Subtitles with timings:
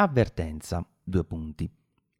[0.00, 1.70] Avvertenza, due punti.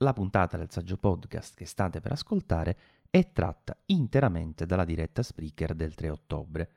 [0.04, 2.76] La puntata del saggio podcast che state per ascoltare
[3.08, 6.70] è tratta interamente dalla diretta Spreaker del 3 ottobre.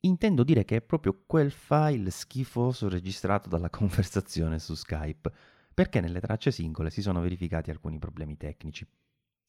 [0.00, 5.30] Intendo dire che è proprio quel file schifoso registrato dalla conversazione su Skype,
[5.74, 8.88] perché nelle tracce singole si sono verificati alcuni problemi tecnici.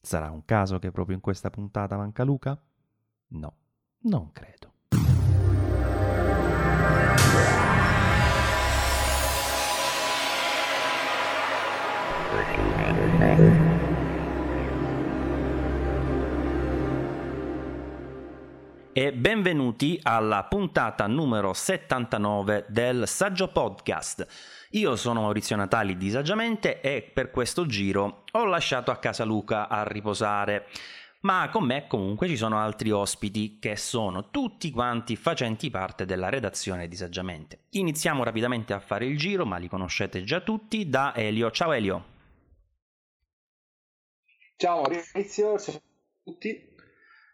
[0.01, 2.61] Sarà un caso che proprio in questa puntata manca Luca?
[3.27, 3.55] No,
[3.99, 4.78] non credo.
[18.91, 24.25] E benvenuti alla puntata numero 79 del Saggio Podcast.
[24.71, 29.67] Io sono Maurizio Natali di Saggiamente e per questo giro ho lasciato a casa Luca
[29.67, 30.65] a riposare.
[31.21, 36.29] Ma con me comunque ci sono altri ospiti che sono tutti quanti facenti parte della
[36.29, 37.65] redazione di Saggiamente.
[37.71, 41.51] Iniziamo rapidamente a fare il giro, ma li conoscete già tutti, da Elio.
[41.51, 42.05] Ciao Elio.
[44.55, 45.81] Ciao Maurizio, ciao a
[46.23, 46.77] tutti.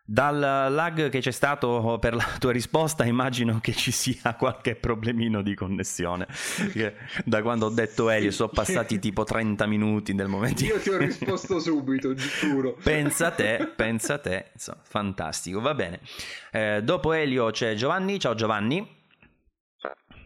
[0.08, 5.42] Dal lag che c'è stato per la tua risposta immagino che ci sia qualche problemino
[5.42, 6.28] di connessione.
[7.26, 10.98] Da quando ho detto Elio sono passati tipo 30 minuti nel momento Io ti ho
[10.98, 12.78] risposto subito, giuro.
[12.84, 16.00] Pensa a te, pensa a te, insomma, fantastico, va bene.
[16.52, 18.88] Eh, dopo Elio c'è Giovanni, ciao Giovanni.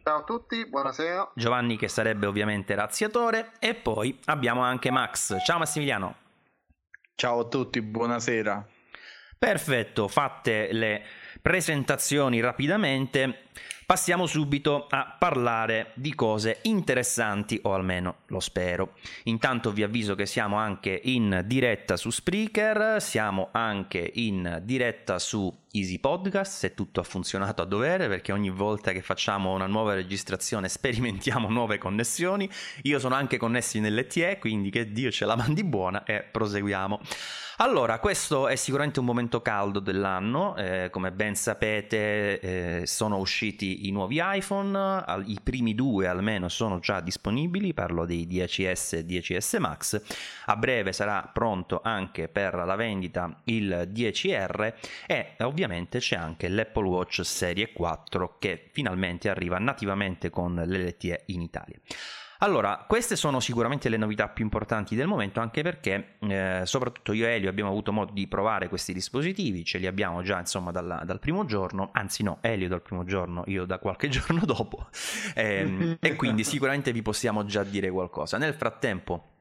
[0.03, 1.31] Ciao a tutti, buonasera.
[1.35, 5.37] Giovanni che sarebbe ovviamente razziatore e poi abbiamo anche Max.
[5.45, 6.15] Ciao Massimiliano.
[7.15, 8.67] Ciao a tutti, buonasera.
[9.39, 11.01] Perfetto, fatte le
[11.41, 13.43] presentazioni rapidamente,
[13.85, 18.95] passiamo subito a parlare di cose interessanti, o almeno lo spero.
[19.23, 25.49] Intanto vi avviso che siamo anche in diretta su Spreaker, siamo anche in diretta su
[25.71, 29.93] Easy Podcast, se tutto ha funzionato a dovere, perché ogni volta che facciamo una nuova
[29.93, 32.49] registrazione sperimentiamo nuove connessioni.
[32.81, 36.99] Io sono anche connessi nell'ETE, quindi che Dio ce la mandi buona e proseguiamo.
[37.61, 43.85] Allora, questo è sicuramente un momento caldo dell'anno, eh, come ben sapete eh, sono usciti
[43.85, 49.59] i nuovi iPhone, i primi due almeno sono già disponibili, parlo dei 10S e 10S
[49.59, 50.01] Max,
[50.45, 54.73] a breve sarà pronto anche per la vendita il 10R
[55.05, 61.41] e ovviamente c'è anche l'Apple Watch Serie 4 che finalmente arriva nativamente con l'LTE in
[61.41, 61.77] Italia.
[62.41, 67.27] Allora, queste sono sicuramente le novità più importanti del momento, anche perché eh, soprattutto io
[67.27, 71.01] e Elio abbiamo avuto modo di provare questi dispositivi, ce li abbiamo già insomma dalla,
[71.03, 74.87] dal primo giorno, anzi no, Elio dal primo giorno, io da qualche giorno dopo,
[75.35, 78.37] e, e quindi sicuramente vi possiamo già dire qualcosa.
[78.37, 79.38] Nel frattempo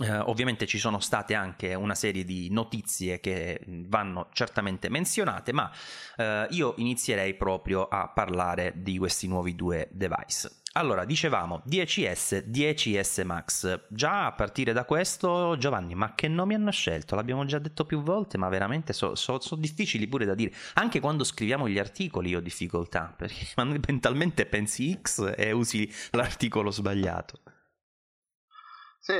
[0.00, 5.70] eh, ovviamente ci sono state anche una serie di notizie che vanno certamente menzionate, ma
[6.16, 10.50] eh, io inizierei proprio a parlare di questi nuovi due device.
[10.72, 13.86] Allora, dicevamo 10S, 10S Max.
[13.88, 17.16] Già a partire da questo, Giovanni, ma che nomi hanno scelto?
[17.16, 20.52] L'abbiamo già detto più volte, ma veramente sono so, so difficili pure da dire.
[20.74, 23.46] Anche quando scriviamo gli articoli ho difficoltà, perché
[23.88, 27.40] mentalmente pensi X e usi l'articolo sbagliato.
[28.98, 29.14] Sì,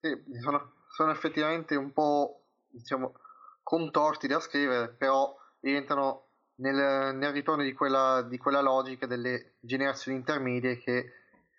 [0.00, 3.14] sì sono, sono effettivamente un po', diciamo,
[3.62, 10.18] contorti da scrivere, però diventano nel, nel ritorno di quella, di quella, logica delle generazioni
[10.18, 11.12] intermedie che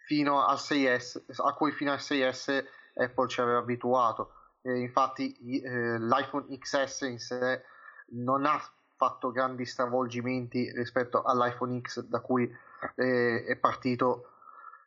[0.05, 2.65] fino al 6S, a cui fino al 6S
[2.95, 4.33] Apple ci aveva abituato.
[4.61, 7.63] Eh, infatti eh, l'iPhone XS in sé
[8.11, 8.61] non ha
[8.95, 12.49] fatto grandi stravolgimenti rispetto all'iPhone X da cui
[12.95, 14.29] eh, è partito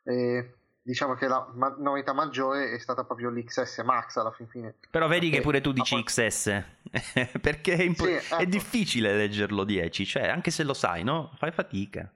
[0.03, 0.55] eh,
[0.87, 4.75] diciamo che la ma- novità maggiore è stata proprio l'XS Max alla fin fine.
[4.89, 6.63] Però vedi che pure tu dici XS,
[7.41, 8.37] perché è, impo- sì, ecco.
[8.37, 11.33] è, difficile leggerlo 10, cioè anche se lo sai, no?
[11.35, 12.09] Fai fatica.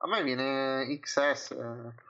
[0.00, 1.50] A me viene XS.
[1.52, 2.06] Eh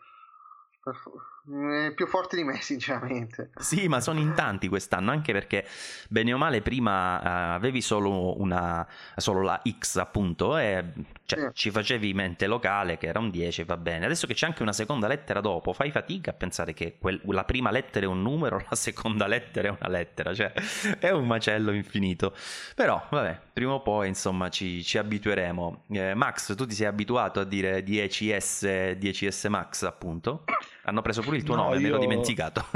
[1.94, 3.50] più forti di me, sinceramente.
[3.58, 5.66] Sì, ma sono in tanti quest'anno, anche perché
[6.08, 8.86] bene o male prima uh, avevi solo, una,
[9.16, 10.84] solo la X, appunto, e
[11.24, 11.48] cioè, sì.
[11.52, 14.04] ci facevi mente locale che era un 10, va bene.
[14.04, 17.44] Adesso che c'è anche una seconda lettera dopo, fai fatica a pensare che quel, la
[17.44, 20.52] prima lettera è un numero, la seconda lettera è una lettera, cioè
[20.98, 22.34] è un macello infinito.
[22.74, 25.84] Però, vabbè, prima o poi, insomma, ci, ci abitueremo.
[25.90, 30.44] Eh, Max, tu ti sei abituato a dire 10S, 10S Max, appunto?
[30.88, 31.82] Hanno preso pure il tuo no, nome, io...
[31.82, 32.64] me l'ho dimenticato.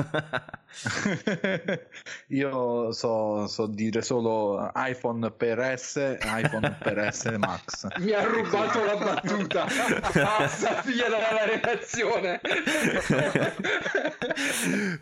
[2.28, 7.86] io so, so, dire solo iPhone per S, iPhone per S Max.
[7.98, 9.66] Mi ha rubato la battuta.
[10.82, 12.40] Figlia della redazione.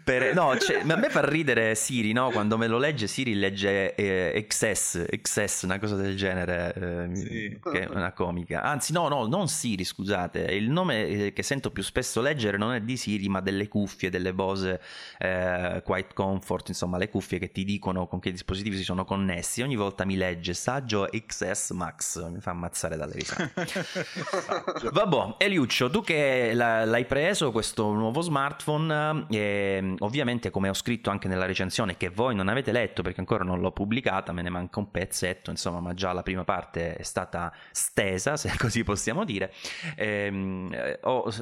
[0.04, 2.30] per, no, cioè, a me fa ridere Siri, no?
[2.30, 7.58] Quando me lo legge, Siri legge eh, XS, XS, una cosa del genere, eh, sì.
[7.60, 8.62] che è una comica.
[8.62, 10.42] Anzi, no, no, non Siri, scusate.
[10.42, 14.10] Il nome eh, che sento più spesso leggere non è di Siri, ma delle cuffie,
[14.10, 14.80] delle Bose
[15.18, 19.62] eh, Quiet Comfort, insomma le cuffie che ti dicono con che dispositivi si sono connessi.
[19.62, 23.52] Ogni volta mi legge Saggio XS Max, mi fa ammazzare dalle risate.
[24.92, 31.28] Vabbè, Eliuccio, tu che l'hai preso questo nuovo smartphone, eh, ovviamente come ho scritto anche
[31.28, 34.78] nella recensione che voi non avete letto perché ancora non l'ho pubblicata, me ne manca
[34.78, 39.52] un pezzetto, insomma, ma già la prima parte è stata stesa, se così possiamo dire.
[39.96, 41.32] Ehm, eh, ho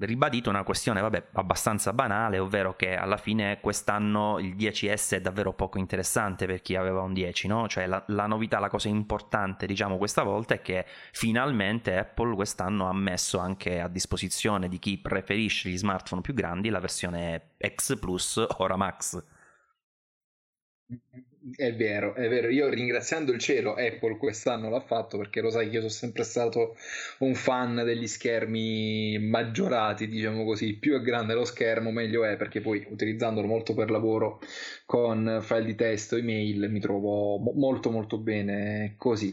[0.00, 5.52] ribadito una questione, vabbè, abbastanza banale, ovvero che alla fine quest'anno il 10S è davvero
[5.52, 7.68] poco interessante per chi aveva un 10, no?
[7.68, 12.88] Cioè la, la novità, la cosa importante, diciamo, questa volta è che finalmente Apple quest'anno
[12.88, 17.98] ha messo anche a disposizione di chi preferisce gli smartphone più grandi la versione X
[17.98, 19.22] Plus, ora Max.
[21.54, 22.48] È vero, è vero.
[22.48, 26.24] Io ringraziando il cielo, Apple quest'anno l'ha fatto perché lo sai che io sono sempre
[26.24, 26.76] stato
[27.18, 30.74] un fan degli schermi maggiorati, diciamo così.
[30.74, 34.40] Più è grande lo schermo, meglio è perché poi utilizzandolo molto per lavoro
[34.86, 39.32] con file di testo, email, mi trovo molto molto bene così.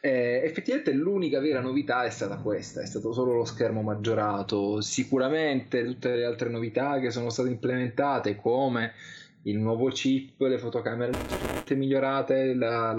[0.00, 4.82] Eh, effettivamente l'unica vera novità è stata questa, è stato solo lo schermo maggiorato.
[4.82, 8.92] Sicuramente tutte le altre novità che sono state implementate come
[9.44, 12.92] il nuovo chip, le fotocamere tutte migliorate, la,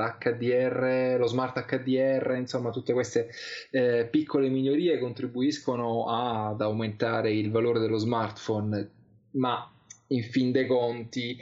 [1.18, 3.30] lo smart HDR, insomma tutte queste
[3.71, 8.89] eh, piccole migliorie contribuiscono ad aumentare il valore dello smartphone,
[9.31, 9.69] ma
[10.07, 11.38] in fin dei conti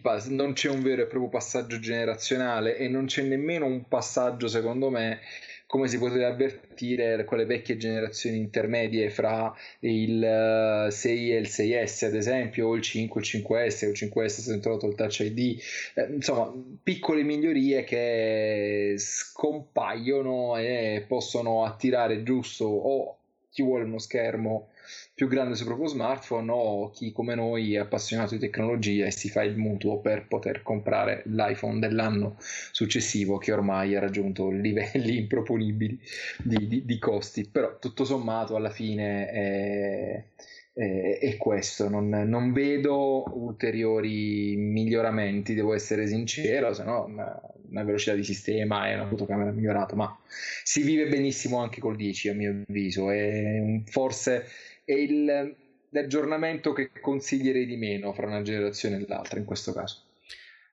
[0.00, 4.48] pass- non c'è un vero e proprio passaggio generazionale e non c'è nemmeno un passaggio
[4.48, 5.20] secondo me
[5.66, 11.46] come si poteva avvertire con le vecchie generazioni intermedie fra il 6 eh, e il
[11.48, 14.86] 6S ad esempio o il 5 e il 5S o il 5S si è introdotto
[14.86, 15.60] il Touch ID
[15.94, 16.52] eh, insomma
[16.82, 23.18] piccole migliorie che scompaiono e possono attirare giusto o
[23.50, 24.68] chi vuole uno schermo
[25.14, 29.28] più grande sul proprio smartphone o chi come noi è appassionato di tecnologia e si
[29.28, 35.98] fa il mutuo per poter comprare l'iPhone dell'anno successivo che ormai ha raggiunto livelli improponibili
[36.42, 37.48] di, di, di costi.
[37.50, 40.24] Però tutto sommato alla fine è,
[40.72, 41.88] è, è questo.
[41.88, 47.40] Non, non, vedo ulteriori miglioramenti devo essere sincero se no una,
[47.70, 50.16] una velocità di sistema e una fotocamera migliorata ma
[50.62, 53.10] si vive benissimo anche col 10 a mio avviso.
[53.10, 54.46] E forse
[54.84, 55.56] è il,
[55.90, 60.02] l'aggiornamento che consiglierei di meno fra una generazione e l'altra in questo caso.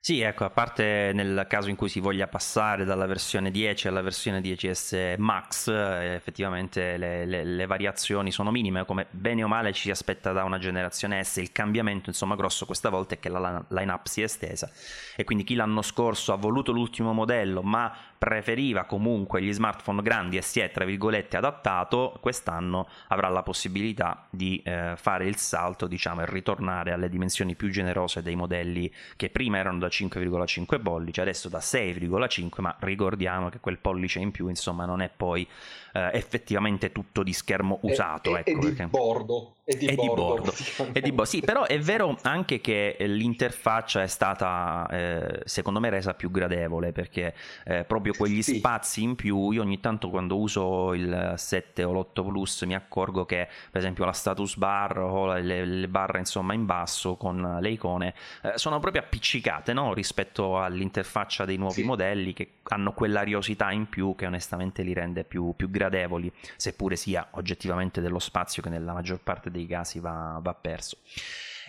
[0.03, 4.01] Sì, ecco, a parte nel caso in cui si voglia passare dalla versione 10 alla
[4.01, 9.73] versione 10S Max, eh, effettivamente le, le, le, variazioni sono minime, come bene o male
[9.73, 13.29] ci si aspetta da una generazione S, il cambiamento insomma grosso questa volta è che
[13.29, 14.71] la line-up si è estesa
[15.15, 20.38] e quindi chi l'anno scorso ha voluto l'ultimo modello ma preferiva comunque gli smartphone grandi
[20.38, 25.88] e si è tra virgolette adattato, quest'anno avrà la possibilità di eh, fare il salto,
[25.88, 31.19] diciamo, e ritornare alle dimensioni più generose dei modelli che prima erano da 5,5 pollici,
[31.19, 35.47] adesso da 6,5, ma ricordiamo che quel pollice in più, insomma, non è poi
[35.93, 38.35] eh, effettivamente tutto di schermo usato.
[38.35, 39.55] E, ecco, e di bordo.
[39.63, 40.93] E di, e bordo, di bordo.
[40.93, 45.89] E di bo- sì, però è vero anche che l'interfaccia è stata, eh, secondo me,
[45.89, 47.33] resa più gradevole perché
[47.63, 48.55] eh, proprio quegli sì.
[48.55, 53.25] spazi in più, io ogni tanto quando uso il 7 o l'8 Plus mi accorgo
[53.25, 57.69] che, per esempio, la status bar o le, le barre insomma in basso con le
[57.69, 59.94] icone eh, sono proprio appiccicate no?
[59.94, 61.83] rispetto all'interfaccia dei nuovi sì.
[61.83, 67.28] modelli che hanno quell'ariosità in più che onestamente li rende più, più gradevoli, seppure sia
[67.31, 70.97] oggettivamente dello spazio che nella maggior parte dei casi va, va perso.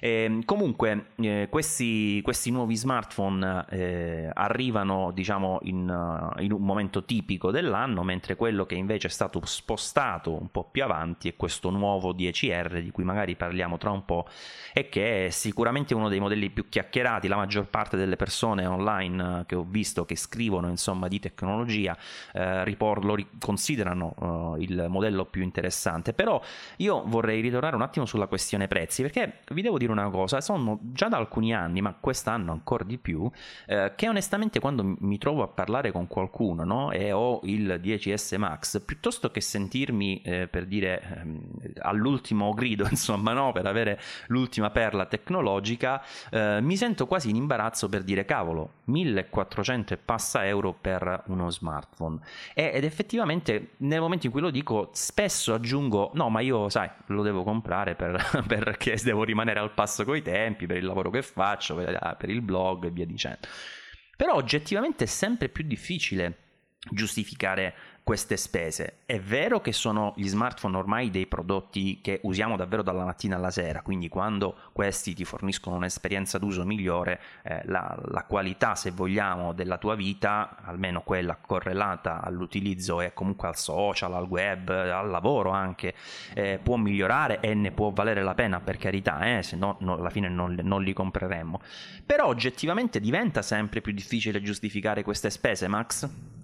[0.04, 7.04] Eh, comunque, eh, questi, questi, nuovi smartphone eh, arrivano diciamo, in, uh, in, un momento
[7.04, 11.70] tipico dell'anno, mentre quello che invece è stato spostato un po' più avanti è questo
[11.70, 14.26] nuovo 10R di cui magari parliamo tra un po'
[14.72, 17.28] e che è sicuramente uno dei modelli più chiacchierati.
[17.28, 21.96] La maggior parte delle persone online uh, che ho visto che scrivono insomma, di tecnologia
[22.32, 26.12] uh, report, lo considerano il modello più interessante.
[26.12, 26.42] Però
[26.78, 30.78] io vorrei ritornare un attimo sulla questione prezzi perché vi devo dire una cosa, sono
[30.82, 33.30] già da alcuni anni, ma quest'anno ancora di più,
[33.66, 38.38] eh, che onestamente quando mi trovo a parlare con qualcuno no, e ho il 10S
[38.38, 41.42] Max, piuttosto che sentirmi eh, per dire ehm,
[41.80, 47.88] all'ultimo grido, insomma, no, per avere l'ultima perla tecnologica, eh, mi sento quasi in imbarazzo
[47.88, 52.18] per dire cavolo, 1400 e passa euro per uno smartphone.
[52.54, 56.88] E, ed effettivamente nel momento in cui lo dico, spesso aggiungo no, ma io sai,
[57.06, 61.22] lo devo comprare per, perché devo rimanere al passo coi tempi, per il lavoro che
[61.22, 63.48] faccio, per, ah, per il blog e via dicendo.
[64.16, 66.38] Però oggettivamente è sempre più difficile
[66.90, 68.98] giustificare queste spese.
[69.06, 73.50] È vero che sono gli smartphone ormai dei prodotti che usiamo davvero dalla mattina alla
[73.50, 79.52] sera, quindi quando questi ti forniscono un'esperienza d'uso migliore, eh, la, la, qualità, se vogliamo,
[79.52, 85.50] della tua vita, almeno quella correlata all'utilizzo e comunque al social, al web, al lavoro
[85.50, 85.94] anche,
[86.34, 89.94] eh, può migliorare e ne può valere la pena per carità, eh, se no, no
[89.94, 91.60] alla fine non, non li compreremmo.
[92.04, 96.40] Però oggettivamente diventa sempre più difficile giustificare queste spese, Max?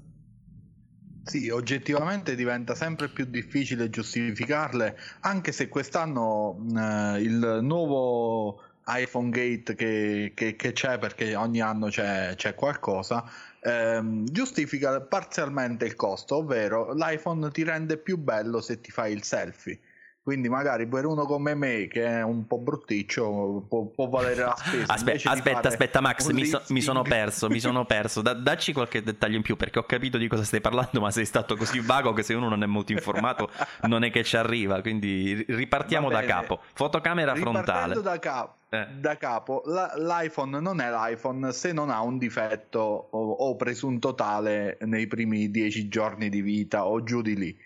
[1.29, 9.75] Sì, oggettivamente diventa sempre più difficile giustificarle, anche se quest'anno eh, il nuovo iPhone Gate
[9.75, 13.31] che, che, che, c'è, perché ogni anno c'è, c'è qualcosa,
[13.61, 19.23] ehm, giustifica parzialmente il costo, ovvero l'iPhone ti rende più bello se ti fai il
[19.23, 19.79] selfie
[20.29, 24.55] quindi magari per uno come me che è un po' brutticcio può, può valere la
[24.59, 24.93] spesa.
[24.93, 28.21] Aspetta aspetta, aspetta Max mi, so, mi, sono perso mi sono perso.
[28.21, 31.25] Da, dacci qualche dettaglio in più perché ho capito di cosa stai parlando ma sei
[31.25, 33.49] stato così vago che se uno non è molto informato
[33.85, 34.83] non è che ci arriva.
[34.83, 36.61] Quindi ripartiamo da capo.
[36.75, 37.99] Fotocamera frontale.
[38.03, 38.87] da capo eh.
[39.01, 44.15] da capo la, l'iPhone non è l'iPhone se non ha un difetto o, o presunto
[44.15, 47.59] tale nei primi dieci giorni di vita o giù di lì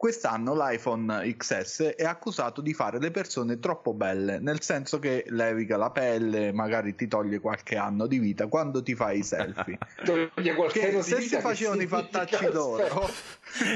[0.00, 5.76] Quest'anno l'iPhone XS è accusato di fare le persone troppo belle, nel senso che levica
[5.76, 9.76] la pelle, magari ti toglie qualche anno di vita quando ti fai i selfie.
[10.02, 13.10] toglie qualche anno se si facevano i fattacci d'oro.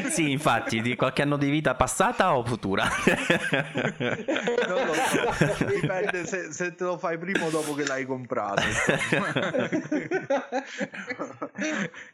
[0.09, 2.89] sì, infatti, di qualche anno di vita passata o futura?
[4.67, 8.63] non lo so, dipende se, se te lo fai prima o dopo che l'hai comprato.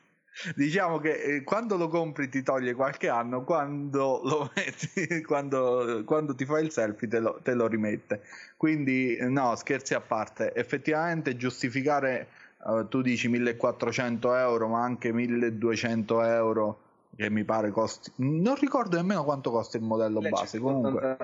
[0.55, 6.35] diciamo che eh, quando lo compri ti toglie qualche anno, quando lo metti, quando, quando
[6.35, 8.23] ti fai il selfie te lo, te lo, rimette.
[8.57, 12.29] Quindi, no, scherzi a parte, effettivamente giustificare,
[12.65, 16.81] uh, tu dici 1400 euro, ma anche 1200 euro,
[17.17, 21.17] che mi pare costi, non ricordo nemmeno quanto costa il modello base, comunque,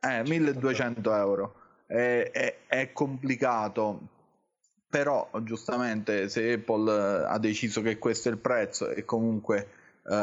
[0.00, 1.54] eh, 1200 euro.
[1.86, 4.12] È, è, è complicato
[4.94, 9.66] però giustamente se Apple eh, ha deciso che questo è il prezzo e comunque
[10.02, 10.14] uh,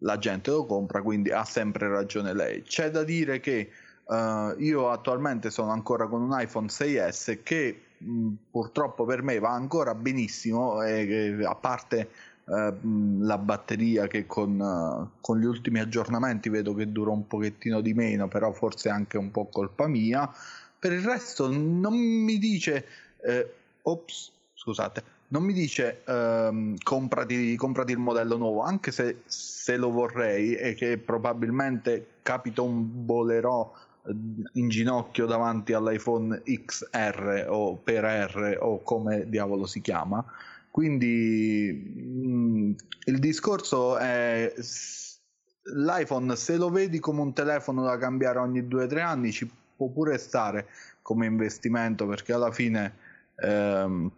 [0.00, 2.64] la gente lo compra, quindi ha sempre ragione lei.
[2.64, 3.70] C'è da dire che
[4.04, 9.52] uh, io attualmente sono ancora con un iPhone 6S che mh, purtroppo per me va
[9.52, 12.10] ancora benissimo, e, a parte
[12.44, 17.94] uh, la batteria che con, con, gli ultimi aggiornamenti vedo che dura un pochettino di
[17.94, 20.30] meno, però forse anche un po' colpa mia.
[20.78, 22.84] Per il resto non mi dice
[23.22, 29.76] eh, ops, scusate, non mi dice ehm, comprati, comprati, il modello nuovo, anche se, se,
[29.76, 33.72] lo vorrei e che probabilmente capito un bolerò
[34.06, 34.14] eh,
[34.52, 40.24] in ginocchio davanti all'iPhone XR o per R o come diavolo si chiama.
[40.70, 42.72] Quindi mh, mm,
[43.06, 44.52] il discorso è
[45.74, 50.16] l'iPhone se lo vedi come un telefono da cambiare ogni 2-3 anni ci può pure
[50.18, 50.68] stare
[51.02, 53.05] come investimento perché alla fine
[53.36, 54.10] ehm,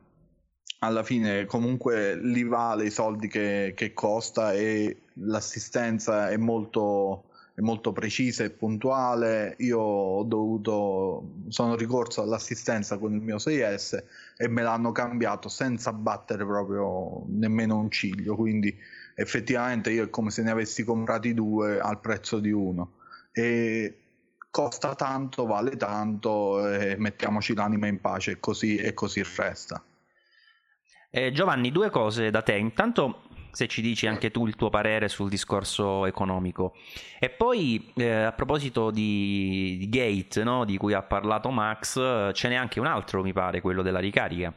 [0.80, 7.60] alla fine comunque li vale i soldi che, che costa e l'assistenza è molto, è
[7.60, 9.56] molto precisa e puntuale.
[9.58, 14.04] Io ho dovuto, sono ricorso all'assistenza con il mio 6S
[14.36, 18.36] e me l'hanno cambiato senza battere proprio nemmeno un ciglio.
[18.36, 18.76] Quindi
[19.16, 22.92] effettivamente io è come se ne avessi comprati due al prezzo di uno.
[23.32, 23.96] E
[24.50, 29.82] costa tanto, vale tanto, e mettiamoci l'anima in pace e così, e così resta.
[31.10, 32.54] Eh, Giovanni, due cose da te.
[32.54, 36.74] Intanto se ci dici anche tu il tuo parere sul discorso economico.
[37.18, 40.64] E poi eh, a proposito di, di Gate, no?
[40.64, 44.52] di cui ha parlato Max, ce n'è anche un altro, mi pare, quello della ricarica.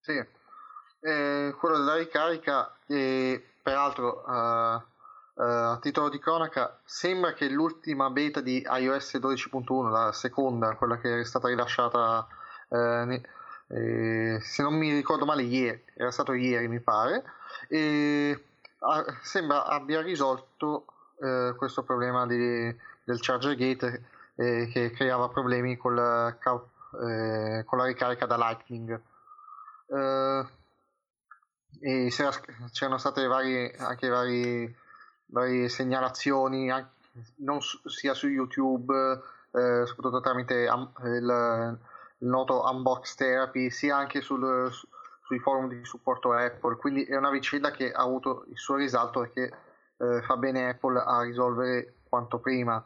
[0.00, 4.82] Sì, eh, quello della ricarica, e peraltro uh,
[5.34, 10.98] Uh, a titolo di cronaca, sembra che l'ultima beta di iOS 12.1, la seconda, quella
[10.98, 12.26] che è stata rilasciata,
[12.68, 13.22] uh, ne,
[13.68, 17.24] eh, se non mi ricordo male, ieri, era stato ieri mi pare,
[17.68, 18.44] e
[18.80, 20.84] a, sembra abbia risolto
[21.16, 22.36] uh, questo problema di,
[23.02, 29.00] del charger gate eh, che creava problemi con la, con la ricarica da Lightning.
[31.80, 32.12] e
[32.70, 34.80] c'erano state varie, anche vari
[35.32, 36.70] varie segnalazioni
[37.36, 38.94] non sia su YouTube,
[39.52, 41.78] eh, soprattutto tramite um, il,
[42.18, 44.86] il, noto Unbox Therapy, sia anche sul, su,
[45.24, 46.76] sui forum di supporto Apple.
[46.76, 49.52] Quindi è una vicenda che ha avuto il suo risalto e che
[49.96, 52.82] eh, fa bene Apple a risolvere quanto prima.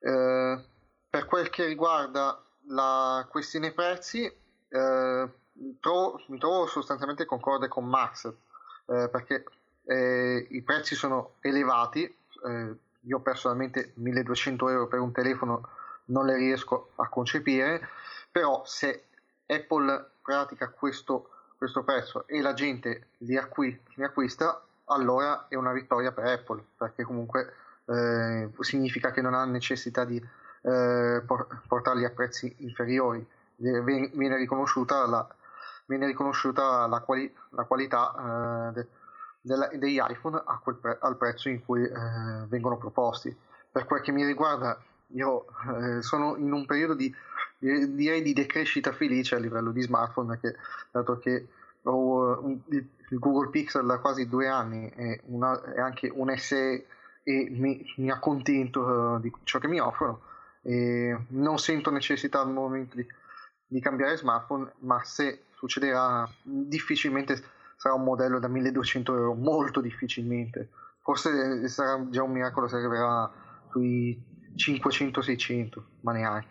[0.00, 0.64] Eh,
[1.08, 5.28] per quel che riguarda la questione prezzi, eh,
[5.80, 8.26] trovo, mi trovo sostanzialmente concorde con Max,
[8.86, 9.44] eh, perché
[9.84, 15.68] eh, i prezzi sono elevati, eh, io personalmente 1200 euro per un telefono
[16.06, 17.88] non le riesco a concepire,
[18.30, 19.06] però se
[19.46, 25.72] Apple pratica questo, questo prezzo e la gente li, acqui- li, acquista, allora è una
[25.72, 27.54] vittoria per Apple, perché comunque
[27.86, 31.22] eh, significa che non ha necessità di eh,
[31.66, 35.26] portarli a prezzi inferiori, viene riconosciuta la,
[35.86, 38.86] viene riconosciuta la, quali- la qualità eh,
[39.40, 40.42] della- degli iPhone
[40.80, 43.34] pre- al prezzo in cui eh, vengono proposti.
[43.70, 47.12] Per quel che mi riguarda, io eh, sono in un periodo di,
[47.58, 50.56] direi di decrescita felice a livello di smartphone, che,
[50.90, 51.48] dato che
[51.82, 56.86] ho un, il, Google Pixel da quasi due anni e, una, e anche un SE
[57.22, 60.22] e mi, mi accontento uh, di ciò che mi offrono
[60.62, 63.06] e non sento necessità al momento di,
[63.66, 67.42] di cambiare smartphone, ma se succederà difficilmente
[67.80, 70.68] sarà un modello da 1200 euro, molto difficilmente.
[71.00, 73.32] Forse sarà già un miracolo se arriverà
[73.70, 74.22] sui
[74.54, 76.48] 500-600, ma neanche.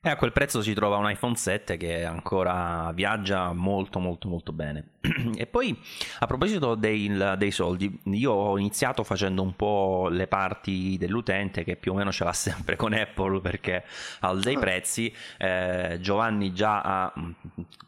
[0.00, 4.54] E a quel prezzo si trova un iPhone 7 che ancora viaggia molto molto molto
[4.54, 4.92] bene.
[5.36, 5.78] E poi
[6.20, 11.76] a proposito dei, dei, soldi, io ho iniziato facendo un po' le parti dell'utente che
[11.76, 13.84] più o meno ce l'ha sempre con Apple perché
[14.20, 15.12] ha dei prezzi.
[15.38, 17.12] Eh, Giovanni già ha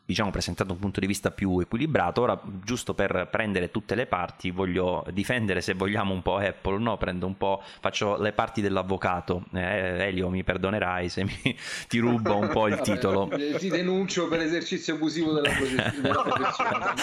[0.06, 2.22] diciamo, presentato un punto di vista più equilibrato.
[2.22, 6.96] Ora, giusto per prendere tutte le parti, voglio difendere se vogliamo un po' Apple, no?
[6.96, 9.44] Prendo un po', faccio le parti dell'avvocato.
[9.52, 11.34] Eh, Elio, mi perdonerai se mi
[11.88, 13.28] ti rubo un po' il titolo.
[13.58, 16.04] Ti denuncio per esercizio abusivo della professione.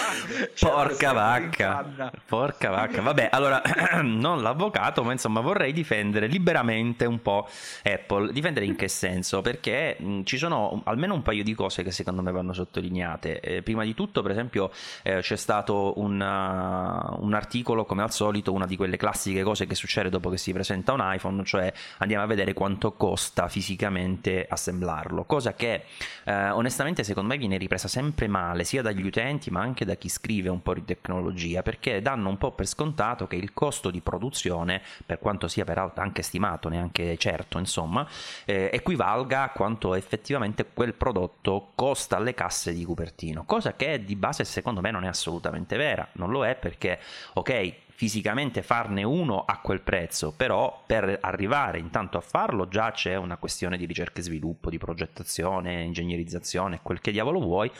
[0.58, 3.00] porca vacca, porca vacca.
[3.00, 3.62] Vabbè, allora,
[4.02, 7.48] non l'avvocato, ma insomma vorrei difendere liberamente un po'
[7.82, 8.32] Apple.
[8.32, 9.40] Difendere in che senso?
[9.40, 13.40] Perché mh, ci sono almeno un paio di cose che secondo me vanno sottolineate.
[13.40, 14.70] Eh, prima di tutto, per esempio,
[15.02, 19.66] eh, c'è stato un, uh, un articolo, come al solito, una di quelle classiche cose
[19.66, 24.46] che succede dopo che si presenta un iPhone, cioè andiamo a vedere quanto costa fisicamente
[24.48, 25.84] assemblarlo, cosa che
[26.24, 30.08] eh, onestamente secondo me viene ripresa sempre male sia dagli utenti ma anche da chi
[30.08, 34.00] scrive un po' di tecnologia perché danno un po' per scontato che il costo di
[34.00, 38.06] produzione, per quanto sia peraltro anche stimato, neanche certo, insomma,
[38.44, 44.16] eh, equivalga a quanto effettivamente quel prodotto costa alle casse di Cupertino, cosa che di
[44.16, 46.98] base secondo me non è assolutamente vera, non lo è perché
[47.34, 53.14] ok fisicamente farne uno a quel prezzo, però per arrivare intanto a farlo già c'è
[53.14, 57.70] una questione di ricerca e sviluppo, di progettazione, ingegnerizzazione, quel che diavolo vuoi,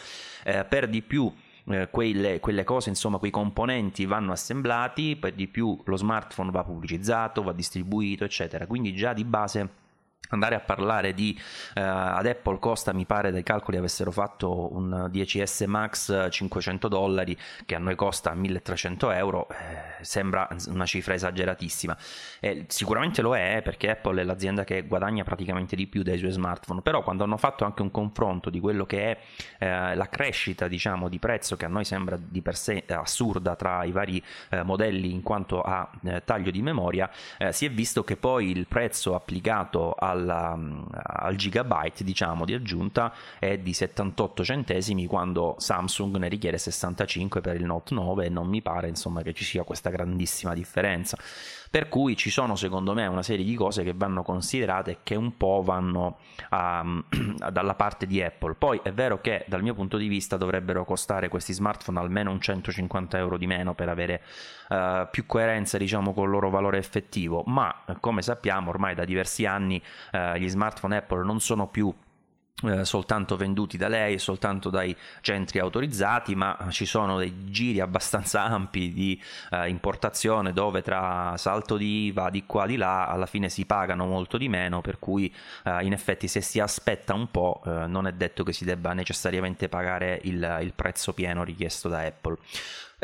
[0.44, 1.33] eh, per di più
[1.66, 6.64] eh, quelle, quelle, cose, insomma, quei componenti vanno assemblati, per di più lo smartphone va
[6.64, 8.66] pubblicizzato, va distribuito, eccetera.
[8.66, 9.83] Quindi già di base
[10.31, 15.11] andare a parlare di uh, ad Apple costa mi pare dai calcoli avessero fatto un
[15.13, 21.97] 10S Max 500 dollari che a noi costa 1300 euro eh, sembra una cifra esageratissima.
[22.41, 26.31] Eh, sicuramente lo è perché Apple è l'azienda che guadagna praticamente di più dai suoi
[26.31, 29.19] smartphone però quando hanno fatto anche un confronto di quello che è
[29.59, 33.85] eh, la crescita diciamo di prezzo che a noi sembra di per sé assurda tra
[33.85, 37.11] i vari eh, modelli in quanto a eh, taglio di memoria
[37.51, 40.59] si è visto che poi il prezzo applicato al alla,
[40.92, 47.57] al gigabyte diciamo di aggiunta è di 78 centesimi quando Samsung ne richiede 65 per
[47.57, 51.16] il Note 9 e non mi pare insomma che ci sia questa grandissima differenza
[51.75, 55.17] per cui ci sono secondo me una serie di cose che vanno considerate e che
[55.17, 56.19] un po' vanno
[56.53, 57.05] um,
[57.51, 58.55] dalla parte di Apple.
[58.55, 62.41] Poi è vero che dal mio punto di vista dovrebbero costare questi smartphone almeno un
[62.41, 64.23] 150 euro di meno per avere
[64.69, 69.45] uh, più coerenza diciamo con il loro valore effettivo, ma come sappiamo ormai da diversi
[69.45, 69.83] anni
[70.13, 71.93] uh, gli smartphone Apple non sono più
[72.62, 78.45] eh, soltanto venduti da lei, soltanto dai centri autorizzati, ma ci sono dei giri abbastanza
[78.47, 83.49] ampi di eh, importazione dove tra salto di IVA di qua di là alla fine
[83.49, 87.61] si pagano molto di meno, per cui eh, in effetti se si aspetta un po'
[87.67, 92.01] eh, non è detto che si debba necessariamente pagare il, il prezzo pieno richiesto da
[92.01, 92.37] Apple.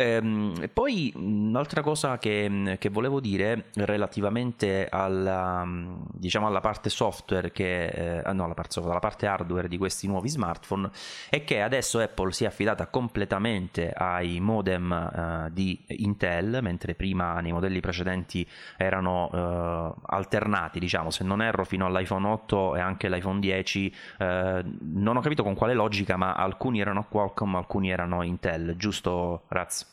[0.01, 8.23] Ehm, poi un'altra cosa che, che, volevo dire relativamente alla, diciamo alla parte software, che,
[8.23, 10.91] eh, no, alla parte, software, alla parte hardware di questi nuovi smartphone,
[11.29, 17.39] è che adesso Apple si è affidata completamente ai modem eh, di Intel, mentre prima
[17.41, 23.11] nei modelli precedenti erano eh, alternati, diciamo, se non erro fino all'iPhone 8 e anche
[23.11, 28.23] l'iPhone 10, eh, non ho capito con quale logica, ma alcuni erano Qualcomm, alcuni erano
[28.23, 29.90] Intel, giusto Raz?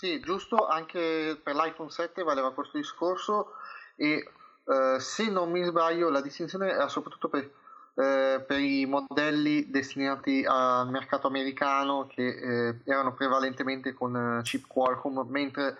[0.00, 3.52] Sì, giusto, anche per l'iPhone 7 valeva questo discorso
[3.96, 4.26] e
[4.64, 7.50] eh, se non mi sbaglio la distinzione era soprattutto per
[7.96, 14.66] eh, per i modelli destinati al mercato americano che eh, erano prevalentemente con eh, chip
[14.66, 15.76] Qualcomm, mentre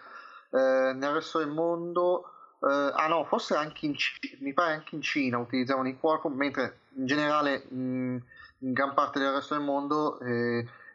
[0.50, 2.30] eh, nel resto del mondo,
[2.61, 3.94] eh, ah no, forse anche in,
[4.40, 8.18] mi pare anche in Cina utilizzavano i Qualcomm, mentre in generale mh,
[8.59, 10.18] in gran parte del resto del mondo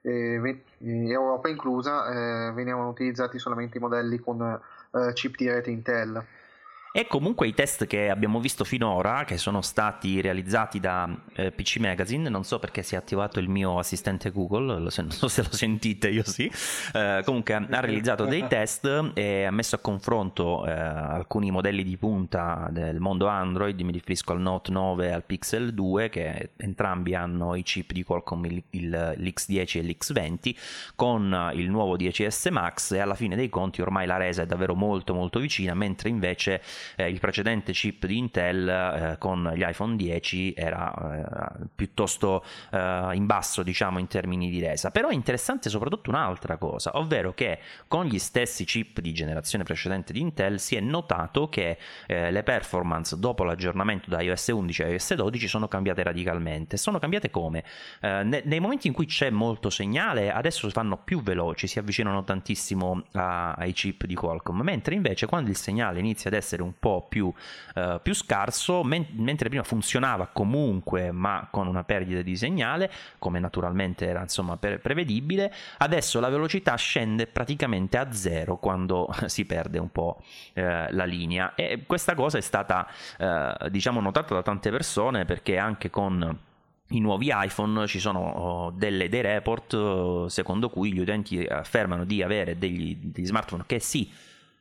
[0.08, 4.60] Europa inclusa, venivano utilizzati solamente i modelli con
[5.14, 6.24] chip di rete Intel.
[6.98, 11.80] E comunque i test che abbiamo visto finora, che sono stati realizzati da eh, PC
[11.80, 15.52] Magazine, non so perché si è attivato il mio assistente Google, non so se lo
[15.52, 16.50] sentite, io sì.
[16.94, 21.98] Eh, comunque ha realizzato dei test e ha messo a confronto eh, alcuni modelli di
[21.98, 27.14] punta del mondo Android, mi riferisco al Note 9 e al Pixel 2, che entrambi
[27.14, 30.56] hanno i chip di Qualcomm, il, il, l'X10 e l'X20,
[30.96, 34.76] con il nuovo 10S Max e alla fine dei conti ormai la resa è davvero
[34.76, 36.62] molto molto vicina, mentre invece
[36.96, 43.10] eh, il precedente chip di Intel eh, con gli iPhone 10 era eh, piuttosto eh,
[43.14, 44.92] in basso diciamo in termini di resa.
[44.92, 50.14] Però è interessante soprattutto un'altra cosa ovvero che con gli stessi chip di generazione precedente
[50.14, 54.88] di Intel si è notato che eh, le performance dopo l'aggiornamento da iOS 11 a
[54.88, 56.78] iOS 12 sono cambiate radicalmente.
[56.78, 57.64] Sono cambiate come?
[58.02, 62.24] Eh, ne- nei momenti in cui c'è molto segnale adesso fanno più veloci si avvicinano
[62.24, 64.62] tantissimo a- ai chip di Qualcomm.
[64.62, 67.26] Mentre invece quando il segnale inizia ad essere un po' più,
[67.76, 73.40] uh, più scarso, men- mentre prima funzionava comunque ma con una perdita di segnale, come
[73.40, 79.80] naturalmente era insomma pre- prevedibile, adesso la velocità scende praticamente a zero quando si perde
[79.80, 81.54] un po' uh, la linea.
[81.56, 86.38] E questa cosa è stata uh, diciamo notata da tante persone perché anche con
[86.90, 92.22] i nuovi iPhone ci sono oh, delle, dei report secondo cui gli utenti affermano di
[92.22, 94.12] avere degli, degli smartphone che sì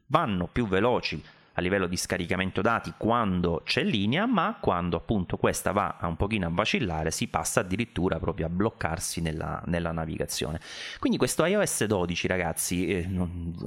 [0.06, 1.22] vanno più veloci
[1.54, 6.16] a livello di scaricamento dati quando c'è linea, ma quando appunto questa va a un
[6.16, 10.60] pochino a vacillare si passa addirittura proprio a bloccarsi nella, nella navigazione.
[10.98, 13.08] Quindi questo iOS 12 ragazzi eh,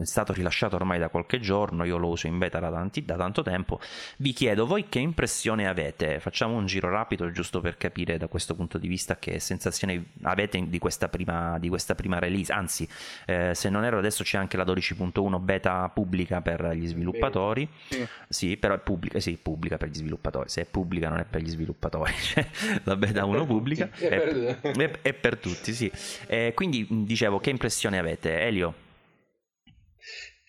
[0.02, 3.16] è stato rilasciato ormai da qualche giorno, io lo uso in beta da, tanti, da
[3.16, 3.80] tanto tempo,
[4.18, 6.20] vi chiedo voi che impressione avete?
[6.20, 10.68] Facciamo un giro rapido giusto per capire da questo punto di vista che sensazioni avete
[10.68, 12.88] di questa prima, di questa prima release, anzi
[13.26, 17.70] eh, se non ero adesso c'è anche la 12.1 beta pubblica per gli sviluppatori.
[17.90, 18.08] Sì.
[18.30, 20.50] sì, però è pubblica, sì, pubblica per gli sviluppatori.
[20.50, 22.46] Se è pubblica non è per gli sviluppatori, cioè,
[22.84, 25.92] la beta 1 pubblica è, è, per, è, per tutti, sì.
[26.28, 28.40] Eh, quindi dicevo, che impressione avete?
[28.42, 28.86] Elio?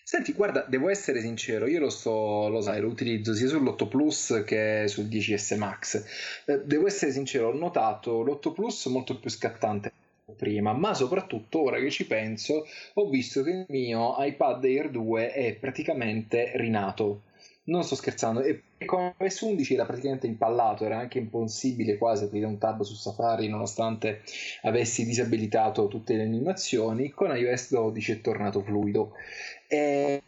[0.03, 4.43] Senti, guarda, devo essere sincero, io lo sto, lo sai, lo utilizzo sia sull'8 Plus
[4.43, 6.03] che sul 10S Max.
[6.45, 9.91] Eh, devo essere sincero, ho notato l'8 Plus molto più scattante
[10.35, 15.31] prima, ma soprattutto ora che ci penso, ho visto che il mio iPad Air 2
[15.33, 17.21] è praticamente rinato
[17.69, 22.45] non sto scherzando, e con iOS 11 era praticamente impallato, era anche impossibile quasi aprire
[22.45, 24.21] un tab su Safari nonostante
[24.63, 29.13] avessi disabilitato tutte le animazioni, con iOS 12 è tornato fluido.
[29.67, 30.21] E,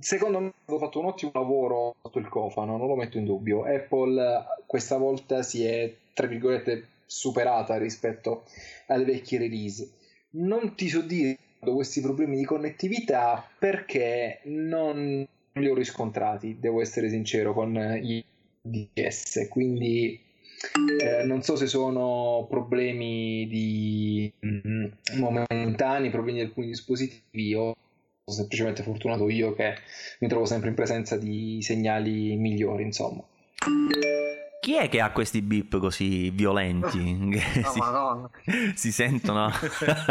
[0.00, 3.62] secondo me hanno fatto un ottimo lavoro sotto il cofano, non lo metto in dubbio.
[3.62, 8.44] Apple questa volta si è, tra virgolette, superata rispetto
[8.86, 9.90] alle vecchie release.
[10.30, 17.08] Non ti so dire questi problemi di connettività perché non li ho riscontrati, devo essere
[17.08, 18.24] sincero, con i
[18.60, 20.20] DS, quindi
[21.00, 24.84] eh, non so se sono problemi di mm,
[25.16, 27.74] momentanei, problemi di alcuni dispositivi o
[28.26, 29.74] semplicemente fortunato io che
[30.20, 33.24] mi trovo sempre in presenza di segnali migliori, insomma.
[34.68, 37.40] Chi è che ha questi beep così violenti?
[37.80, 39.50] Oh, si, si, sentono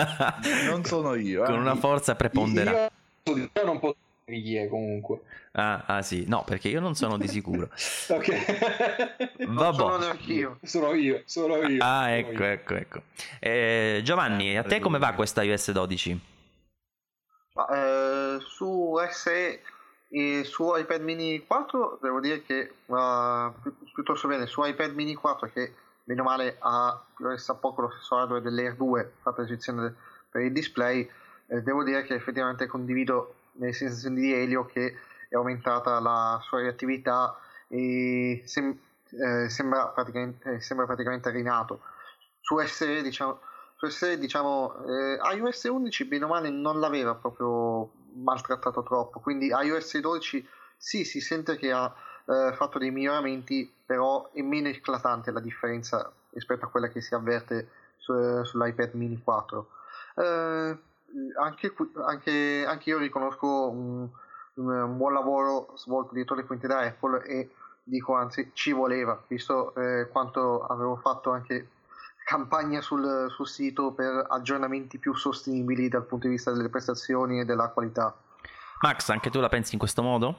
[0.67, 1.45] non sono io eh.
[1.45, 2.91] con una forza preponderante.
[3.25, 5.19] Io, io non posso chi è comunque.
[5.51, 7.69] Ah, ah, sì, no, perché io non sono di sicuro.
[8.09, 9.45] ok.
[9.45, 9.75] Vabbè.
[9.75, 10.57] Sono neanch'io.
[10.63, 11.83] Sono io, sono io.
[11.83, 12.49] Ah, ecco, io.
[12.49, 13.01] ecco, ecco.
[13.39, 16.19] Eh, Giovanni, a te come va questa iOS 12?
[17.73, 19.61] Eh, su SE
[20.09, 23.53] e su iPad mini 4 devo dire che va
[23.93, 24.45] piuttosto bene.
[24.45, 25.73] Su iPad mini 4 che
[26.05, 29.93] meno male ha resta poco lo stesso hardware dell'Air 2 fatta eccezione
[30.29, 31.09] per il display,
[31.47, 34.95] eh, devo dire che effettivamente condivido nelle sensazioni di Elio che
[35.29, 38.77] è aumentata la sua reattività e sem-
[39.09, 41.81] eh, sembra, praticamente, eh, sembra, praticamente, rinato.
[42.39, 43.39] Su SE diciamo,
[43.75, 47.89] su SE, diciamo eh, iOS 11 bene o male non l'aveva proprio
[48.21, 51.93] maltrattato troppo, quindi iOS 12 sì, si sente che ha
[52.25, 57.15] eh, fatto dei miglioramenti, però è meno eclatante la differenza rispetto a quella che si
[57.15, 59.67] avverte su, sull'iPad mini 4.
[60.15, 60.77] Eh,
[61.39, 61.73] anche,
[62.05, 64.07] anche, anche, io riconosco un,
[64.55, 67.49] un, buon lavoro svolto dietro le quinte da Apple e
[67.83, 71.69] dico anzi ci voleva, visto eh, quanto avevo fatto anche
[72.27, 77.45] campagna sul, sul, sito per aggiornamenti più sostenibili dal punto di vista delle prestazioni e
[77.45, 78.13] della qualità.
[78.81, 80.37] Max, anche tu la pensi in questo modo?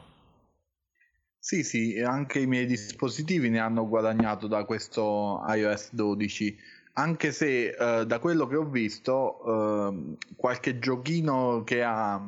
[1.38, 6.59] Sì, sì, anche i miei dispositivi ne hanno guadagnato da questo iOS 12,
[6.92, 12.20] anche se eh, da quello che ho visto eh, qualche giochino che ha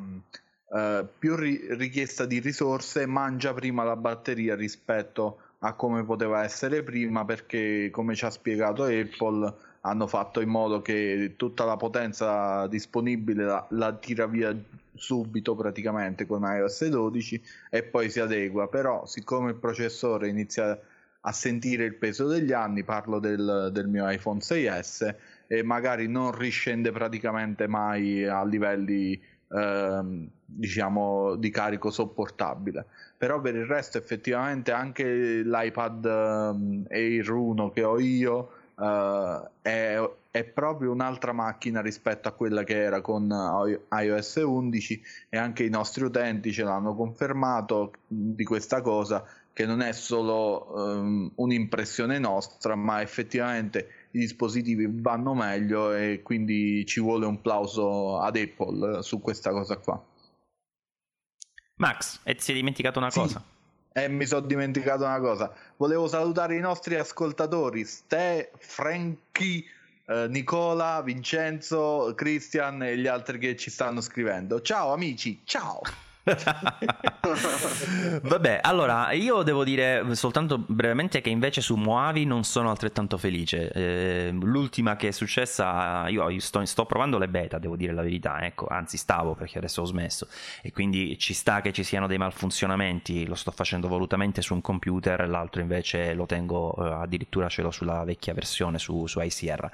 [0.73, 6.83] eh, più ri- richiesta di risorse mangia prima la batteria rispetto a come poteva essere
[6.83, 12.67] prima perché come ci ha spiegato Apple hanno fatto in modo che tutta la potenza
[12.67, 14.55] disponibile la, la tira via
[14.93, 18.67] subito praticamente con iOS 12 e poi si adegua.
[18.67, 20.79] Però siccome il processore inizia
[21.21, 25.15] a sentire il peso degli anni parlo del, del mio iPhone 6s
[25.47, 29.19] e magari non riscende praticamente mai a livelli
[29.49, 32.85] ehm, diciamo di carico sopportabile
[33.17, 40.09] però per il resto effettivamente anche l'iPad ehm, Air 1 che ho io uh, è,
[40.31, 43.29] è, proprio un'altra macchina rispetto a quella che era con
[43.91, 49.81] iOS 11 e anche i nostri utenti ce l'hanno confermato di questa cosa che non
[49.81, 57.25] è solo um, un'impressione nostra ma effettivamente i dispositivi vanno meglio e quindi ci vuole
[57.25, 60.03] un plauso ad Apple su questa cosa qua.
[61.81, 63.17] Max, e ti sei dimenticato una sì.
[63.17, 63.43] cosa?
[63.93, 65.51] Eh, mi sono dimenticato una cosa.
[65.77, 69.67] Volevo salutare i nostri ascoltatori, Ste, Franchi,
[70.05, 74.61] eh, Nicola, Vincenzo, Christian e gli altri che ci stanno scrivendo.
[74.61, 75.81] Ciao amici, ciao!
[78.21, 83.71] Vabbè, allora io devo dire soltanto brevemente che invece su Moavi non sono altrettanto felice.
[83.71, 88.41] Eh, l'ultima che è successa, io, sto, sto, provando le beta, devo dire la verità,
[88.41, 90.27] ecco, anzi stavo perché adesso ho smesso
[90.61, 94.61] e quindi ci sta che ci siano dei malfunzionamenti, lo sto facendo volutamente su un
[94.61, 99.71] computer, l'altro invece lo tengo eh, addirittura ce l'ho sulla vecchia versione su, su iSierra.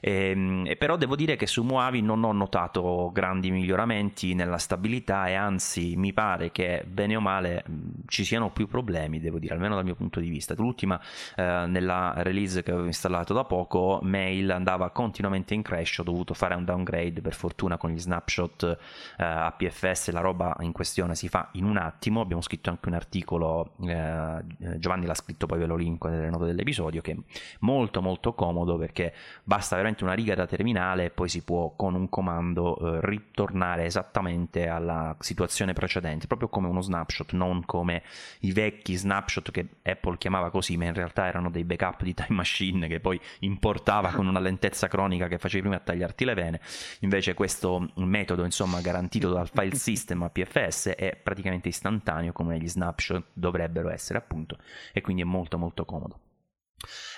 [0.00, 5.28] E, e però devo dire che su Moavi non ho notato grandi miglioramenti nella stabilità
[5.28, 7.64] e anzi mi pare che bene o male
[8.06, 10.54] ci siano più problemi, devo dire, almeno dal mio punto di vista.
[10.56, 11.00] L'ultima,
[11.36, 16.34] eh, nella release che avevo installato da poco, Mail andava continuamente in crash, ho dovuto
[16.34, 18.78] fare un downgrade, per fortuna con gli snapshot
[19.18, 22.94] eh, APFS la roba in questione si fa in un attimo, abbiamo scritto anche un
[22.94, 27.16] articolo, eh, Giovanni l'ha scritto, poi ve lo linko nelle note dell'episodio, che è
[27.60, 31.94] molto molto comodo perché basta veramente una riga da terminale e poi si può con
[31.94, 38.02] un comando eh, ritornare esattamente alla situazione precedente, proprio come uno snapshot, non come
[38.40, 42.36] i vecchi snapshot che Apple chiamava così, ma in realtà erano dei backup di Time
[42.36, 46.60] Machine che poi importava con una lentezza cronica che facevi prima a tagliarti le vene.
[47.00, 52.68] Invece questo metodo, insomma, garantito dal file system a PFS è praticamente istantaneo come gli
[52.68, 54.56] snapshot dovrebbero essere, appunto,
[54.92, 56.20] e quindi è molto molto comodo.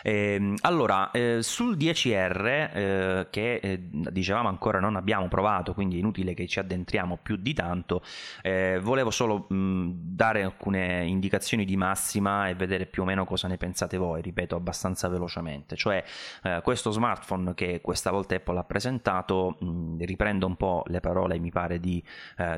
[0.03, 5.99] Eh, allora, eh, sul 10R, eh, che eh, dicevamo ancora non abbiamo provato, quindi è
[5.99, 8.03] inutile che ci addentriamo più di tanto,
[8.43, 13.49] eh, volevo solo mh, dare alcune indicazioni di massima e vedere più o meno cosa
[13.49, 15.77] ne pensate voi, ripeto abbastanza velocemente.
[15.77, 16.05] Cioè,
[16.43, 21.39] eh, questo smartphone che questa volta Apple ha presentato, mh, riprendo un po' le parole,
[21.39, 22.03] mi pare, di,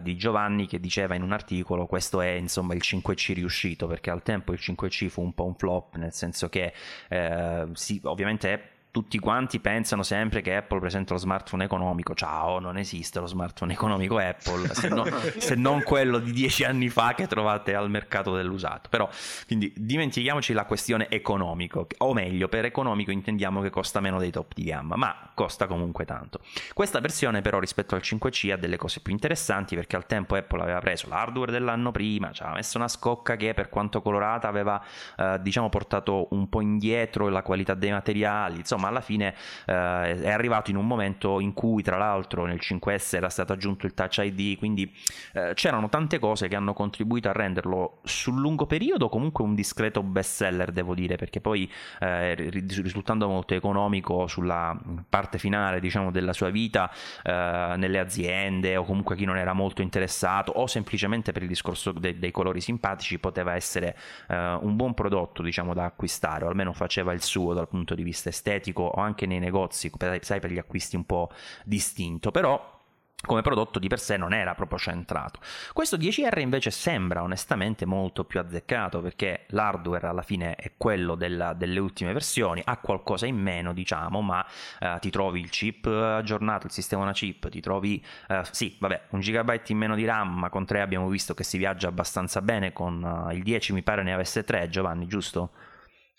[0.03, 4.23] di Giovanni che diceva in un articolo, questo è insomma il 5C riuscito, perché al
[4.23, 6.73] tempo il 5C fu un po' un flop, nel senso che
[7.09, 12.14] eh, sì, ovviamente tutti quanti pensano sempre che Apple presenta lo smartphone economico.
[12.14, 15.05] Ciao, non esiste lo smartphone economico Apple, se, no,
[15.38, 18.88] se, non quello di dieci anni fa che trovate al mercato dell'usato.
[18.88, 19.09] Però,
[19.46, 24.53] quindi dimentichiamoci la questione economico, o meglio, per economico intendiamo che costa meno dei top
[24.55, 26.40] di gamma, ma costa comunque tanto.
[26.72, 30.62] Questa versione però rispetto al 5C ha delle cose più interessanti perché al tempo Apple
[30.62, 34.83] aveva preso l'hardware dell'anno prima, ci aveva messo una scocca che per quanto colorata aveva
[35.16, 39.35] eh, diciamo portato un po' indietro la qualità dei materiali, insomma alla fine
[39.67, 43.87] eh, è arrivato in un momento in cui tra l'altro nel 5S era stato aggiunto
[43.87, 44.93] il Touch ID, quindi
[45.33, 50.03] eh, c'erano tante cose che hanno contribuito a renderlo sul lungo periodo comunque un discreto
[50.03, 56.33] best seller, devo dire, perché poi eh, risultando molto economico sulla parte finale diciamo della
[56.33, 56.91] sua vita
[57.23, 61.93] eh, nelle aziende o comunque chi non era molto interessato o semplicemente per il discorso
[61.93, 63.97] de- dei colori simpatici poteva essere
[64.29, 68.03] eh, un buon prodotto diciamo da acquistare o almeno faceva il suo dal punto di
[68.03, 71.31] vista estetico o anche nei negozi, sai, per gli acquisti un po'
[71.64, 72.76] distinto, però
[73.20, 75.40] come prodotto di per sé non era proprio centrato.
[75.72, 81.52] Questo 10R invece sembra onestamente molto più azzeccato perché l'hardware alla fine è quello della,
[81.52, 84.46] delle ultime versioni, ha qualcosa in meno diciamo, ma
[84.78, 89.07] eh, ti trovi il chip aggiornato, il sistema una chip, ti trovi, eh, sì vabbè,
[89.11, 92.40] un gigabyte in meno di RAM, ma con 3 abbiamo visto che si viaggia abbastanza
[92.40, 95.50] bene, con uh, il 10 mi pare ne avesse 3 Giovanni, giusto?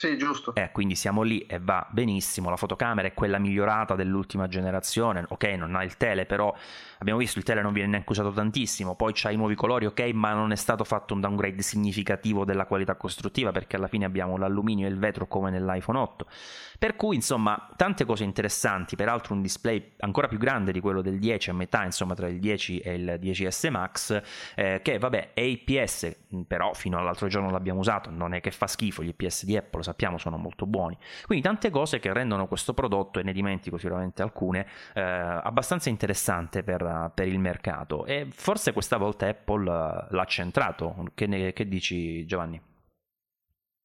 [0.01, 0.55] Sì, giusto.
[0.55, 2.49] Eh, quindi siamo lì e va benissimo.
[2.49, 5.25] La fotocamera è quella migliorata dell'ultima generazione.
[5.27, 6.55] Ok, non ha il tele, però
[6.99, 8.95] abbiamo visto il tele non viene neanche usato tantissimo.
[8.95, 12.65] Poi c'ha i nuovi colori, ok, ma non è stato fatto un downgrade significativo della
[12.65, 16.27] qualità costruttiva perché alla fine abbiamo l'alluminio e il vetro come nell'iPhone 8.
[16.77, 18.95] Per cui, insomma, tante cose interessanti.
[18.95, 22.39] Peraltro, un display ancora più grande di quello del 10, a metà, insomma, tra il
[22.39, 24.21] 10 e il 10S Max.
[24.55, 26.15] Eh, che vabbè, è IPS,
[26.47, 28.09] però fino all'altro giorno l'abbiamo usato.
[28.09, 30.97] Non è che fa schifo gli IPS di Apple sappiamo sono molto buoni.
[31.25, 36.63] Quindi tante cose che rendono questo prodotto, e ne dimentico sicuramente alcune, eh, abbastanza interessante
[36.63, 36.81] per,
[37.13, 38.05] per, il mercato.
[38.05, 41.05] E forse questa volta Apple eh, l'ha centrato.
[41.13, 42.61] Che, ne, che dici Giovanni?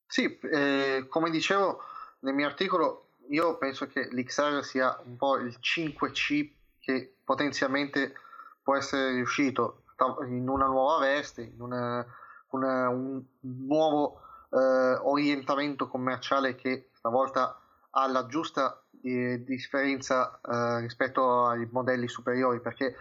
[0.07, 1.79] Sì, eh, come dicevo
[2.21, 8.13] nel mio articolo, io penso che l'XR sia un po' il 5C che potenzialmente
[8.61, 9.83] può essere riuscito
[10.27, 12.05] in una nuova veste, in una,
[12.49, 14.57] una, un nuovo eh,
[15.01, 17.59] orientamento commerciale che stavolta
[17.91, 22.95] ha la giusta eh, differenza eh, rispetto ai modelli superiori, perché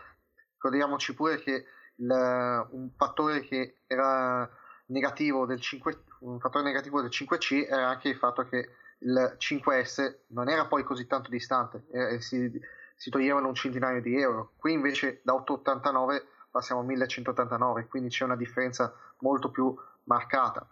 [0.53, 1.65] ricordiamoci pure che
[1.97, 4.49] il, un fattore che era
[4.87, 10.17] negativo del 5 un fattore negativo del 5C era anche il fatto che il 5S
[10.29, 12.51] non era poi così tanto distante eh, si,
[12.97, 14.53] si, toglievano un centinaio di euro.
[14.57, 20.67] Qui invece da 889 passiamo a 1189 quindi c'è una differenza molto più marcata.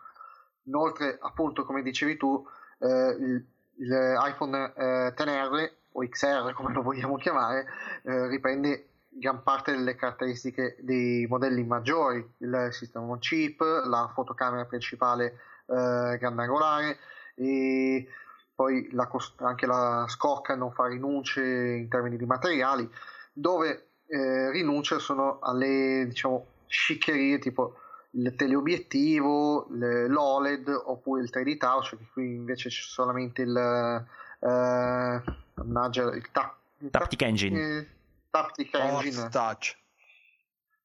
[0.65, 2.47] Inoltre, appunto, come dicevi tu,
[2.79, 3.45] eh, il,
[3.77, 7.67] l'iPhone eh, XR o XR, come lo vogliamo chiamare,
[8.05, 14.65] eh, riprende gran parte delle caratteristiche dei modelli maggiori, il sistema on chip, la fotocamera
[14.65, 16.99] principale eh, grandangolare
[17.35, 18.07] e
[18.55, 22.89] poi la cost- anche la scocca non fa rinunce in termini di materiali,
[23.33, 27.77] dove eh, rinunce sono alle diciamo sciccherie tipo
[28.15, 35.23] il teleobiettivo, l'OLED oppure il 3D Touch, che qui invece c'è solamente il, eh,
[35.61, 37.79] il, ta- il Taptic Engine.
[37.79, 37.87] Eh,
[38.31, 39.29] Taptic Engine.
[39.31, 39.79] Touch.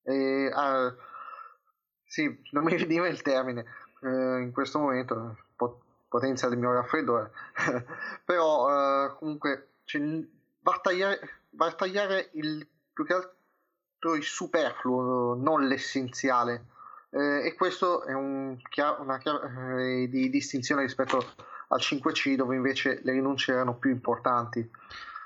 [0.04, 0.96] E, uh,
[2.06, 3.66] sì, non mi veniva il termine
[4.02, 7.32] uh, in questo momento, pot- potenzia del mio raffreddore,
[8.24, 10.02] però uh, comunque cioè,
[10.62, 16.76] va, a tagliare, va a tagliare il più che altro il superfluo, non l'essenziale
[17.10, 21.34] eh, e questo è un chiar- una chiave eh, di distinzione rispetto
[21.70, 24.70] al 5C dove invece le rinunce erano più importanti.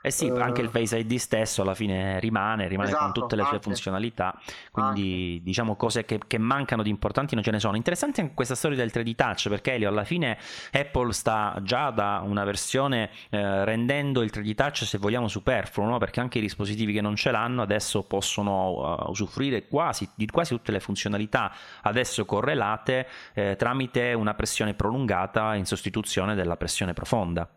[0.02, 3.36] Eh sì, uh, anche il Face ID stesso alla fine rimane, rimane esatto, con tutte
[3.36, 4.36] le sue funzionalità,
[4.72, 5.44] quindi anche.
[5.44, 7.76] diciamo cose che, che, mancano di importanti non ce ne sono.
[7.76, 10.38] Interessante anche questa storia del 3D Touch, perché Elio, alla fine
[10.72, 15.98] Apple sta già da una versione eh, rendendo il 3D Touch, se vogliamo, superfluo, no?
[15.98, 20.56] perché anche i dispositivi che non ce l'hanno adesso possono uh, usufruire quasi di quasi
[20.56, 21.52] tutte le funzionalità
[21.84, 27.48] adesso correlate eh, tramite una pressione prolungata in sostituzione della pressione profonda.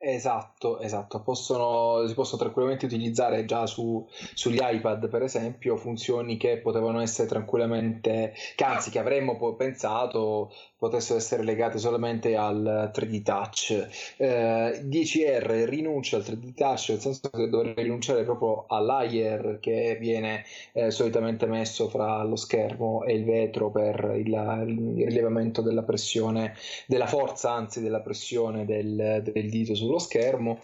[0.00, 6.58] Esatto, esatto, possono, si possono tranquillamente utilizzare già su, sugli iPad per esempio funzioni che
[6.58, 13.88] potevano essere tranquillamente, che anzi che avremmo pensato potessero essere legate solamente al 3D touch.
[14.16, 20.44] Eh, 10R rinuncia al 3D touch nel senso che dovrei rinunciare proprio all'air che viene
[20.72, 26.54] eh, solitamente messo fra lo schermo e il vetro per il, il rilevamento della pressione,
[26.86, 30.60] della forza anzi della pressione del, del dito sullo schermo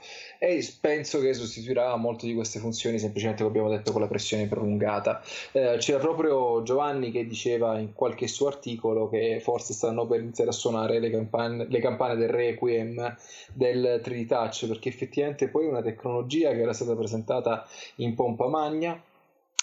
[0.46, 4.46] e penso che sostituirà molte di queste funzioni semplicemente come abbiamo detto con la pressione
[4.46, 5.22] prolungata.
[5.52, 10.50] Eh, c'era proprio Giovanni che diceva in qualche suo articolo che forse stanno per iniziare
[10.50, 13.16] a suonare le campane, le campane del Requiem
[13.54, 18.46] del 3D Touch perché effettivamente poi è una tecnologia che era stata presentata in pompa
[18.46, 19.00] magna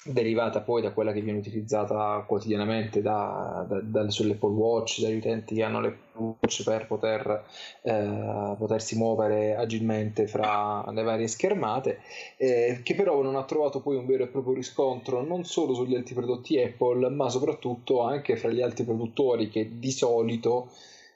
[0.03, 5.55] derivata poi da quella che viene utilizzata quotidianamente da, da, da, sull'Apple Watch, dagli utenti
[5.55, 7.45] che hanno l'Apple Watch per poter,
[7.83, 11.99] eh, potersi muovere agilmente fra le varie schermate,
[12.37, 15.95] eh, che però non ha trovato poi un vero e proprio riscontro non solo sugli
[15.95, 20.69] altri prodotti Apple, ma soprattutto anche fra gli altri produttori che di solito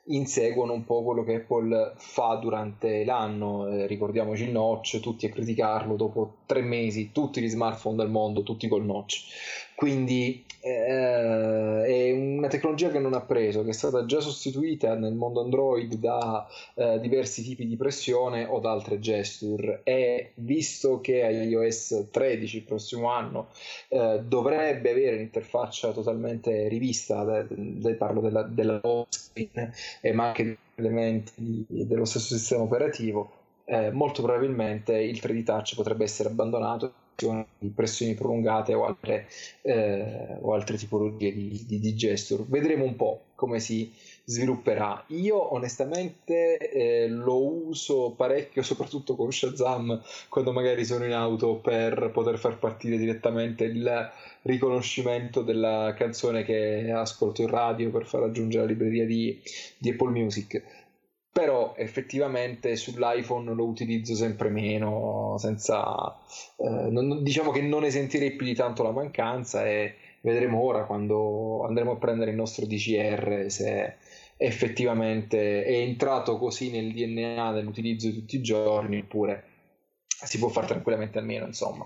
[0.07, 3.67] inseguono un po' quello che Apple fa durante l'anno.
[3.67, 8.43] Eh, ricordiamoci il notch, tutti a criticarlo dopo tre mesi, tutti gli smartphone del mondo,
[8.43, 9.23] tutti col notch.
[9.75, 15.13] Quindi eh, è una tecnologia che non ha preso, che è stata già sostituita nel
[15.13, 19.81] mondo Android da eh, diversi tipi di pressione o da altre gesture.
[19.83, 23.49] E visto che iOS 13 il prossimo anno
[23.89, 29.71] eh, dovrebbe avere un'interfaccia totalmente rivista, de, de, parlo della, della screen,
[30.13, 33.31] ma anche elementi dello stesso sistema operativo,
[33.65, 39.27] eh, molto probabilmente il 3D Touch potrebbe essere abbandonato di pressioni prolungate o altre,
[39.61, 42.43] eh, o altre tipologie di, di, di, gesture.
[42.47, 43.91] Vedremo un po' come si
[44.25, 45.03] svilupperà.
[45.07, 52.11] Io onestamente eh, lo uso parecchio, soprattutto con Shazam, quando magari sono in auto per
[52.13, 54.11] poter far partire direttamente il
[54.41, 59.41] riconoscimento della canzone che ascolto in radio per far aggiungere la libreria di,
[59.77, 60.74] di Apple Music
[61.35, 66.17] però effettivamente sull'iPhone lo utilizzo sempre meno, senza,
[66.55, 70.85] eh, non, diciamo che non ne sentirei più di tanto la mancanza e vedremo ora
[70.85, 73.95] quando andremo a prendere il nostro DCR se
[74.37, 79.43] effettivamente è entrato così nel DNA dell'utilizzo di tutti i giorni oppure
[80.07, 81.85] si può fare tranquillamente a meno, insomma.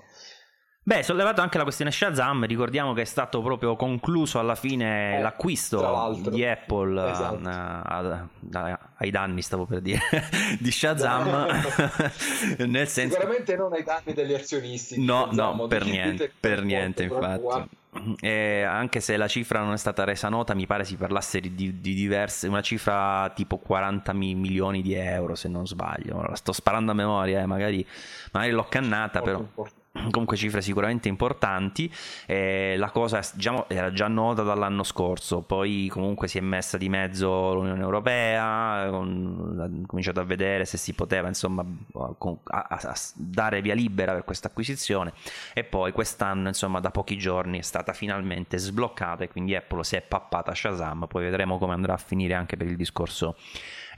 [0.82, 5.22] Beh, sollevato anche la questione Shazam, ricordiamo che è stato proprio concluso alla fine eh,
[5.22, 7.48] l'acquisto di Apple esatto.
[7.48, 10.00] uh, ai danni, stavo per dire,
[10.58, 11.62] di Shazam.
[12.66, 13.16] Nel senso...
[13.16, 15.04] Sicuramente non ai danni degli azionisti.
[15.04, 17.78] No, Shazam, no, per niente, per niente infatti.
[18.22, 21.54] E anche se la cifra non è stata resa nota, mi pare si parlasse di,
[21.54, 26.22] di, di diverse, una cifra tipo 40 milioni di euro, se non sbaglio.
[26.24, 27.86] La sto sparando a memoria, eh, magari,
[28.32, 29.40] magari l'ho cannata, Molto però.
[29.40, 29.79] Importante
[30.10, 31.92] comunque cifre sicuramente importanti.
[32.26, 35.42] Eh, la cosa diciamo, era già nota dall'anno scorso.
[35.42, 40.94] Poi comunque si è messa di mezzo l'Unione Europea ha cominciato a vedere se si
[40.94, 45.14] poteva insomma a, a, a dare via libera per questa acquisizione.
[45.54, 49.96] E poi quest'anno insomma da pochi giorni è stata finalmente sbloccata e quindi Apple si
[49.96, 51.06] è pappata Shazam.
[51.08, 53.36] Poi vedremo come andrà a finire anche per il discorso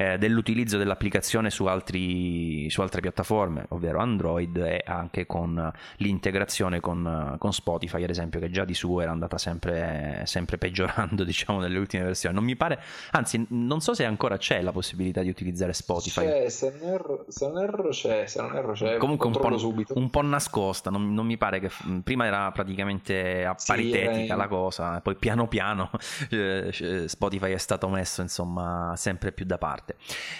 [0.02, 7.36] eh, dell'utilizzo dell'applicazione su, altri, su, altre piattaforme, ovvero Android e anche con l'integrazione con,
[7.38, 11.78] con, Spotify, ad esempio, che già di suo era andata sempre, sempre peggiorando, diciamo, nelle
[11.78, 12.34] ultime versioni.
[12.34, 12.80] Non mi pare,
[13.12, 16.26] anzi, non so se ancora c'è la possibilità di utilizzare Spotify.
[16.26, 18.97] C'è, se non erro, se non erro c'è, se non erro c'è.
[18.97, 21.70] Comunque un po', un po', nascosta, non, non, mi pare che
[22.04, 25.91] prima era praticamente a paritetica sì, la cosa, poi piano piano
[26.32, 29.96] eh, Spotify è stato messo, insomma, sempre più da parte parte.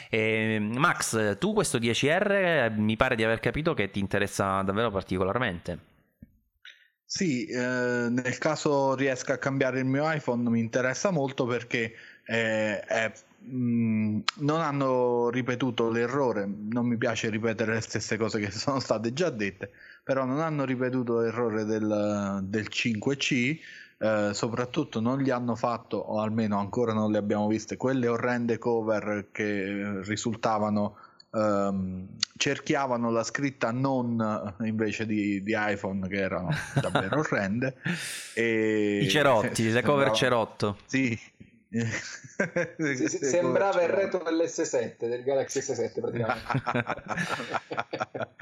[0.10, 5.90] E, Max, tu questo 10R mi pare di aver capito che ti interessa davvero particolarmente.
[7.06, 11.94] Sì, eh, nel caso riesca a cambiare il mio iPhone mi interessa molto perché
[12.26, 13.12] eh, è,
[13.44, 19.12] mm, non hanno ripetuto l'errore, non mi piace ripetere le stesse cose che sono state
[19.12, 19.72] già dette,
[20.06, 23.60] però non hanno ripetuto l'errore del, del 5C
[24.02, 28.58] eh, soprattutto non gli hanno fatto, o almeno ancora non le abbiamo viste, quelle orrende
[28.58, 30.96] cover che risultavano
[31.34, 36.50] Um, cerchiavano la scritta non invece di, di iPhone che erano
[36.82, 37.78] davvero orrende
[38.34, 40.80] e i cerotti, le cover cerotto.
[40.88, 41.18] Sì,
[43.08, 46.42] sembrava il retro dell'S7 del Galaxy S7 praticamente.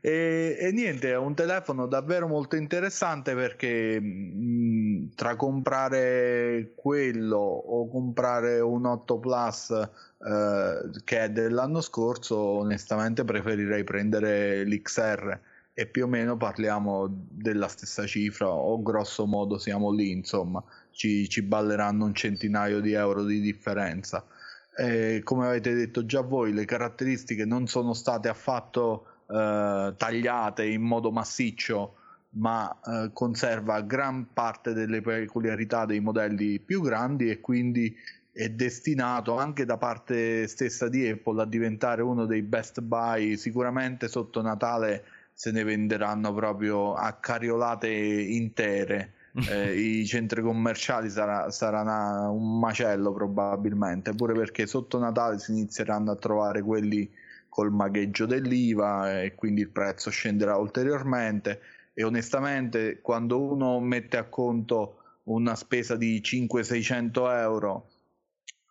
[0.00, 7.88] E, e, niente è un telefono davvero molto interessante perché mh, tra comprare quello o
[7.88, 15.38] comprare un 8 Plus eh, che è dell'anno scorso onestamente preferirei prendere l'XR
[15.74, 20.62] e più o meno parliamo della stessa cifra o grosso modo siamo lì insomma
[20.96, 24.24] ci, ci balleranno un centinaio di euro di differenza.
[24.74, 30.82] E come avete detto già voi, le caratteristiche non sono state affatto eh, tagliate in
[30.82, 31.96] modo massiccio,
[32.30, 37.94] ma eh, conserva gran parte delle peculiarità dei modelli più grandi e quindi
[38.32, 43.36] è destinato anche da parte stessa di Apple a diventare uno dei best buy.
[43.36, 49.15] Sicuramente sotto Natale se ne venderanno proprio a cariolate intere
[49.48, 55.52] eh, i centri commerciali sarà, sarà una, un macello probabilmente, pure perché sotto Natale si
[55.52, 57.10] inizieranno a trovare quelli
[57.48, 61.60] col magheggio dell'IVA e quindi il prezzo scenderà ulteriormente.
[61.92, 67.88] E onestamente quando uno mette a conto una spesa di 500-600 euro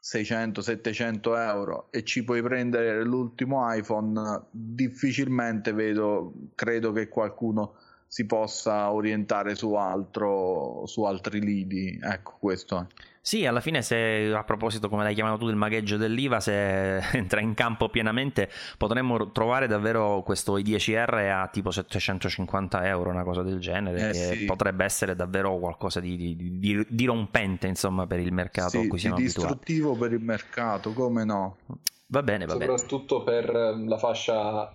[0.05, 7.73] 600-700 euro e ci puoi prendere l'ultimo iPhone difficilmente vedo credo che qualcuno
[8.07, 11.99] si possa orientare su altro, su altri lidi.
[12.01, 13.03] Ecco, questo è.
[13.25, 17.41] Sì, alla fine se a proposito, come l'hai chiamato tu, del magheggio dell'IVA, se entra
[17.41, 23.59] in campo pienamente, potremmo trovare davvero questo i10R a tipo 750 euro, una cosa del
[23.59, 24.45] genere, eh, che sì.
[24.45, 28.87] potrebbe essere davvero qualcosa di, di, di, di, rompente, insomma, per il mercato sì, a
[28.87, 29.99] cui siamo distruttivo abituati.
[29.99, 31.57] per il mercato, come no?
[32.05, 33.41] Va bene, va Soprattutto bene.
[33.41, 33.55] per
[33.87, 34.71] la fascia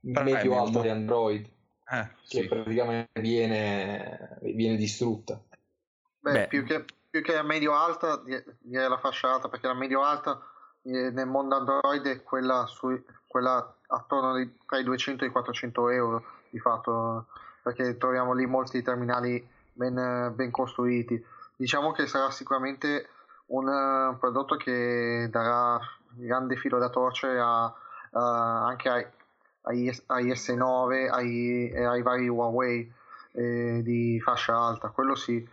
[0.00, 1.48] medio-alta di Android,
[1.92, 2.48] eh, che sì.
[2.48, 5.40] praticamente viene, viene distrutta.
[6.20, 9.74] Beh, Beh, più che più che la medio alta direi la fascia alta perché la
[9.74, 10.40] medio alta
[10.80, 15.30] eh, nel mondo Android è quella, sui, quella attorno ai, tra i 200 e i
[15.30, 17.26] 400 euro di fatto
[17.62, 21.22] perché troviamo lì molti terminali ben, ben costruiti
[21.54, 23.08] diciamo che sarà sicuramente
[23.48, 25.78] un prodotto che darà
[26.14, 29.06] grande filo da torcere a, uh, anche ai,
[29.62, 32.92] ai, ai, S9 ai, e ai vari Huawei
[33.32, 35.46] eh, di fascia alta quello sì.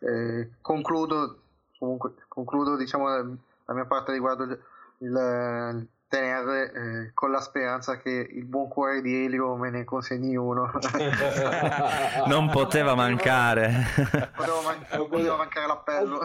[0.00, 1.40] Eh, concludo,
[1.78, 4.58] comunque, concludo diciamo, la mia parte riguardo il,
[4.98, 10.36] il tenere eh, con la speranza che il buon cuore di Elio me ne consegni
[10.36, 10.70] uno.
[12.26, 13.84] non poteva mancare.
[14.36, 16.20] Poteva, man- poteva mancare l'appello.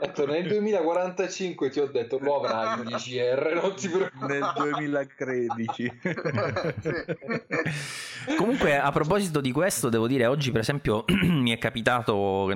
[0.00, 4.38] Detto, nel 2045 ti ho detto lo avrai il 10R, non ti preoccupare.
[4.38, 6.00] Nel 2013.
[8.36, 12.50] Comunque, a proposito di questo, devo dire, oggi per esempio mi è capitato,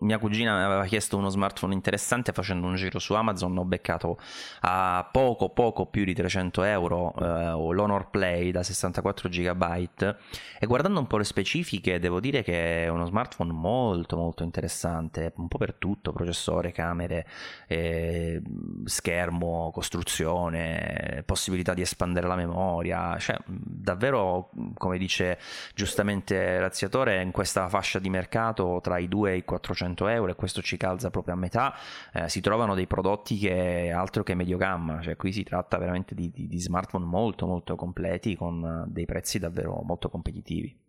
[0.00, 4.18] mia cugina mi aveva chiesto uno smartphone interessante facendo un giro su Amazon, ho beccato
[4.60, 10.16] a poco, poco più di 300 euro eh, l'Honor Play da 64 GB
[10.58, 15.32] e guardando un po' le specifiche devo dire che è uno smartphone molto molto interessante,
[15.36, 17.26] un po' per tutto, processore, camere,
[17.66, 18.40] eh,
[18.84, 25.38] schermo, costruzione, possibilità di espandere la memoria, cioè davvero come dice
[25.74, 30.34] giustamente Razziatore in questa fascia di mercato tra i 2 e i 400 euro e
[30.34, 31.74] questo ci calza proprio a metà,
[32.12, 35.78] eh, si trovano dei prodotti che altro che medio gamma, cioè qui si tratta tratta
[35.78, 40.84] veramente di, di, di smartphone molto molto completi con eh, dei prezzi davvero molto competitivi.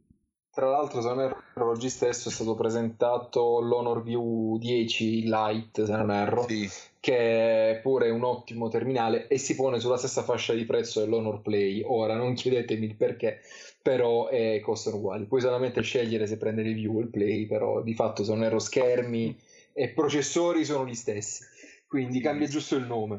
[0.49, 5.95] Tra l'altro, se non erro, oggi stesso è stato presentato l'Honor View 10 Lite, se
[5.95, 6.67] non erro, sì.
[6.99, 11.41] che è pure un ottimo terminale e si pone sulla stessa fascia di prezzo dell'Honor
[11.41, 11.83] Play.
[11.85, 13.41] Ora, non chiedetemi il perché,
[13.83, 15.25] però eh, costano uguali.
[15.25, 18.43] Puoi solamente scegliere se prendere il View o il Play, però di fatto, se non
[18.43, 19.37] erro, schermi
[19.73, 21.43] e processori sono gli stessi.
[21.87, 23.17] Quindi cambia giusto il nome.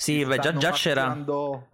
[0.00, 1.14] Sì, beh, già, già c'era.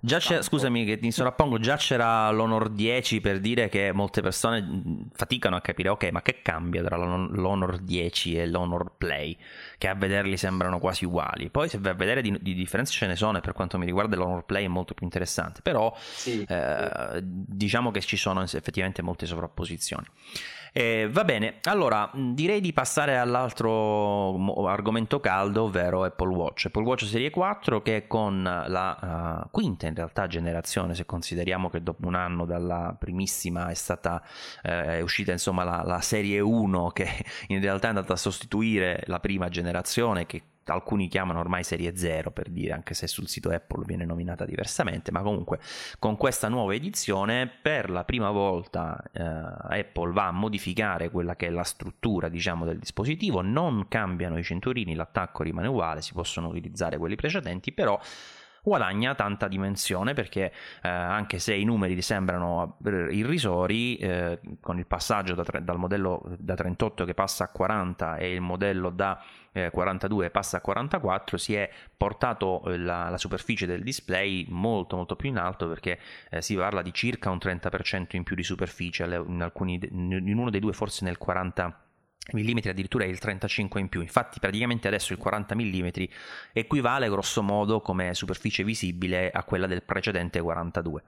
[0.01, 1.61] Già c'era scusami che ti sovrappongo.
[1.61, 6.43] Già c'era l'Honor 10 per dire che molte persone faticano a capire, ok, ma che
[6.43, 9.39] cambia tra l'Honor 10 e l'Honor Play?
[9.79, 11.51] Che a vederli sembrano quasi uguali.
[11.51, 13.87] Poi, se vai a vedere di, di differenze ce ne sono, e per quanto mi
[13.87, 15.61] riguarda, l'Honor Play è molto più interessante.
[15.63, 16.45] Però, sì.
[16.49, 20.05] eh, diciamo che ci sono effettivamente molte sovrapposizioni.
[20.77, 26.67] Eh, va bene, allora direi di passare all'altro argomento caldo, ovvero Apple Watch.
[26.67, 31.83] Apple Watch Serie 4 che con la uh, quinta in realtà generazione, se consideriamo che
[31.83, 34.23] dopo un anno dalla primissima è stata
[34.63, 37.09] eh, è uscita insomma la, la Serie 1 che
[37.49, 40.43] in realtà è andata a sostituire la prima generazione che
[40.73, 45.11] alcuni chiamano ormai serie 0 per dire, anche se sul sito Apple viene nominata diversamente,
[45.11, 45.59] ma comunque
[45.99, 51.47] con questa nuova edizione per la prima volta eh, Apple va a modificare quella che
[51.47, 56.49] è la struttura diciamo del dispositivo, non cambiano i cinturini, l'attacco rimane uguale, si possono
[56.49, 57.99] utilizzare quelli precedenti, però
[58.67, 60.53] guadagna tanta dimensione perché
[60.83, 66.55] eh, anche se i numeri sembrano irrisori, eh, con il passaggio da, dal modello da
[66.57, 69.23] 38 che passa a 40 e il modello da
[69.57, 74.97] eh, 42 passa a 44 si è portato eh, la, la, superficie del display molto
[74.97, 75.99] molto più in alto perché
[76.31, 80.51] eh, si parla di circa un 30% in più di superficie in, alcuni, in uno
[80.51, 81.85] dei due forse nel 40
[82.35, 84.01] mm addirittura è il 35 in più.
[84.03, 85.89] Infatti praticamente adesso il 40 mm
[86.53, 91.03] equivale grosso modo come superficie visibile a quella del precedente 42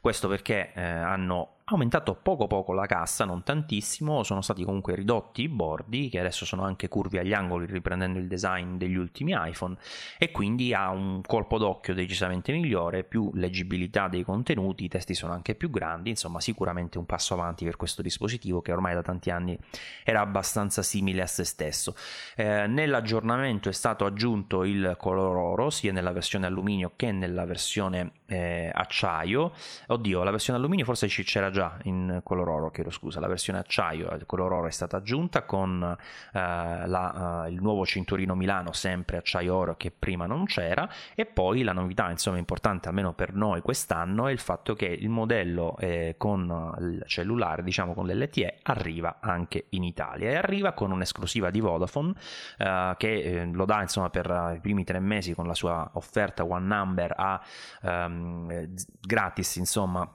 [0.00, 5.42] questo perché eh, hanno aumentato poco poco la cassa, non tantissimo, sono stati comunque ridotti
[5.42, 9.76] i bordi che adesso sono anche curvi agli angoli riprendendo il design degli ultimi iPhone
[10.18, 15.32] e quindi ha un colpo d'occhio decisamente migliore, più leggibilità dei contenuti, i testi sono
[15.32, 19.30] anche più grandi, insomma sicuramente un passo avanti per questo dispositivo che ormai da tanti
[19.30, 19.58] anni
[20.04, 21.94] era abbastanza simile a se stesso.
[22.36, 28.12] Eh, nell'aggiornamento è stato aggiunto il color oro sia nella versione alluminio che nella versione
[28.32, 29.52] eh, acciaio.
[29.88, 33.20] Oddio, la versione alluminio forse c'era già in color oro, chiedo scusa.
[33.20, 36.38] La versione acciaio, il color oro è stata aggiunta con eh,
[36.86, 40.88] la, uh, il nuovo cinturino Milano, sempre acciaio oro che prima non c'era.
[41.14, 45.10] E poi la novità, insomma, importante almeno per noi quest'anno è il fatto che il
[45.10, 50.90] modello eh, con il cellulare, diciamo con l'LTE, arriva anche in Italia e arriva con
[50.90, 52.14] un'esclusiva di Vodafone
[52.58, 56.44] eh, che eh, lo dà insomma per i primi tre mesi con la sua offerta
[56.44, 57.42] One Number a
[57.82, 58.21] um,
[59.00, 60.08] gratis insomma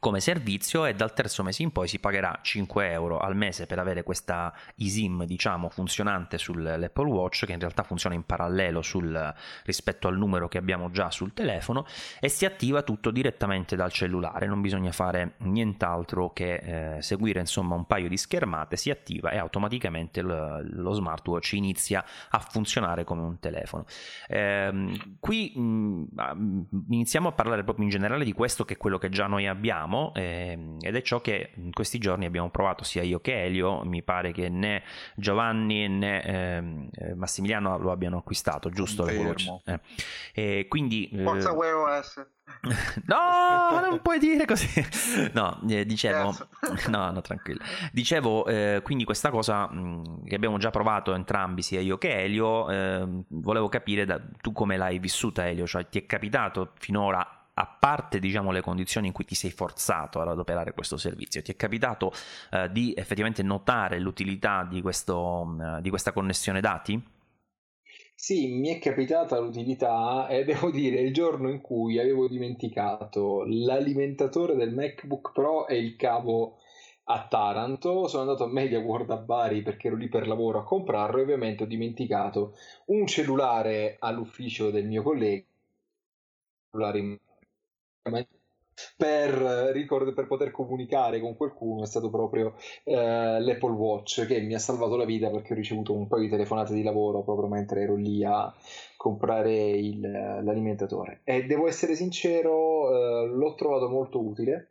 [0.00, 3.78] come servizio e dal terzo mese in poi si pagherà 5 euro al mese per
[3.78, 9.34] avere questa eSIM diciamo funzionante sull'Apple Watch che in realtà funziona in parallelo sul,
[9.64, 11.86] rispetto al numero che abbiamo già sul telefono
[12.20, 14.46] e si attiva tutto direttamente dal cellulare.
[14.46, 19.38] Non bisogna fare nient'altro che eh, seguire insomma un paio di schermate si attiva e
[19.38, 23.84] automaticamente lo, lo smartwatch inizia a funzionare come un telefono.
[24.26, 26.04] Eh, qui mh,
[26.90, 29.83] iniziamo a parlare proprio in generale di questo che è quello che già noi abbiamo
[29.84, 33.84] abbiamo eh, ed è ciò che in questi giorni abbiamo provato sia io che Elio,
[33.84, 34.82] mi pare che né
[35.14, 39.06] Giovanni né ehm, eh, Massimiliano lo abbiano acquistato, giusto?
[39.06, 39.80] Eh.
[40.32, 42.26] E quindi, eh, Forza Wear OS.
[43.06, 44.68] no, non puoi dire così.
[45.32, 46.34] No, eh, dicevo,
[46.88, 47.60] no, no, tranquillo.
[47.92, 52.22] Dicevo, eh, quindi questa cosa mh, mm, che abbiamo già provato entrambi, sia io che
[52.22, 57.43] Elio, eh, volevo capire da, tu come l'hai vissuta, Elio, cioè ti è capitato finora
[57.54, 61.52] a parte diciamo, le condizioni in cui ti sei forzato ad adoperare questo servizio, ti
[61.52, 62.12] è capitato
[62.50, 67.12] eh, di effettivamente notare l'utilità di, questo, eh, di questa connessione dati?
[68.16, 74.54] Sì, mi è capitata l'utilità e devo dire il giorno in cui avevo dimenticato l'alimentatore
[74.56, 76.58] del MacBook Pro e il cavo
[77.06, 80.64] a Taranto, sono andato a Media World a Bari perché ero lì per lavoro a
[80.64, 85.44] comprarlo e ovviamente ho dimenticato un cellulare all'ufficio del mio collega,
[86.70, 87.18] cellulare in
[88.96, 89.32] per,
[89.72, 94.58] ricordo, per poter comunicare con qualcuno è stato proprio eh, l'Apple Watch che mi ha
[94.58, 97.96] salvato la vita perché ho ricevuto un paio di telefonate di lavoro proprio mentre ero
[97.96, 98.52] lì a
[98.96, 101.20] comprare il, l'alimentatore.
[101.24, 104.68] E devo essere sincero eh, l'ho trovato molto utile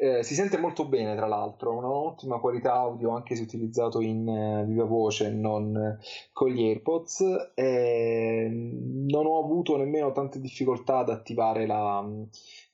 [0.00, 4.28] eh, si sente molto bene, tra l'altro, ha un'ottima qualità audio anche se utilizzato in
[4.28, 5.98] uh, viva voce, non
[6.32, 7.52] con gli AirPods.
[7.54, 12.28] E non ho avuto nemmeno tante difficoltà ad attivare la, uh,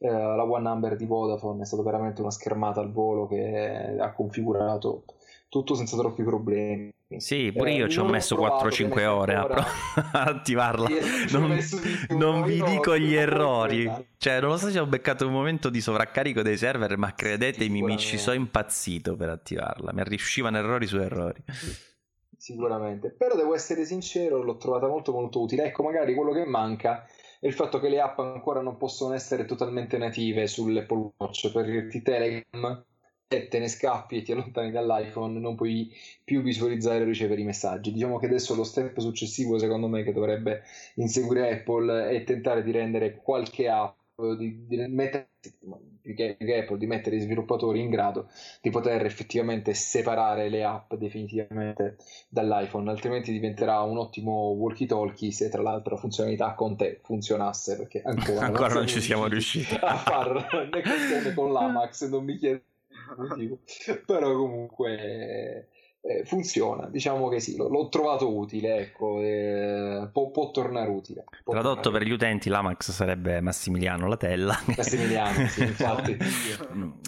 [0.06, 5.04] la One Number di Vodafone, è stata veramente una schermata al volo che ha configurato
[5.48, 6.93] tutto senza troppi problemi.
[7.16, 9.60] Sì, pure io eh, ci ho messo 4-5 ore a, pro-
[10.12, 10.88] a attivarla.
[11.30, 11.58] Non,
[12.10, 13.90] non vi dico gli errori.
[14.16, 17.82] Cioè, non lo so se ho beccato un momento di sovraccarico dei server, ma credetemi,
[17.82, 19.92] mi ci sono impazzito per attivarla.
[19.92, 21.42] Mi riuscivano errori su errori.
[22.36, 23.10] Sicuramente.
[23.10, 25.64] Però devo essere sincero, l'ho trovata molto molto utile.
[25.64, 27.06] Ecco, magari quello che manca
[27.38, 31.52] è il fatto che le app ancora non possono essere totalmente native sull'Apple Watch.
[31.52, 32.84] Per dirti Telegram
[33.26, 37.92] te ne scappi e ti allontani dall'iPhone, non puoi più visualizzare o ricevere i messaggi.
[37.92, 40.62] Diciamo che adesso lo step successivo, secondo me, che dovrebbe
[40.96, 43.96] inseguire Apple è tentare di rendere qualche app
[44.38, 45.28] di, di mettere
[46.14, 48.28] che, Apple di mettere i sviluppatori in grado
[48.60, 51.96] di poter effettivamente separare le app definitivamente
[52.28, 57.76] dall'iPhone altrimenti diventerà un ottimo walkie talkie se tra l'altro la funzionalità con te funzionasse
[57.76, 62.36] perché ancora, ancora non, non ci siamo riusciti a fare né con l'Amax non mi
[62.36, 62.62] chiedo
[64.06, 65.68] però comunque
[66.06, 71.24] eh, funziona, diciamo che sì, l'ho trovato utile, ecco, eh, può, può, tornare utile.
[71.42, 74.60] Può Tradotto tornare per gli utenti, l'Amax sarebbe Massimiliano Latella.
[74.76, 76.18] Massimiliano, sì, infatti.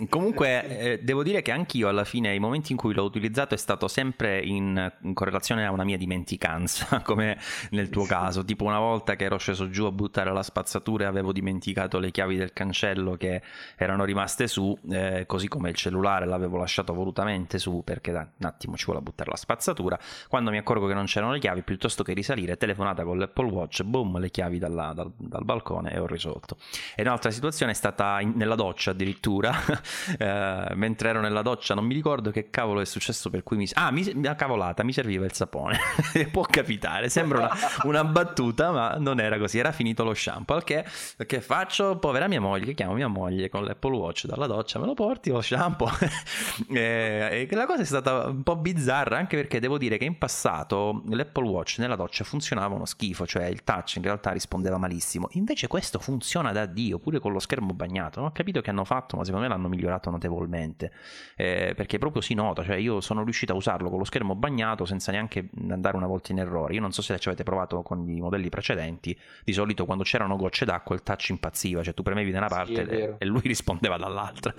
[0.08, 3.58] Comunque, eh, devo dire che anch'io alla fine, i momenti in cui l'ho utilizzato è
[3.58, 7.38] stato sempre in, in correlazione a una mia dimenticanza, come
[7.72, 11.06] nel tuo caso, tipo una volta che ero sceso giù a buttare la spazzatura e
[11.06, 13.42] avevo dimenticato le chiavi del cancello che
[13.76, 18.74] erano rimaste su, eh, così come il cellulare l'avevo lasciato volutamente su perché un attimo
[18.76, 19.98] ci vuole buttare la spazzatura.
[20.28, 23.82] Quando mi accorgo che non c'erano le chiavi, piuttosto che risalire, telefonata con l'Apple Watch,
[23.82, 26.56] boom, le chiavi dalla, dal, dal, balcone e ho risolto.
[26.94, 29.52] E un'altra situazione è stata in, nella doccia addirittura,
[30.18, 33.68] eh, mentre ero nella doccia, non mi ricordo che cavolo è successo per cui mi...
[33.74, 35.78] Ah, mi, una cavolata, mi serviva il sapone.
[36.30, 40.56] Può capitare, sembra una, una, battuta, ma non era così, era finito lo shampoo.
[40.56, 40.84] Al che,
[41.26, 41.98] che faccio?
[41.98, 45.40] Povera mia moglie, chiamo mia moglie con l'Apple Watch dalla doccia, me lo porti lo
[45.40, 45.90] shampoo?
[46.72, 50.04] e, e la cosa è stata un po' bizzarra bizzarra anche perché devo dire che
[50.04, 54.76] in passato l'Apple Watch nella doccia funzionava uno schifo, cioè il touch in realtà rispondeva
[54.76, 55.28] malissimo.
[55.32, 58.20] Invece questo funziona da Dio, pure con lo schermo bagnato.
[58.20, 60.92] Non ho capito che hanno fatto, ma secondo me l'hanno migliorato notevolmente.
[61.36, 64.84] Eh, perché proprio si nota, cioè io sono riuscito a usarlo con lo schermo bagnato
[64.84, 66.74] senza neanche andare una volta in errore.
[66.74, 70.36] Io non so se ci avete provato con i modelli precedenti, di solito quando c'erano
[70.36, 73.96] gocce d'acqua il touch impazziva, cioè tu premevi da una parte sì, e lui rispondeva
[73.96, 74.52] dall'altra.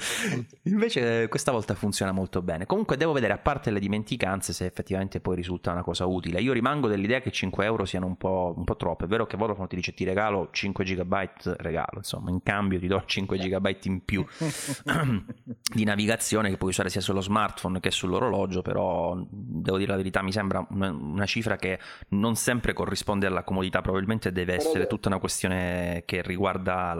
[0.63, 2.65] Invece questa volta funziona molto bene.
[2.65, 6.39] Comunque devo vedere, a parte le dimenticanze, se effettivamente poi risulta una cosa utile.
[6.39, 9.03] Io rimango dell'idea che 5 euro siano un po', un po troppo.
[9.03, 11.16] È vero che Vodafone ti dice ti regalo 5 GB,
[11.58, 14.26] regalo, insomma, in cambio ti do 5 GB in più
[15.74, 20.22] di navigazione che puoi usare sia sullo smartphone che sull'orologio, però devo dire la verità,
[20.22, 21.80] mi sembra una, una cifra che
[22.10, 26.95] non sempre corrisponde alla comodità, probabilmente deve essere tutta una questione che riguarda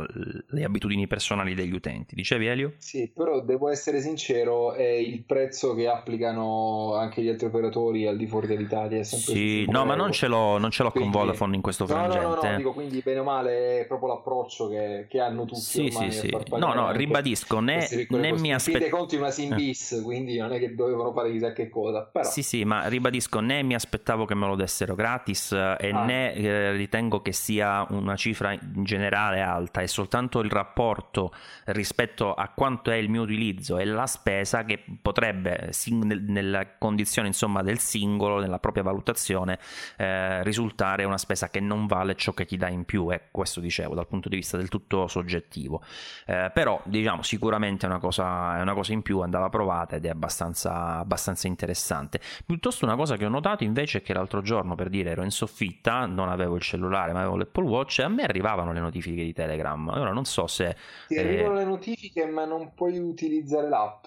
[0.48, 2.16] le abitudini personali degli utenti.
[2.16, 2.74] Dicevi Elio?
[2.78, 8.18] Sì, però devo essere sincero, è il prezzo che applicano anche gli altri operatori al
[8.18, 9.00] di fuori dell'Italia.
[9.00, 11.62] È sempre sì, no, ma non ce l'ho, non ce l'ho quindi, con Vodafone in
[11.62, 12.20] questo frangente.
[12.20, 15.46] No, no, no, no, dico quindi bene o male è proprio l'approccio che, che hanno
[15.46, 15.62] tutti.
[15.62, 16.38] Sì, sì, sì.
[16.58, 18.98] No, no, ribadisco, né, né mi aspettavo...
[18.98, 22.04] conti una sim bis, quindi non è che dovevano fare chissà che cosa.
[22.04, 22.28] Però...
[22.28, 26.04] Sì, sì, ma ribadisco, né mi aspettavo che me lo dessero gratis e ah.
[26.04, 31.32] né eh, ritengo che sia una cifra in generale alta, è soltanto il rapporto
[31.66, 37.62] rispetto a quanto è il mio utilizzo e la spesa che potrebbe nella condizione insomma
[37.62, 39.60] del singolo, nella propria valutazione,
[39.98, 43.60] eh, risultare una spesa che non vale ciò che ti dà in più, e questo
[43.60, 45.82] dicevo dal punto di vista del tutto soggettivo.
[46.26, 50.06] Eh, però diciamo sicuramente è una, cosa, è una cosa in più, andava provata ed
[50.06, 52.20] è abbastanza, abbastanza interessante.
[52.46, 55.32] Piuttosto una cosa che ho notato invece è che l'altro giorno per dire ero in
[55.32, 59.24] soffitta, non avevo il cellulare ma avevo l'Apple Watch e a me arrivavano le notifiche
[59.24, 59.88] di Telegram.
[59.88, 60.76] Ora non so se...
[61.08, 61.20] Ti eh...
[61.20, 64.06] arrivano le notifiche ma non puoi utilizzare l'app.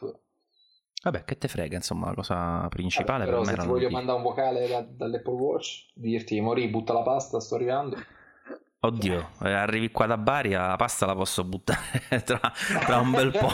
[1.03, 3.91] Vabbè, che te frega, insomma, la cosa principale Vabbè, però per me se ti voglio
[3.91, 7.97] mandare un vocale da, dall'Apple Watch, dirti morì, butta la pasta, sto arrivando.
[8.83, 12.41] Oddio, eh, arrivi qua da Bari, la pasta la posso buttare tra,
[12.87, 13.51] tra un bel po'.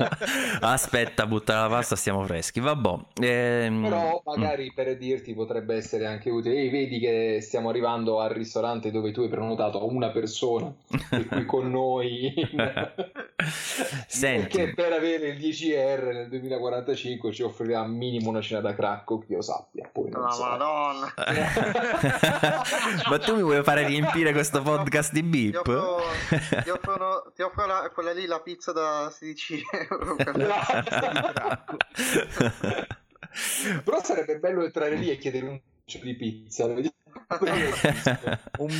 [0.64, 2.58] Aspetta, buttare la pasta, stiamo freschi.
[2.58, 2.94] Vabbè.
[3.20, 3.82] Ehm...
[3.82, 4.74] Però magari mm.
[4.74, 6.54] per dirti potrebbe essere anche utile.
[6.54, 10.72] Ehi, vedi che stiamo arrivando al ristorante dove tu hai prenotato una persona
[11.10, 12.32] e qui con noi.
[14.08, 14.56] Senti.
[14.56, 19.34] Che per avere il 10R nel 2045 ci offrirà minimo una cena da cracco, che
[19.34, 19.86] io sappia.
[19.92, 20.44] Poi non la so.
[20.44, 21.12] madonna.
[23.10, 25.62] Ma tu mi vuoi fare riempire questo podcast di Beep?
[25.62, 26.00] Ti offro,
[26.62, 30.16] ti offro, ti offro la, quella lì, la pizza da 16 euro.
[33.84, 36.64] Però sarebbe bello entrare lì e chiedere un di pizza.
[36.64, 36.90] un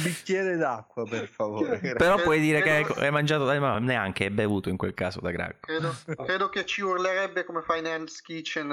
[0.02, 2.92] bicchiere d'acqua per favore però puoi dire credo...
[2.92, 6.66] che hai mangiato ma neanche hai bevuto in quel caso da Graco credo, credo, che
[6.66, 8.68] ci urlerebbe come fai nell's kitchen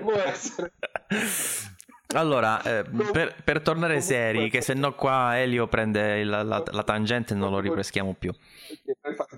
[0.00, 0.72] può essere
[2.14, 6.82] allora, eh, per, per, tornare seri, che se no qua Elio prende la, la, la
[6.82, 8.32] tangente e non lo ripeschiamo più.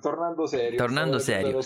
[0.01, 1.61] Tornando seri, tornando serio.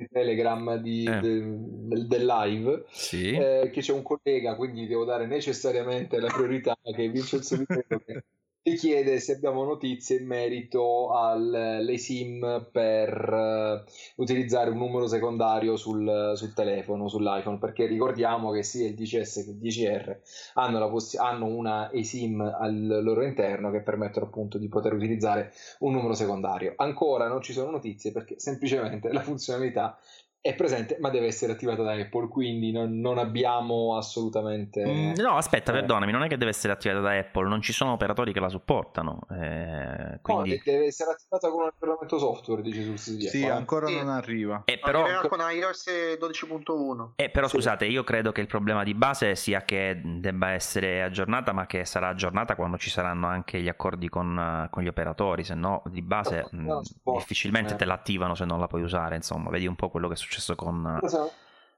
[0.00, 1.20] Di Telegram di, eh.
[1.20, 3.32] del, del, live sì.
[3.32, 8.00] eh, che c'è un collega quindi devo dare necessariamente la priorità che Vincenzo Vitello
[8.62, 15.76] ti chiede se abbiamo notizie in merito alle SIM per uh, utilizzare un numero secondario
[15.76, 20.16] sul, sul, telefono, sull'iPhone, perché ricordiamo che sia il 10S che il 10R
[20.54, 25.92] hanno, poss- hanno una eSIM al loro interno che permettono appunto di poter utilizzare un
[25.92, 26.74] numero secondario.
[26.76, 29.98] Ancora non ci sono notizie perché semplicemente la funzionalità
[30.42, 35.36] è presente ma deve essere attivata da Apple quindi non, non abbiamo assolutamente mm, no
[35.36, 35.74] aspetta eh.
[35.74, 38.48] perdonami non è che deve essere attivata da Apple non ci sono operatori che la
[38.48, 40.56] supportano eh, quindi...
[40.56, 43.96] no, deve essere attivata con un aggiornamento software dice sul sito sì ancora sì.
[43.96, 45.02] non arriva eh, però...
[45.02, 45.88] arriverà con iOS
[46.18, 47.56] 12.1 eh, però sì.
[47.56, 51.84] scusate io credo che il problema di base sia che debba essere aggiornata ma che
[51.84, 56.00] sarà aggiornata quando ci saranno anche gli accordi con, con gli operatori se no di
[56.00, 57.76] base no, mh, mm, difficilmente eh.
[57.76, 60.54] te l'attivano se non la puoi usare insomma vedi un po' quello che succede successo
[60.54, 61.32] con so.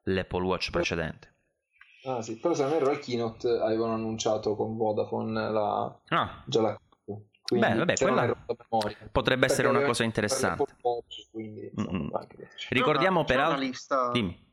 [0.05, 1.31] l'Apple Watch precedente.
[2.05, 5.99] Ah sì, però se non erro al keynote avevano annunciato con Vodafone la...
[6.09, 6.43] Ah.
[6.47, 6.79] già la
[7.45, 8.37] quindi Beh, vabbè, quella
[9.11, 10.65] potrebbe essere una cosa interessante.
[10.81, 12.27] Watch, quindi, insomma,
[12.71, 13.59] Ricordiamo una, peraltro...
[13.59, 14.11] Lista...
[14.11, 14.51] Dimmi.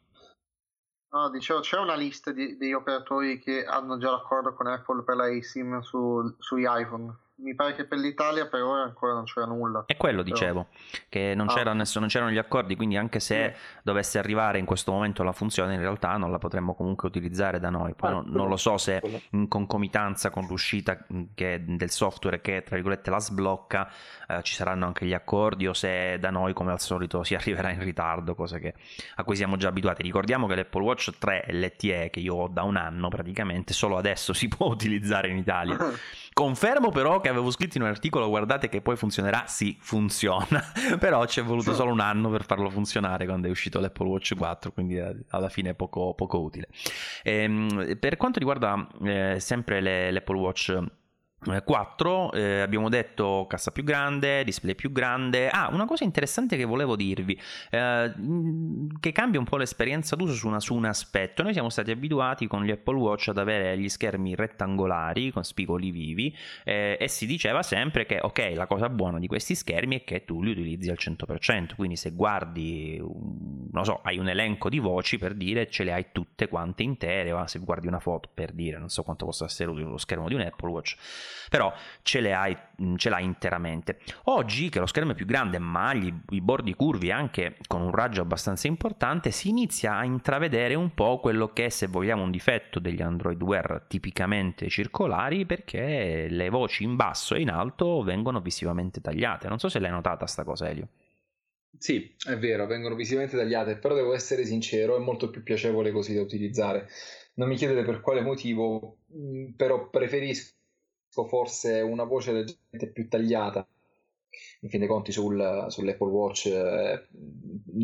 [1.12, 5.16] No, dicevo, c'è una lista di, degli operatori che hanno già l'accordo con Apple per
[5.16, 7.16] la eSIM su, sugli iPhone.
[7.42, 9.84] Mi pare che per l'Italia per ora ancora non c'era nulla.
[9.86, 10.68] È quello dicevo,
[11.08, 11.54] che non, Ah.
[11.54, 15.32] c'era nessuno- non c'erano gli accordi, quindi anche se dovesse arrivare in questo momento la
[15.32, 17.94] funzione, in realtà non la potremmo comunque utilizzare da noi.
[17.96, 22.42] Poi Ah, non, non lo so se in concomitanza con l'uscita mh, che- del software
[22.42, 23.90] che tra virgolette la sblocca
[24.28, 27.34] eh, ci saranno anche gli accordi o se da noi come al solito si
[27.64, 28.74] arriverà in ritardo, cosa che-
[29.16, 30.04] a cui siamo già abituati.
[30.04, 34.34] Ricordiamo che l'Apple Watch 3 LTE che io ho da un anno praticamente solo adesso
[34.34, 35.78] si può utilizzare in Italia.
[36.40, 40.64] Confermo però che avevo scritto in un articolo, guardate che poi funzionerà, sì, funziona,
[40.98, 44.36] però ci è voluto solo un anno per farlo funzionare quando è uscito l'Apple Watch
[44.38, 46.70] 4, quindi eh, alla fine è poco, poco utile.
[47.24, 50.82] Ehm, per quanto riguarda eh, sempre le- l'Apple Watch
[51.64, 55.50] 4 eh, abbiamo detto cassa più grande, display più grande.
[55.50, 58.14] Ah, una cosa interessante che volevo dirvi, eh,
[59.00, 61.42] che cambia un po' l'esperienza d'uso su, una- su un aspetto.
[61.42, 65.92] Noi siamo stati abituati con gli Apple Watch ad avere gli schermi rettangolari con spigoli
[65.92, 66.36] vivi
[66.66, 70.26] eh, e si diceva sempre che, ok, la cosa buona di questi schermi è che
[70.26, 72.98] tu li utilizzi al 100%, quindi se guardi,
[73.72, 77.32] non so, hai un elenco di voci per dire ce le hai tutte quante intere,
[77.32, 80.34] o se guardi una foto per dire, non so quanto possa essere lo schermo di
[80.34, 80.98] un Apple Watch,
[81.50, 84.00] però ce le hai, mh, ce l'hai interamente.
[84.26, 87.92] Oggi che lo schermo è più grande, ma gli- i bordi curvi anche con un
[87.92, 92.32] raggio abbastanza importante, si inizia a intravedere un po' quello che è, se vogliamo, un
[92.32, 98.40] difetto degli Android Wear tipicamente circolari, perché le voci in basso e in alto vengono
[98.42, 99.48] visivamente tagliate.
[99.48, 100.88] Non so se l'hai notata sta cosa, Elio.
[101.78, 106.14] Sì, è vero, vengono visivamente tagliate, però devo essere sincero, è molto più piacevole così
[106.14, 106.88] da utilizzare.
[107.36, 109.90] Non mi chiedete per quale motivo, mh, però
[111.20, 113.68] preferisco forse una voce leggermente più tagliata.
[114.62, 117.08] In fin dei conti sul- sull'Apple Watch eh,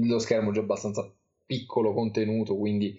[0.04, 1.12] lo schermo è già abbastanza
[1.46, 2.98] piccolo, contenuto, quindi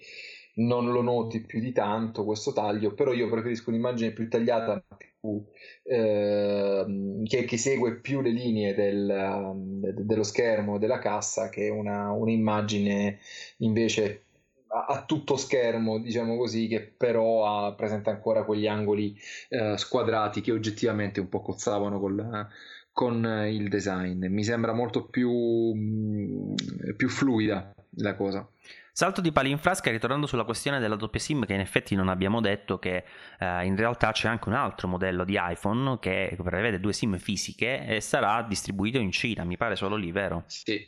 [0.55, 5.43] non lo noti più di tanto questo taglio, però io preferisco un'immagine più tagliata, più,
[5.83, 12.11] ehm, che, che segue più le linee del, de- dello schermo, della cassa, che una,
[12.11, 13.19] un'immagine
[13.57, 14.23] invece
[14.67, 19.17] a, a tutto schermo, diciamo così, che però ha- presenta ancora quegli angoli
[19.49, 22.47] eh, squadrati che oggettivamente un po' cozzavano col,
[22.91, 24.25] con il design.
[24.27, 26.55] Mi sembra molto più, mh,
[26.95, 28.47] più fluida la cosa.
[28.91, 32.09] Salto di pali in frasca, ritornando sulla questione della doppia SIM, che in effetti non
[32.09, 33.03] abbiamo detto che
[33.37, 37.85] eh, in realtà c'è anche un altro modello di iPhone che prevede due SIM fisiche
[37.85, 40.45] e sarà distribuito in Cina, mi pare solo lì, vero?
[40.47, 40.83] Sì,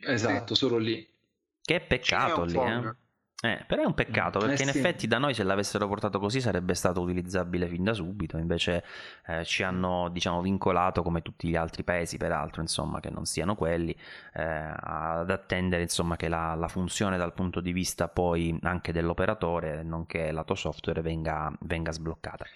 [0.00, 1.08] esatto, solo lì.
[1.62, 2.94] Che peccato lì, eh?
[3.44, 4.78] Eh, però è un peccato Eh perché in sì.
[4.78, 8.82] effetti da noi se l'avessero portato così sarebbe stato utilizzabile fin da subito, invece
[9.26, 13.54] eh, ci hanno diciamo vincolato come tutti gli altri paesi peraltro insomma che non siano
[13.54, 13.94] quelli
[14.32, 19.82] eh, ad attendere insomma che la, la funzione dal punto di vista poi anche dell'operatore
[19.82, 22.46] nonché lato software venga, venga sbloccata.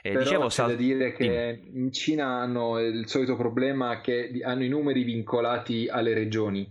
[0.00, 4.40] E Però dicevo c'è sal- da dire che in Cina hanno il solito problema che
[4.42, 6.66] hanno i numeri vincolati alle regioni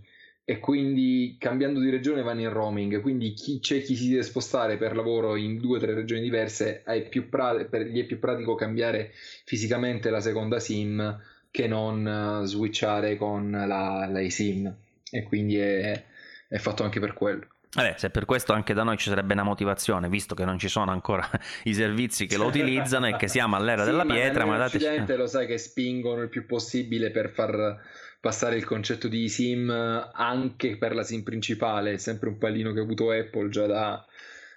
[0.50, 4.78] e quindi cambiando di regione vanno in roaming, quindi chi, c'è chi si deve spostare
[4.78, 8.18] per lavoro in due o tre regioni diverse, è più pra- per- gli è più
[8.18, 9.12] pratico cambiare
[9.44, 11.20] fisicamente la seconda SIM
[11.52, 14.74] che non eh, switchare con la, la eSIM.
[15.08, 16.04] E quindi è,
[16.48, 17.46] è fatto anche per quello.
[17.72, 20.66] Vabbè, se per questo anche da noi ci sarebbe una motivazione, visto che non ci
[20.66, 21.30] sono ancora
[21.62, 25.14] i servizi che lo utilizzano e che siamo all'era Sì, della ma pietra, ma dateci...
[25.16, 27.78] Lo sai che spingono il più possibile per far
[28.20, 32.82] passare il concetto di SIM anche per la SIM principale, sempre un pallino che ha
[32.82, 34.04] avuto Apple già da,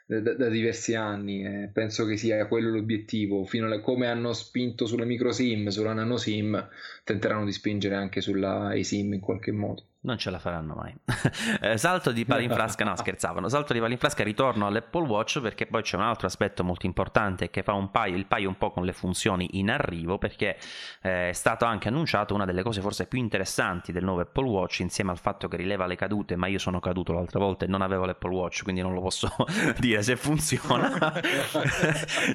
[0.05, 4.85] da- da diversi anni e penso che sia quello l'obiettivo, fino a come hanno spinto
[4.85, 6.69] sulla micro SIM, sulla nano SIM,
[7.03, 9.87] tenteranno di spingere anche sulla eSIM in qualche modo.
[10.03, 10.93] Non ce la faranno mai.
[11.63, 13.47] Eh, salto di palo in frasca, no scherzavano.
[13.47, 16.85] Salto di palo in frasca, ritorno all'Apple Watch perché poi c'è un altro aspetto molto
[16.85, 20.57] importante che fa un paio, il paio un po' con le funzioni in arrivo perché
[21.01, 24.79] eh, è stato anche annunciato una delle cose forse più interessanti del nuovo Apple Watch
[24.79, 27.81] insieme al fatto che rileva le cadute, ma io sono caduto l'altra volta e non
[27.81, 29.33] avevo l'Apple Watch quindi non lo posso
[29.79, 31.13] dire se funziona.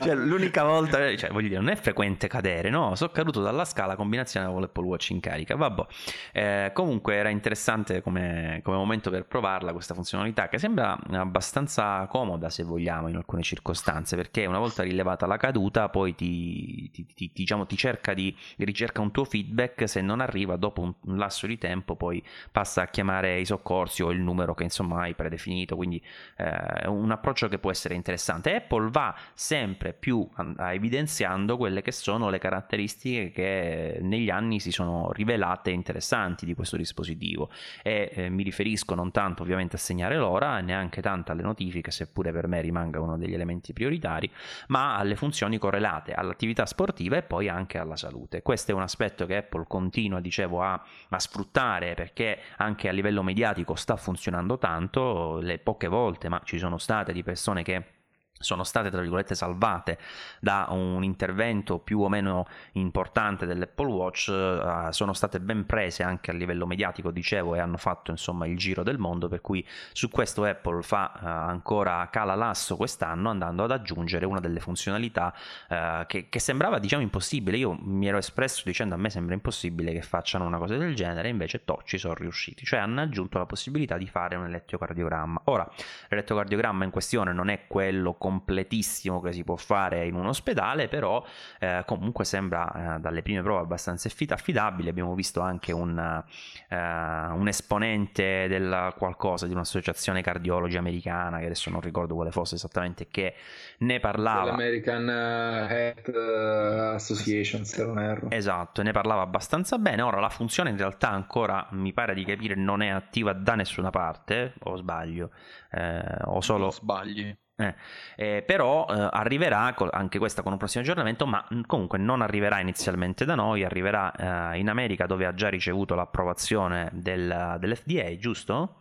[0.01, 2.95] cioè, l'unica volta, cioè, voglio dire, non è frequente cadere, no?
[2.95, 5.55] Sono caduto dalla scala combinazione con l'Apple Watch in carica.
[5.55, 5.87] Vabbè,
[6.33, 7.57] eh, comunque era interessante
[8.03, 13.43] come, come momento per provarla questa funzionalità che sembra abbastanza comoda se vogliamo in alcune
[13.43, 18.35] circostanze perché una volta rilevata la caduta poi ti, ti- ti- diciamo, ti cerca di
[18.59, 22.83] ricerca un tuo feedback se non arriva dopo un, un lasso di tempo poi passa
[22.83, 26.03] a chiamare i soccorsi o il numero che insomma hai predefinito quindi
[26.37, 28.55] eh, un approccio che può essere interessante.
[28.55, 34.61] Apple va sempre più a- a evidenziando quelle che sono le caratteristiche che negli anni
[34.61, 37.48] si sono rivelate interessanti di questo dispositivo
[37.83, 42.33] e eh, mi riferisco non tanto ovviamente a segnare l'ora, neanche tanto alle notifiche, seppure
[42.33, 44.31] per me rimanga uno degli elementi prioritari,
[44.69, 48.43] ma alle funzioni correlate all'attività sportiva e poi anche alla salute.
[48.43, 53.23] Questo è un aspetto che Apple continua, dicevo, a, a sfruttare perché anche a livello
[53.23, 57.98] mediatico sta funzionando tanto, le poche volte, ma ci sono state di persone che
[58.39, 59.99] sono state tra virgolette salvate
[60.41, 66.31] da un intervento più o meno importante dell'Apple Watch uh, sono state ben prese anche
[66.31, 70.09] a livello mediatico dicevo e hanno fatto insomma il giro del mondo per cui su
[70.09, 75.35] questo Apple fa uh, ancora cala l'asso quest'anno andando ad aggiungere una delle funzionalità
[75.69, 77.57] uh, che, che, sembrava diciamo impossibile.
[77.57, 81.29] Io mi ero espresso dicendo a me sembra impossibile che facciano una cosa del genere
[81.29, 85.43] invece to ci sono riusciti cioè hanno aggiunto la possibilità di fare un elettrocardiogramma.
[85.45, 85.69] Ora
[86.09, 91.25] l'elettrocardiogramma in questione non è quello completissimo che si può fare in un ospedale, però
[91.59, 94.91] eh, comunque sembra eh, dalle prime prove abbastanza affidabile.
[94.91, 101.71] Abbiamo visto anche un, eh, un esponente del qualcosa di un'associazione cardiologi americana, che adesso
[101.71, 103.35] non ricordo quale fosse esattamente, che
[103.79, 104.51] ne parlava.
[104.51, 108.31] L'American eh, Health eh, Association, se non erro.
[108.31, 110.03] Esatto, ne parlava abbastanza bene.
[110.03, 113.89] Ora la funzione in realtà ancora mi pare di capire non è attiva da nessuna
[113.89, 115.31] parte, o sbaglio,
[115.71, 116.65] eh, o solo...
[116.65, 117.37] Non sbagli.
[117.61, 117.75] Eh,
[118.15, 123.25] eh, però eh, arriverà anche questa con un prossimo aggiornamento, ma comunque non arriverà inizialmente
[123.25, 128.77] da noi, arriverà eh, in America dove ha già ricevuto l'approvazione del, dell'FDA, giusto?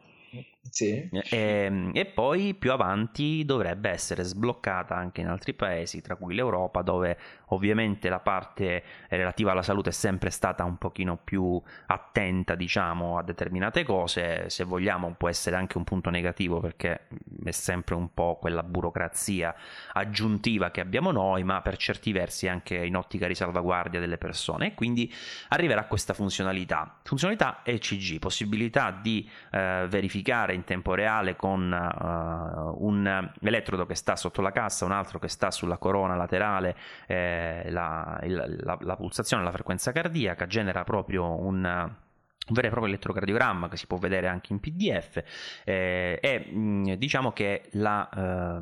[0.69, 1.09] Sì.
[1.09, 6.35] E, ehm, e, poi più avanti dovrebbe essere sbloccata anche in altri paesi, tra cui
[6.35, 7.17] l'Europa, dove
[7.47, 13.23] ovviamente la parte relativa alla salute è sempre stata un pochino più attenta, diciamo, a
[13.23, 14.49] determinate cose.
[14.49, 17.07] Se vogliamo può essere anche un punto negativo perché
[17.43, 19.55] è sempre un po' quella burocrazia
[19.93, 24.67] aggiuntiva che abbiamo noi, ma per certi versi anche in ottica di salvaguardia delle persone.
[24.67, 25.13] E quindi
[25.49, 26.99] arriverà questa funzionalità.
[27.03, 34.15] Funzionalità ECG, possibilità di eh, verificare in tempo reale con uh, un elettrodo che sta
[34.15, 36.75] sotto la cassa, un altro che sta sulla corona laterale,
[37.07, 37.36] eh,
[37.69, 41.95] la, la, la, pulsazione, la frequenza cardiaca, genera proprio un
[42.47, 45.21] un vero e proprio elettrocardiogramma che si può vedere anche in PDF
[45.65, 48.61] eh, e mh, diciamo che la, eh,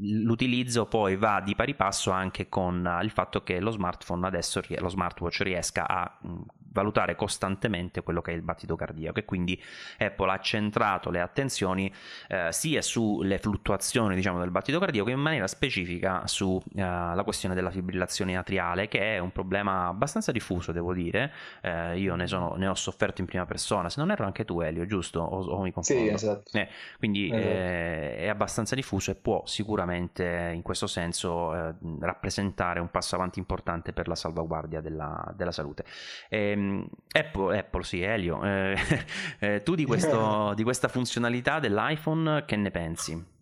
[0.00, 4.88] l'utilizzo poi va di pari passo anche con il fatto che lo smartphone adesso, lo
[4.88, 6.40] smartwatch riesca a mh,
[6.76, 9.60] valutare costantemente quello che è il battito cardiaco e quindi
[9.98, 11.92] Apple ha centrato le attenzioni
[12.28, 17.54] eh, sia sulle fluttuazioni diciamo, del battito cardiaco che in maniera specifica sulla eh, questione
[17.54, 22.54] della fibrillazione atriale che è un problema abbastanza diffuso devo dire eh, io ne, sono,
[22.56, 25.20] ne, ho sofferto in prima persona se non erro anche tu Elio giusto?
[25.20, 26.02] o, o mi confondo?
[26.02, 26.68] Sì esatto eh,
[26.98, 27.42] quindi esatto.
[27.42, 33.38] Eh, è abbastanza diffuso e può sicuramente in questo senso eh, rappresentare un passo avanti
[33.38, 35.84] importante per la salvaguardia della, della salute
[36.28, 36.65] e, Ehm,
[37.12, 38.76] Apple, Apple, sì, Elio, eh,
[39.40, 43.34] eh, tu di, questo, di questa funzionalità dell'iPhone che ne pensi?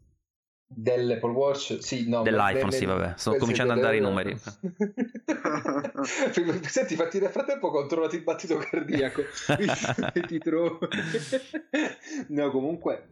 [0.67, 2.23] Dell'Apple Watch, sì, no.
[2.23, 4.37] Dell'iPhone, delle, sì, vabbè, sto cominciando ad andare i numeri.
[6.03, 9.23] Senti, infatti nel frattempo ho controllato il battito cardiaco.
[10.27, 10.81] ti trovo.
[12.29, 13.09] no, comunque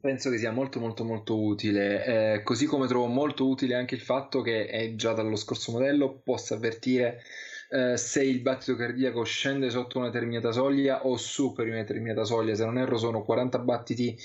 [0.00, 4.00] penso che sia molto molto molto utile, eh, così come trovo molto utile anche il
[4.00, 7.22] fatto che è già dallo scorso modello possa avvertire
[7.72, 12.54] eh, se il battito cardiaco scende sotto una determinata soglia o superi una determinata soglia.
[12.54, 14.16] Se non erro, sono 40 battiti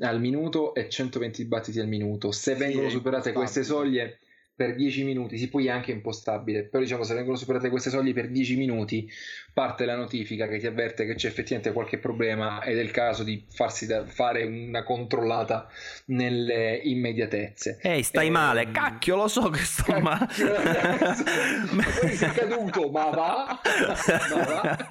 [0.00, 2.32] al minuto e 120 battiti al minuto.
[2.32, 4.20] Se vengono superate queste soglie
[4.56, 8.12] per 10 minuti, si poi è anche impostabile, però diciamo se vengono superate queste soglie
[8.12, 9.10] per 10 minuti
[9.52, 13.24] parte la notifica che ti avverte che c'è effettivamente qualche problema ed è il caso
[13.24, 15.68] di farsi da, fare una controllata
[16.06, 17.78] nelle immediatezze.
[17.82, 20.28] Ehi, stai eh, male, cacchio, lo so che sto male.
[21.70, 23.60] ma poi sei caduto, ma va.
[24.34, 24.86] Ma va.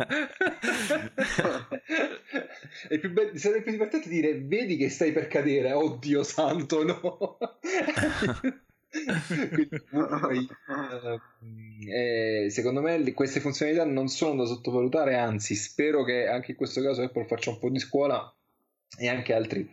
[2.89, 7.37] è più be- sarebbe più divertente dire vedi che stai per cadere, oddio santo, no.
[11.39, 16.57] Quindi, eh, secondo me queste funzionalità non sono da sottovalutare, anzi spero che anche in
[16.57, 18.31] questo caso Apple faccia un po' di scuola
[18.97, 19.67] e anche altri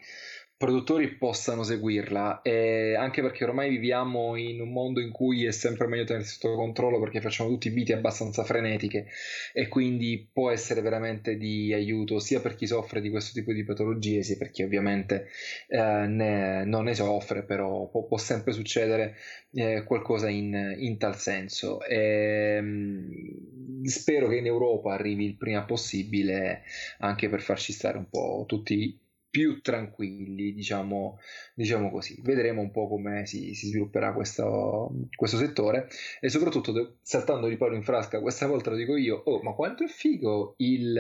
[0.61, 5.87] produttori possano seguirla, eh, anche perché ormai viviamo in un mondo in cui è sempre
[5.87, 9.07] meglio tenere sotto controllo perché facciamo tutti vite abbastanza frenetiche
[9.55, 13.65] e quindi può essere veramente di aiuto sia per chi soffre di questo tipo di
[13.65, 15.29] patologie sia per chi ovviamente
[15.67, 19.17] eh, ne, non ne soffre, però può, può sempre succedere
[19.53, 21.83] eh, qualcosa in, in, tal senso.
[21.87, 26.65] E, ehm, spero che in Europa arrivi il prima possibile
[26.99, 29.00] anche per farci stare un po' tutti
[29.31, 31.18] più tranquilli, diciamo,
[31.55, 32.20] diciamo così.
[32.22, 35.89] Vedremo un po' come si, si svilupperà questo, questo, settore
[36.20, 39.85] e soprattutto saltando di palo in frasca, questa volta lo dico io, oh ma quanto
[39.85, 40.97] è figo il,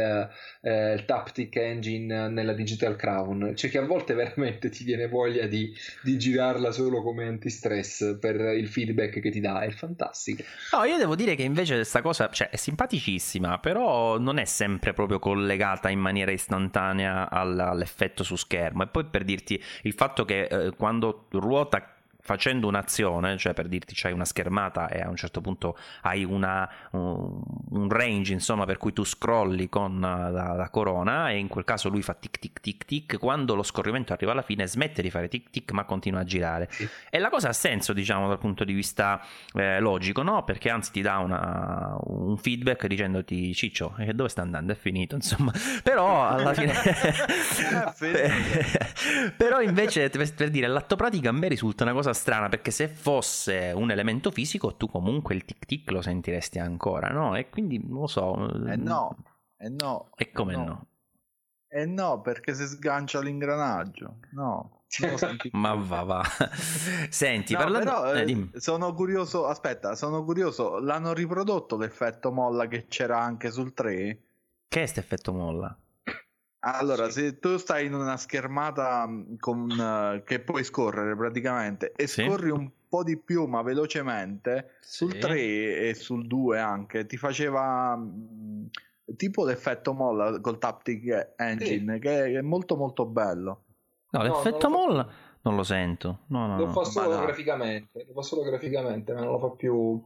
[0.62, 5.46] eh, il Taptic Engine nella Digital Crown, cioè che a volte veramente ti viene voglia
[5.46, 5.72] di,
[6.02, 10.44] di girarla solo come antistress per il feedback che ti dà, è fantastico.
[10.72, 14.92] No, io devo dire che invece questa cosa cioè, è simpaticissima, però non è sempre
[14.92, 18.82] proprio collegata in maniera istantanea all'effetto su schermo.
[18.82, 23.94] E poi per dirti il fatto che eh, quando ruota facendo un'azione, cioè per dirti
[23.94, 27.40] c'hai una schermata e a un certo punto hai una, un,
[27.70, 31.88] un, range insomma per cui tu scrolli con la, la, corona e in quel caso
[31.88, 35.28] lui fa tic tic tic tic, quando lo scorrimento arriva alla fine smette di fare
[35.28, 36.68] tic tic ma continua a girare.
[36.70, 36.88] Sì.
[37.10, 39.20] E la cosa ha senso diciamo dal punto di vista
[39.54, 40.44] eh, logico, no?
[40.44, 44.72] Perché anzi ti dà una, un feedback dicendoti ciccio, eh, dove sta andando?
[44.72, 45.52] È finito insomma.
[45.82, 46.72] Però alla fine...
[49.36, 52.88] Però invece per, per dire l'atto pratica a me risulta una cosa strana perché se
[52.88, 57.36] fosse un elemento fisico tu comunque il tic tic lo sentiresti ancora, no?
[57.36, 58.66] E quindi non lo so.
[58.66, 59.16] Eh no,
[59.56, 60.10] eh no.
[60.16, 60.64] E come no?
[60.64, 60.86] no?
[61.68, 64.18] Eh no, perché se sgancia l'ingranaggio.
[64.32, 64.84] No.
[65.52, 66.22] Ma va va.
[67.08, 67.90] Senti, no, parlando...
[67.90, 73.72] però, eh, sono curioso, aspetta, sono curioso, l'hanno riprodotto l'effetto molla che c'era anche sul
[73.72, 73.94] 3?
[74.66, 75.76] Che è questo effetto molla?
[76.60, 77.20] Allora, sì.
[77.20, 79.08] se tu stai in una schermata
[79.38, 82.24] con, uh, che puoi scorrere praticamente e sì.
[82.24, 85.06] scorri un po' di più ma velocemente, sì.
[85.06, 88.68] sul 3 e sul 2 anche ti faceva mh,
[89.16, 93.62] tipo l'effetto molla col Taptic Engine che è molto molto bello.
[94.10, 95.12] No, l'effetto no, molla fa...
[95.42, 96.20] non lo sento.
[96.26, 100.02] No, no, lo fa solo graficamente, lo fa solo graficamente, ma non lo fa più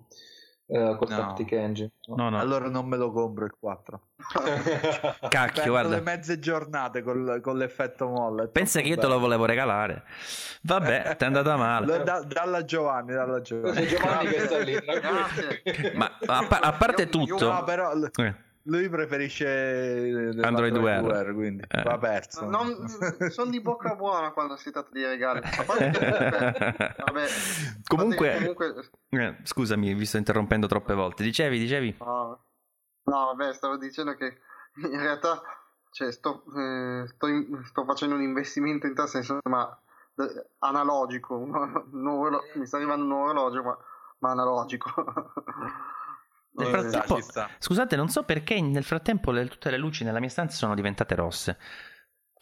[0.66, 1.16] uh, col no.
[1.16, 1.90] Taptic Engine.
[2.06, 2.28] No.
[2.30, 2.38] no.
[2.38, 4.00] Allora non me lo compro il 4.
[5.28, 5.96] Cacchio, guarda.
[5.96, 8.48] le mezze giornate col, con l'effetto molle.
[8.48, 10.04] Pensa che io te lo volevo regalare.
[10.62, 12.02] Vabbè, ti è andata male.
[12.02, 13.86] Da, dalla Giovanni, dalla Giovanni.
[13.86, 14.76] Giovanni che sta lì.
[15.94, 17.50] Ma a, a parte tutto...
[17.50, 17.92] No, però...
[17.94, 21.82] Eh lui preferisce Android Wear, Wear quindi eh.
[21.82, 22.48] va perso.
[22.48, 22.88] Non,
[23.30, 25.40] sono di bocca buona quando si tratta di regali.
[25.44, 27.26] Vabbè,
[27.86, 28.90] comunque, comunque...
[29.10, 31.22] Eh, scusami, vi sto interrompendo troppe volte.
[31.22, 31.96] Dicevi, dicevi?
[31.98, 32.44] No,
[33.04, 34.38] no vabbè, stavo dicendo che
[34.76, 35.42] in realtà
[35.90, 39.68] cioè, sto, eh, sto, in, sto, facendo un investimento in tal senso, ma
[40.16, 41.36] eh, analogico.
[41.92, 43.78] Nuovo, mi sta arrivando un nuovo orologio, ma,
[44.18, 44.90] ma analogico.
[46.56, 47.18] Nel frattempo,
[47.58, 51.14] scusate, non so perché nel frattempo le, tutte le luci nella mia stanza sono diventate
[51.14, 51.58] rosse.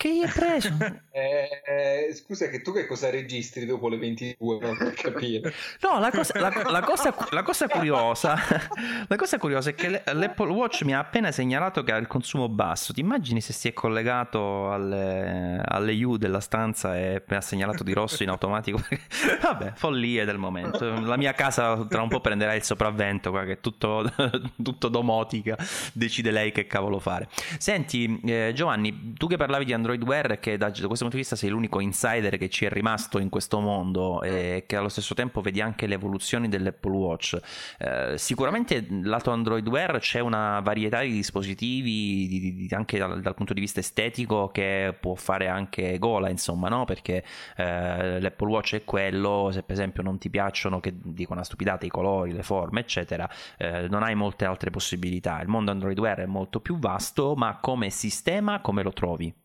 [0.03, 0.69] Che gli hai preso?
[1.15, 4.59] eh, eh, scusa, che tu che cosa registri dopo le 22?
[4.59, 5.53] Non per capire.
[5.79, 8.37] no, la cosa, la, la, cosa, la cosa, curiosa,
[9.07, 12.49] la cosa curiosa è che l'Apple Watch mi ha appena segnalato che ha il consumo
[12.49, 12.93] basso.
[12.93, 17.85] Ti immagini se si è collegato alle, alle U della stanza e mi ha segnalato
[17.85, 18.83] di rosso in automatico?
[19.41, 21.01] Vabbè, follie del momento.
[21.01, 24.13] La mia casa tra un po' prenderà il sopravvento, qua, che è tutto,
[24.61, 25.57] tutto domotica.
[25.93, 27.29] Decide lei che cavolo fare.
[27.59, 31.17] Senti, eh, Giovanni, tu che parlavi di Android Android Wear che da, da, questo punto
[31.17, 34.89] di vista sei l'unico insider che ci è rimasto in questo mondo e che allo
[34.89, 37.39] stesso tempo vedi anche le evoluzioni dell'Apple Watch.
[37.79, 43.35] Eh, sicuramente lato Android Wear c'è una varietà di dispositivi di, di, anche dal, dal,
[43.35, 46.85] punto di vista estetico che può fare anche gola, insomma, no?
[46.85, 47.25] Perché
[47.57, 51.85] eh, l'Apple Watch è quello, se per esempio non ti piacciono, che dico una stupidata,
[51.85, 53.29] i colori, le forme, eccetera,
[53.59, 55.41] eh, non hai molte altre possibilità.
[55.41, 59.42] Il mondo Android Wear è molto più vasto, ma come sistema come lo trovi?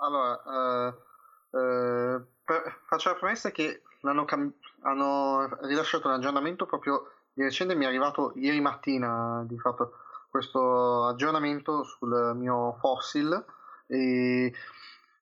[0.00, 3.82] Allora, eh, eh, per, faccio la premessa che
[4.26, 9.94] cam- hanno, rilasciato un aggiornamento proprio di recente, mi è arrivato ieri mattina di fatto
[10.30, 13.44] questo aggiornamento sul mio fossil
[13.86, 14.52] e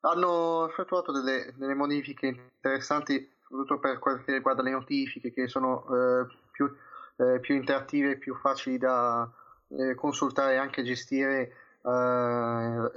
[0.01, 5.87] hanno effettuato delle, delle modifiche interessanti soprattutto per quel che riguarda le notifiche che sono
[5.87, 6.71] eh, più,
[7.17, 9.31] eh, più, interattive e più facili da
[9.69, 11.53] eh, consultare e anche gestire
[11.83, 12.91] eh,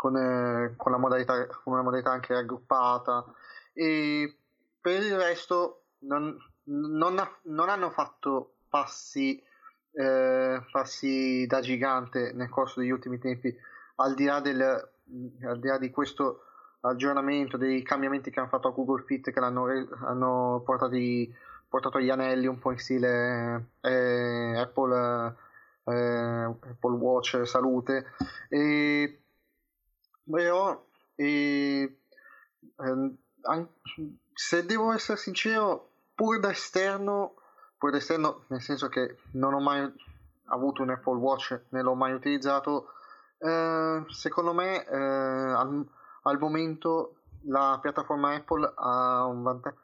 [0.00, 3.22] con, eh, con, la modalità, con una modalità anche raggruppata
[3.74, 4.34] e
[4.80, 6.34] per il resto non,
[6.64, 9.44] non, ha, non hanno fatto passi,
[9.92, 13.54] eh, passi da gigante nel corso degli ultimi tempi
[13.96, 16.44] al di là, del, al di, là di questo
[16.80, 19.66] aggiornamento dei cambiamenti che hanno fatto a Google Fit che l'hanno
[20.02, 21.30] hanno portati,
[21.68, 25.36] portato gli anelli un po' in stile eh, Apple,
[25.84, 28.06] eh, Apple Watch salute.
[28.48, 29.20] E
[30.24, 30.84] però
[31.16, 31.98] eh,
[32.76, 33.66] eh,
[34.34, 37.34] se devo essere sincero, pur da esterno,
[37.78, 39.90] pur da esterno, nel senso che non ho mai
[40.46, 42.92] avuto un Apple Watch, né l'ho mai utilizzato,
[43.38, 45.86] eh, secondo me eh, al,
[46.22, 49.74] al momento la piattaforma Apple un vanta-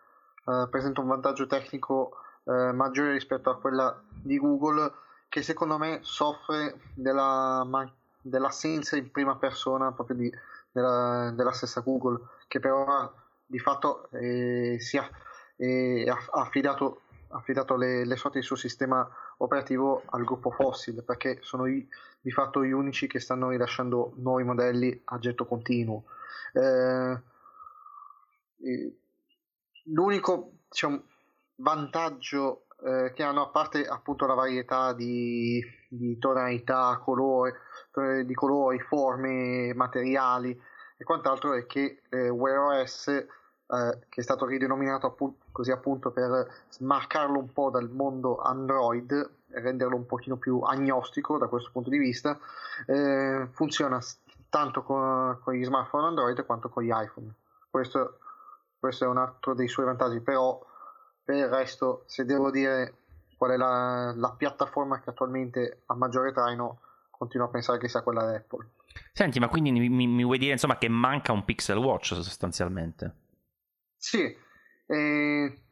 [0.46, 4.92] eh, presenta un vantaggio tecnico eh, maggiore rispetto a quella di Google
[5.28, 7.92] che secondo me soffre della, man-
[8.28, 10.32] dell'assenza in prima persona proprio di,
[10.70, 13.12] della, della, stessa Google che però
[13.44, 15.08] di fatto eh, si ha,
[15.56, 19.08] eh, ha affidato, affidato le, le sorti del suo sistema
[19.38, 21.86] operativo al gruppo Fossil perché sono i,
[22.20, 26.04] di fatto gli unici che stanno rilasciando nuovi modelli a getto continuo.
[26.52, 27.22] Eh,
[29.84, 31.02] l'unico diciamo,
[31.56, 37.54] vantaggio eh, che hanno, a parte appunto la varietà di, di tonalità, colore,
[38.24, 40.50] di colori, forme, materiali
[40.96, 43.26] e quant'altro, è che eh, Wear OS, eh,
[43.66, 49.96] che è stato ridenominato appunto, così appunto per smarcarlo un po' dal mondo Android renderlo
[49.96, 52.38] un pochino più agnostico da questo punto di vista,
[52.86, 53.98] eh, funziona
[54.48, 57.32] tanto con, con, gli smartphone Android quanto con gli iPhone.
[57.70, 58.18] Questo,
[58.78, 60.58] questo è un altro dei suoi vantaggi, però
[61.26, 62.94] per il resto, se devo dire
[63.36, 66.78] qual è la, la piattaforma che attualmente ha maggiore traino,
[67.10, 68.68] continuo a pensare che sia quella di Apple.
[69.12, 73.14] Senti, ma quindi mi, mi, vuoi dire insomma che manca un Pixel Watch sostanzialmente?
[73.96, 74.22] Sì,
[74.86, 75.62] e,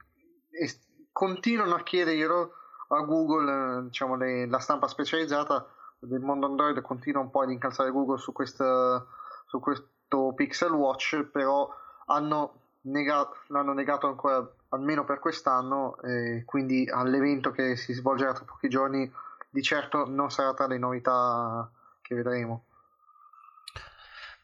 [0.51, 0.75] e
[1.13, 2.53] continuano a chiederglielo
[2.89, 7.93] a Google, diciamo, le, la stampa specializzata del mondo Android continua un po' ad incalzare
[7.93, 9.07] Google su, questa,
[9.47, 11.73] su questo Pixel Watch, però
[12.07, 18.45] hanno negato, l'hanno negato ancora almeno per quest'anno, eh, quindi all'evento che si svolgerà tra
[18.45, 19.11] pochi giorni
[19.49, 21.71] di certo non sarà tra le novità
[22.03, 22.65] che vedremo.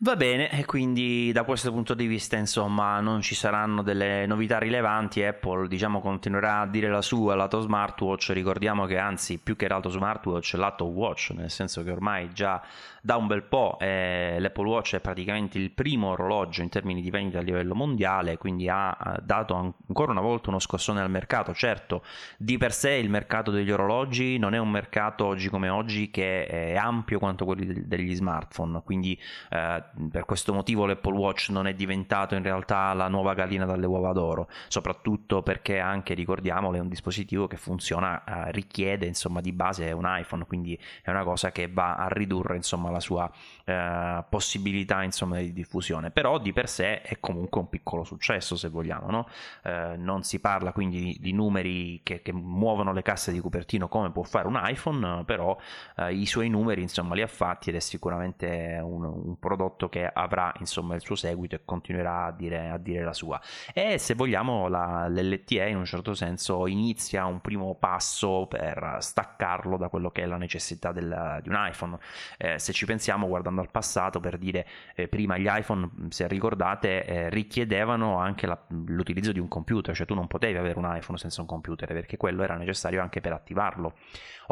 [0.02, 4.58] Va bene, e quindi da questo punto di vista, insomma, non ci saranno delle novità
[4.58, 5.22] rilevanti.
[5.22, 8.30] Apple, diciamo, continuerà a dire la sua lato smartwatch.
[8.30, 12.62] Ricordiamo che, anzi, più che lato smartwatch, lato watch, nel senso che ormai già
[13.02, 17.10] da un bel po' eh, l'Apple Watch è praticamente il primo orologio in termini di
[17.10, 21.54] vendita a livello mondiale, quindi ha dato ancora una volta uno scossone al mercato.
[21.54, 22.02] Certo,
[22.38, 26.46] di per sé il mercato degli orologi non è un mercato oggi come oggi che
[26.46, 29.18] è ampio quanto quello degli smartphone, quindi
[29.50, 33.86] eh, per questo motivo l'Apple Watch non è diventato in realtà la nuova gallina dalle
[33.86, 39.52] uova d'oro, soprattutto perché anche ricordiamolo è un dispositivo che funziona, eh, richiede insomma di
[39.52, 43.30] base un iPhone, quindi è una cosa che va a ridurre insomma la sua
[43.64, 48.68] eh, possibilità insomma di diffusione, però di per sé è comunque un piccolo successo se
[48.68, 49.28] vogliamo, no?
[49.62, 54.10] eh, non si parla quindi di, numeri che, che, muovono le casse di Cupertino come
[54.10, 55.56] può fare un iPhone, però
[55.96, 59.88] eh, i suoi numeri insomma li ha fatti ed è sicuramente un, un prodotto prodotto
[59.88, 63.40] che avrà insomma il suo seguito e continuerà a dire, a dire la sua.
[63.72, 69.76] E se vogliamo la, l'LTE in un certo senso inizia un primo passo per staccarlo
[69.78, 71.98] da quello che è la necessità del, di un iPhone.
[72.36, 77.04] Eh, se ci pensiamo guardando al passato per dire eh, prima gli iPhone se ricordate
[77.04, 81.18] eh, richiedevano anche la, l'utilizzo di un computer, cioè tu non potevi avere un iPhone
[81.18, 83.94] senza un computer perché quello era necessario anche per attivarlo.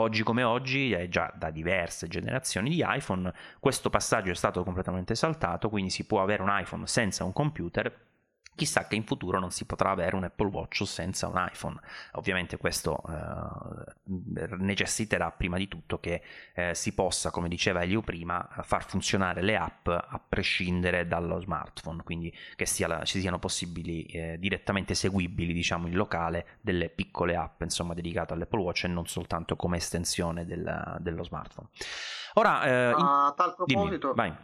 [0.00, 5.16] Oggi come oggi, e già da diverse generazioni di iPhone, questo passaggio è stato completamente
[5.16, 8.07] saltato, quindi si può avere un iPhone senza un computer
[8.58, 11.78] Chissà che in futuro non si potrà avere un Apple Watch senza un iPhone.
[12.14, 16.22] Ovviamente questo eh, necessiterà prima di tutto che
[16.54, 22.02] eh, si possa, come diceva Elio prima, far funzionare le app a prescindere dallo smartphone,
[22.02, 27.62] quindi che sia, ci siano possibili eh, direttamente eseguibili, diciamo, in locale delle piccole app,
[27.62, 31.68] insomma, dedicate all'Apple Watch e non soltanto come estensione del, dello smartphone.
[32.34, 33.04] Ora, eh, in...
[33.04, 34.36] a tal proposito, Dimmi,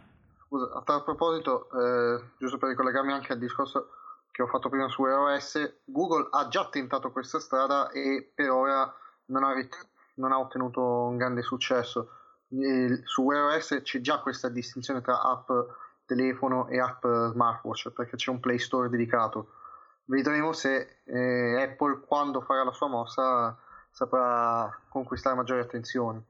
[0.47, 3.89] scusa, a tal proposito, eh, giusto per ricollegarmi anche al discorso
[4.35, 8.93] che ho fatto prima su iOS, Google ha già tentato questa strada e per ora
[9.27, 12.09] non ha, rit- non ha ottenuto un grande successo.
[12.49, 15.49] E su iOS c'è già questa distinzione tra app
[16.03, 19.53] telefono e app smartwatch perché c'è un Play Store dedicato.
[20.03, 23.57] Vedremo se eh, Apple quando farà la sua mossa
[23.89, 26.21] saprà conquistare maggiori attenzioni.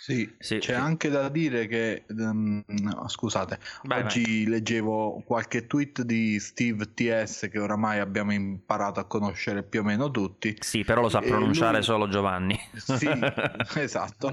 [0.00, 0.78] Sì, sì, c'è sì.
[0.78, 4.46] anche da dire che, um, no, scusate, vai, oggi vai.
[4.46, 10.08] leggevo qualche tweet di Steve TS che oramai abbiamo imparato a conoscere più o meno
[10.12, 10.56] tutti.
[10.60, 11.82] Sì, però lo sa pronunciare lui...
[11.82, 12.56] solo Giovanni.
[12.74, 13.10] Sì,
[13.74, 14.32] esatto.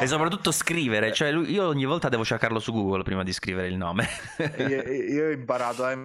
[0.00, 3.68] e soprattutto scrivere, cioè lui, io ogni volta devo cercarlo su Google prima di scrivere
[3.68, 4.08] il nome.
[4.58, 6.02] io, io ho imparato a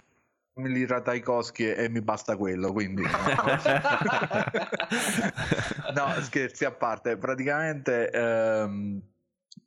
[0.55, 3.03] Emily Ratajkowski e mi basta quello quindi.
[5.93, 7.17] No scherzi a parte.
[7.17, 9.01] Praticamente ehm,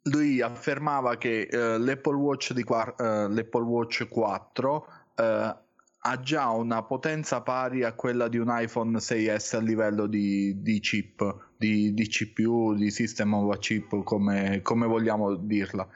[0.03, 5.57] lui affermava che eh, l'Apple, Watch di, eh, l'Apple Watch 4 eh,
[5.99, 10.79] ha già una potenza pari a quella di un iPhone 6S a livello di, di
[10.79, 15.89] chip di, di, CPU di system of a chip come, come vogliamo dirla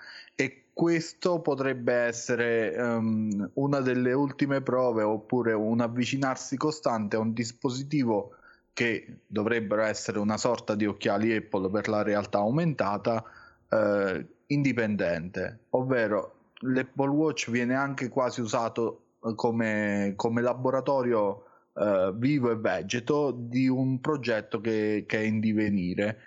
[0.81, 8.37] questo potrebbe essere um, una delle ultime prove oppure un avvicinarsi costante a un dispositivo
[8.73, 13.23] che dovrebbero essere una sorta di occhiali Apple per la realtà aumentata
[13.69, 21.45] eh, indipendente, ovvero l'Apple Watch viene anche quasi usato eh, come, come laboratorio
[21.75, 26.21] eh, vivo e vegeto di un progetto che, che è in divenire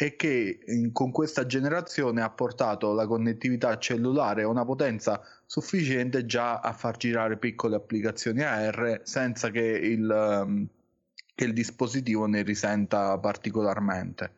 [0.00, 0.60] e che
[0.92, 6.96] con questa generazione ha portato la connettività cellulare a una potenza sufficiente già a far
[6.96, 10.68] girare piccole applicazioni AR senza che il, um,
[11.34, 14.37] che il dispositivo ne risenta particolarmente.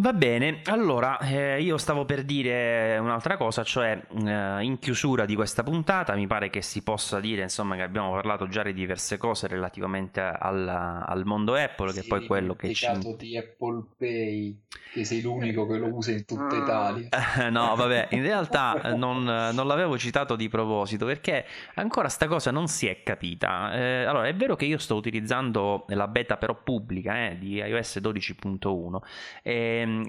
[0.00, 5.34] Va bene, allora eh, io stavo per dire un'altra cosa, cioè eh, in chiusura di
[5.34, 9.18] questa puntata mi pare che si possa dire insomma che abbiamo parlato già di diverse
[9.18, 12.86] cose relativamente al, al mondo Apple, sì, che poi quello che ci...
[13.18, 14.56] di Apple Pay,
[14.94, 16.62] che sei l'unico che lo usa in tutta mm.
[16.62, 17.08] Italia.
[17.52, 21.44] no, vabbè, in realtà non, non, l'avevo citato di proposito perché
[21.74, 23.74] ancora sta cosa non si è capita.
[23.74, 27.98] Eh, allora, è vero che io sto utilizzando la beta però pubblica eh, di iOS
[27.98, 30.04] 12.1 Ehm,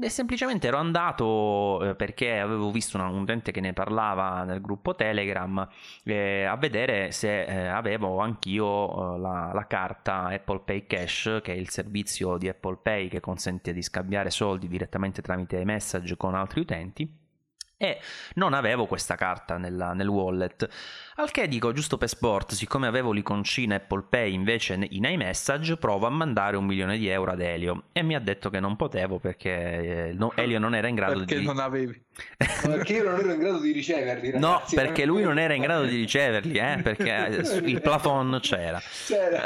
[0.00, 4.60] e, semplicemente ero andato eh, perché avevo visto una, un utente che ne parlava nel
[4.60, 5.66] gruppo Telegram
[6.04, 11.52] eh, a vedere se eh, avevo anch'io eh, la, la, carta Apple Pay Cash, che
[11.52, 16.34] è il servizio di Apple Pay che consente di scambiare soldi direttamente tramite message con
[16.34, 17.22] altri utenti
[17.76, 17.98] e
[18.34, 20.68] non avevo questa carta nella, nel wallet.
[21.16, 26.06] Al che dico, giusto per sport, siccome avevo l'iconcina Apple Pay invece in iMessage, provo
[26.06, 27.84] a mandare un milione di euro ad Elio.
[27.92, 31.20] E mi ha detto che non potevo perché eh, no, Elio non era in grado
[31.20, 31.44] perché di...
[31.44, 32.02] Perché non avevi?
[32.62, 34.74] perché io non ero in grado di riceverli, ragazzi.
[34.74, 38.80] No, perché lui non era in grado di riceverli, eh, perché il plafond c'era.
[39.06, 39.42] c'era.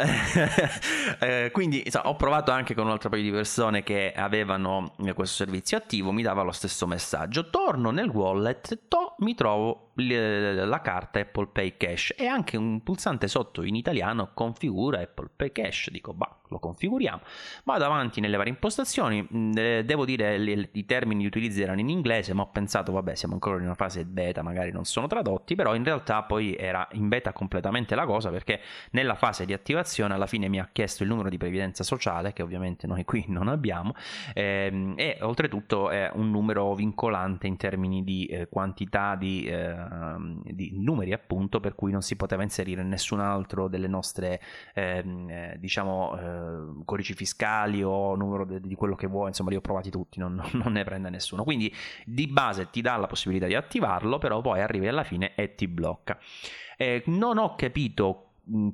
[1.20, 5.45] eh, quindi insomma, ho provato anche con un altro paio di persone che avevano questo
[5.45, 7.49] servizio attivo, mi dava lo stesso messaggio.
[7.51, 13.27] Torno nel wallet, to, mi trovo la carta Apple Pay Cash e anche un pulsante
[13.27, 15.91] sotto in italiano configura Apple Pay Cash.
[15.91, 17.20] Dico, bah, lo configuriamo.
[17.65, 19.27] Vado avanti nelle varie impostazioni.
[19.35, 20.37] Mm, eh, devo dire,
[20.73, 23.75] i termini di utilizzo erano in inglese, ma ho pensato, vabbè, siamo ancora in una
[23.75, 28.05] fase beta, magari non sono tradotti, però in realtà poi era in beta completamente la
[28.07, 28.61] cosa perché
[28.91, 32.43] nella fase di attivazione alla fine mi ha chiesto il numero di previdenza sociale, che
[32.43, 33.95] ovviamente noi qui non abbiamo,
[34.35, 39.77] ehm, e oltretutto è un numero vincolante in termini di eh, quantità di, eh,
[40.45, 44.41] di, numeri, appunto, per cui non si poteva inserire nessun altro delle nostre,
[44.75, 49.51] ehm, eh, diciamo, eh, eh, codici fiscali o numero de- di quello che vuoi, insomma
[49.51, 51.44] li ho provati tutti, non, non, ne prende nessuno.
[51.44, 51.73] Quindi
[52.05, 55.69] di base ti dà la possibilità di attivarlo, però poi arrivi alla fine e ti
[55.69, 56.19] blocca.
[56.77, 58.24] Eh, non ho capito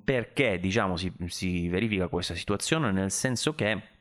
[0.04, 3.93] perché diciamo si, si verifica questa situazione, nel senso che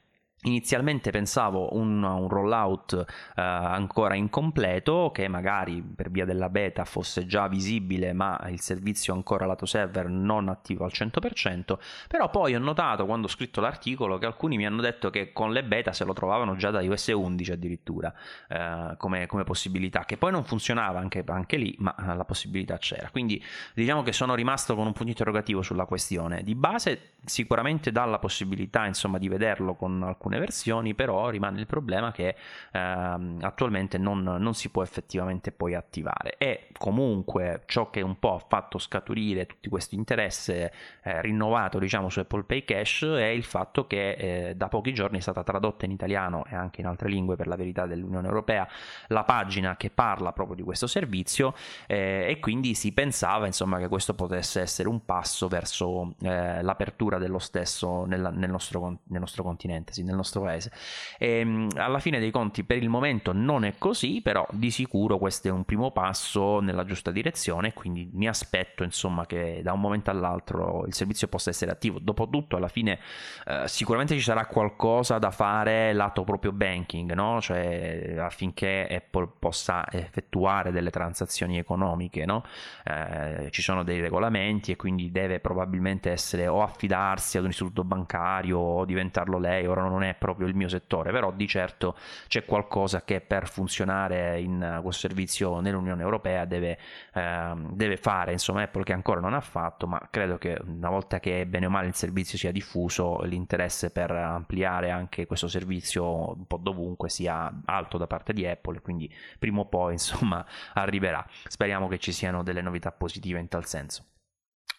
[0.44, 7.26] Inizialmente pensavo un, un rollout uh, ancora incompleto che magari per via della beta fosse
[7.26, 12.60] già visibile ma il servizio ancora lato server non attivo al 100% però poi ho
[12.60, 16.04] notato quando ho scritto l'articolo che alcuni mi hanno detto che con le beta se
[16.04, 18.14] lo trovavano già da iOS 11 addirittura
[18.50, 23.10] uh, come, come, possibilità che poi non funzionava anche, anche lì ma la possibilità c'era.
[23.12, 23.44] Quindi
[23.74, 26.44] diciamo che sono rimasto con un punto interrogativo sulla questione.
[26.44, 31.60] Di base sicuramente dà la possibilità insomma di vederlo con alcune alcune versioni, però rimane
[31.60, 32.36] il problema che
[32.72, 36.36] ehm, attualmente non, non, si può effettivamente poi attivare.
[36.38, 40.72] E comunque ciò che un po' ha fatto scaturire tutto questo interesse
[41.04, 45.18] eh, rinnovato diciamo su Apple Pay Cash è il fatto che eh, da pochi giorni
[45.18, 48.68] è stata tradotta in italiano e anche in altre lingue per la verità dell'Unione Europea
[49.08, 51.54] la pagina che parla proprio di questo servizio
[51.88, 57.18] eh, e quindi si pensava insomma che questo potesse essere un passo verso eh, l'apertura
[57.18, 60.72] dello stesso nella, nel, nostro, nel nostro continente, sì, nel nostro paese.
[61.18, 65.18] E, ehm, alla fine dei conti per il momento non è così, però di sicuro
[65.18, 69.80] questo è un primo passo nella giusta direzione, quindi mi aspetto insomma che da un
[69.80, 72.00] momento all'altro il servizio possa essere attivo.
[72.00, 73.00] Dopotutto alla fine
[73.46, 77.42] eh, sicuramente ci sarà qualcosa da fare lato proprio banking, no?
[77.42, 82.44] cioè affinché Apple possa effettuare delle transazioni economiche, no?
[82.84, 87.84] eh, ci sono dei regolamenti e quindi deve probabilmente essere o affidarsi ad un istituto
[87.84, 91.96] bancario o diventarlo lei, ora non è proprio il mio settore, però di certo
[92.28, 96.78] c'è qualcosa che per funzionare in questo servizio nell'Unione Europea deve,
[97.14, 101.20] ehm, deve fare, insomma Apple che ancora non ha fatto, ma credo che una volta
[101.20, 106.46] che bene o male il servizio sia diffuso, l'interesse per ampliare anche questo servizio un
[106.46, 111.26] po' dovunque sia alto da parte di Apple, quindi prima o poi insomma arriverà.
[111.48, 114.06] Speriamo che ci siano delle novità positive in tal senso.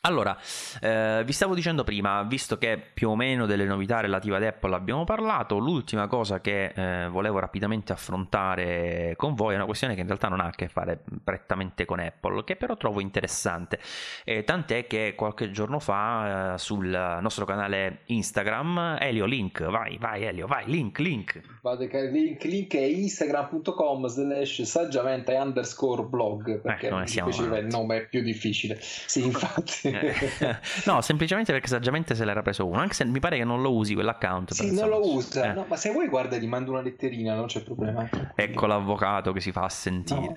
[0.06, 0.36] Allora,
[0.82, 4.74] eh, vi stavo dicendo prima, visto che più o meno delle novità relative ad Apple
[4.74, 10.02] abbiamo parlato, l'ultima cosa che eh, volevo rapidamente affrontare con voi è una questione che
[10.02, 13.78] in realtà non ha a che fare prettamente con Apple, che però trovo interessante.
[14.24, 16.86] Eh, tant'è che qualche giorno fa eh, sul
[17.22, 21.40] nostro canale Instagram, Elio Link, vai, vai Elio, vai, link, link.
[21.62, 27.96] Vado, link, link è instagram.com slash saggiamente underscore blog, perché eh, non è il nome
[27.96, 28.76] è più difficile.
[28.80, 29.92] Sì, infatti.
[30.86, 33.72] no, semplicemente perché saggiamente se l'era preso uno, anche se mi pare che non lo
[33.72, 34.52] usi quell'account.
[34.52, 35.52] Sì, non lo usa, eh.
[35.52, 38.08] no, ma se vuoi guarda gli mando una letterina, non c'è problema.
[38.34, 40.36] Ecco l'avvocato che si fa sentire.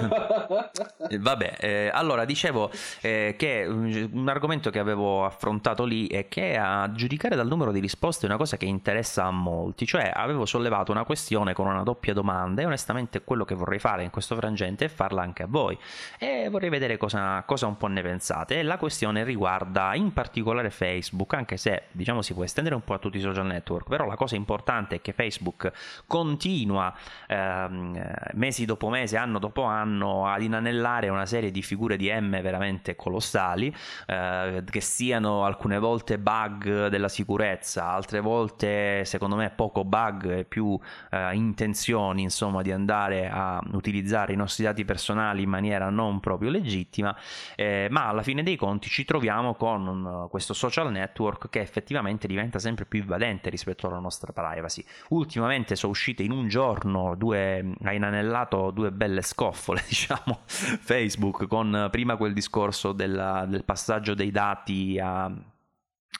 [0.00, 0.70] No.
[1.18, 2.70] Vabbè, eh, allora dicevo
[3.00, 7.80] eh, che un argomento che avevo affrontato lì è che a giudicare dal numero di
[7.80, 11.82] risposte è una cosa che interessa a molti, cioè avevo sollevato una questione con una
[11.82, 15.46] doppia domanda e onestamente quello che vorrei fare in questo frangente è farla anche a
[15.48, 15.78] voi
[16.18, 21.34] e vorrei vedere cosa, cosa un po' ne pensate la questione riguarda in particolare Facebook,
[21.34, 24.16] anche se diciamo si può estendere un po' a tutti i social network, però la
[24.16, 25.72] cosa importante è che Facebook
[26.06, 26.94] continua
[27.26, 32.40] ehm, mesi dopo mese, anno dopo anno ad inanellare una serie di figure di M
[32.40, 33.74] veramente colossali,
[34.06, 40.44] eh, che siano alcune volte bug della sicurezza, altre volte secondo me poco bug e
[40.44, 40.78] più
[41.10, 46.50] eh, intenzioni insomma di andare a utilizzare i nostri dati personali in maniera non proprio
[46.50, 47.16] legittima,
[47.56, 51.60] eh, ma alla fine dei dei conti ci troviamo con un, questo social network che
[51.60, 54.84] effettivamente diventa sempre più invadente rispetto alla nostra privacy.
[55.08, 61.88] Ultimamente sono uscite in un giorno due, ha inanellato due belle scoffole, diciamo, Facebook, con
[61.90, 65.32] prima quel discorso della, del passaggio dei dati a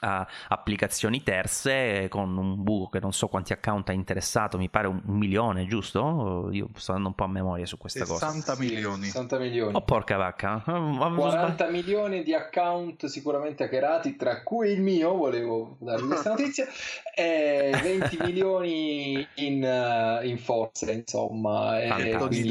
[0.01, 4.87] a applicazioni terze con un buco che non so quanti account ha interessato, mi pare
[4.87, 6.49] un, un milione, giusto?
[6.53, 8.39] Io sto andando un po' a memoria su questa 60 cosa.
[8.39, 9.05] 60 milioni.
[9.05, 9.75] 60 milioni.
[9.75, 10.63] Oh porca vacca.
[10.65, 16.67] 40 milioni di account sicuramente hackerati, tra cui il mio, volevo darvi questa notizia,
[17.15, 21.81] e 20 milioni in, uh, in forze, insomma.
[21.81, 22.49] E quindi,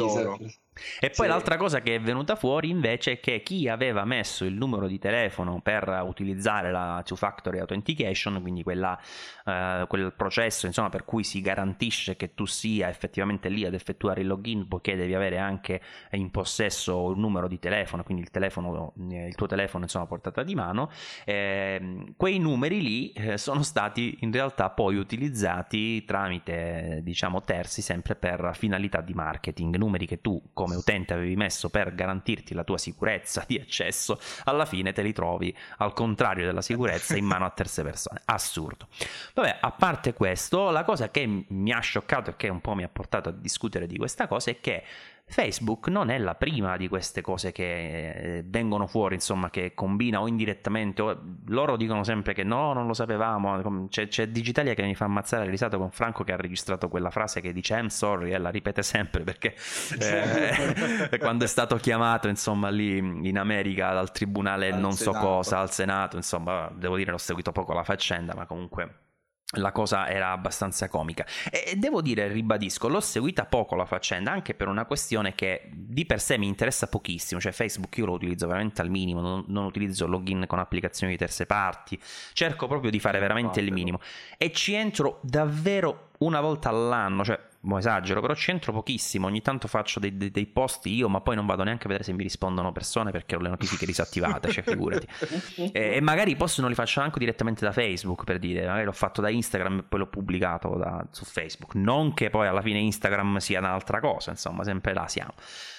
[0.99, 1.31] e poi sì.
[1.31, 4.99] l'altra cosa che è venuta fuori invece è che chi aveva messo il numero di
[4.99, 8.99] telefono per utilizzare la two factory authentication, quindi quella,
[9.45, 14.21] uh, quel processo insomma, per cui si garantisce che tu sia effettivamente lì ad effettuare
[14.21, 15.81] il login, poiché devi avere anche
[16.11, 20.43] in possesso un numero di telefono, quindi il, telefono, eh, il tuo telefono insomma portata
[20.43, 20.89] di mano,
[21.25, 28.15] eh, quei numeri lì eh, sono stati in realtà poi utilizzati tramite diciamo terzi sempre
[28.15, 32.63] per finalità di marketing, numeri che tu come come utente avevi messo per garantirti la
[32.63, 37.45] tua sicurezza di accesso, alla fine te li trovi al contrario della sicurezza in mano
[37.45, 38.21] a terze persone.
[38.25, 38.87] Assurdo.
[39.33, 42.83] Vabbè, a parte questo, la cosa che mi ha scioccato e che un po' mi
[42.83, 44.83] ha portato a discutere di questa cosa è che
[45.29, 50.19] Facebook non è la prima di queste cose che eh, vengono fuori, insomma, che combina
[50.19, 51.01] o indirettamente.
[51.03, 51.21] O...
[51.47, 53.87] Loro dicono sempre che no, non lo sapevamo.
[53.89, 57.11] C'è, c'è, Digitalia che mi fa ammazzare il risato con Franco che ha registrato quella
[57.11, 59.55] frase che dice I'm sorry e la ripete sempre perché
[59.99, 65.19] eh, quando è stato chiamato, insomma, lì in America dal tribunale al non Senato.
[65.19, 69.08] so cosa, al Senato, insomma, devo dire, l'ho seguito poco la faccenda, ma comunque
[69.57, 71.25] la cosa era abbastanza comica.
[71.49, 76.05] E devo dire, ribadisco, l'ho seguita poco la faccenda anche per una questione che di
[76.05, 79.65] per sé mi interessa pochissimo, cioè Facebook io lo utilizzo veramente al minimo, non, non
[79.65, 81.99] utilizzo login con applicazioni di terze parti,
[82.33, 83.99] cerco proprio di fare veramente il minimo.
[84.37, 89.67] e ci entro davvero una volta all'anno, cioè mo esagero, però c'entro pochissimo, ogni tanto
[89.67, 92.23] faccio dei, dei, dei, post io, ma poi non vado neanche a vedere se mi
[92.23, 95.07] rispondono persone perché ho le notifiche disattivate, cioè figurati.
[95.73, 98.93] e, e, magari posso non li faccio anche direttamente da Facebook, per dire, magari l'ho
[98.93, 102.79] fatto da Instagram e poi l'ho pubblicato da, su Facebook, non che poi alla fine
[102.79, 105.33] Instagram sia un'altra cosa, insomma, sempre là siamo.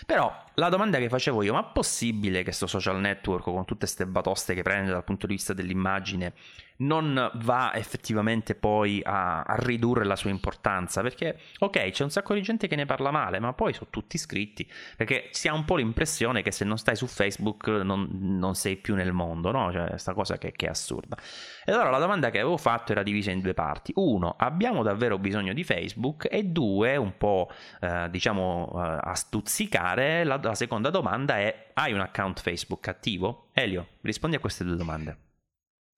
[0.05, 3.87] Però la domanda che facevo io, ma è possibile che questo social network con tutte
[3.87, 6.35] queste batoste che prende dal punto di vista dell'immagine
[6.81, 12.35] non va effettivamente poi a, a, ridurre la sua importanza perché ok c'è un sacco
[12.35, 15.65] di gente che ne parla male ma poi sono tutti iscritti perché si ha un
[15.65, 19.73] po' l'impressione che se non stai su Facebook non, non sei più nel mondo no?
[19.73, 21.17] cioè questa cosa che, che, è assurda
[21.65, 25.19] e allora la domanda che avevo fatto era divisa in due parti uno abbiamo davvero
[25.19, 27.51] bisogno di Facebook e due un po'
[27.81, 33.49] eh, diciamo eh, a stuzzicare la, la seconda domanda è hai un account Facebook attivo?
[33.53, 35.30] Elio rispondi a queste due domande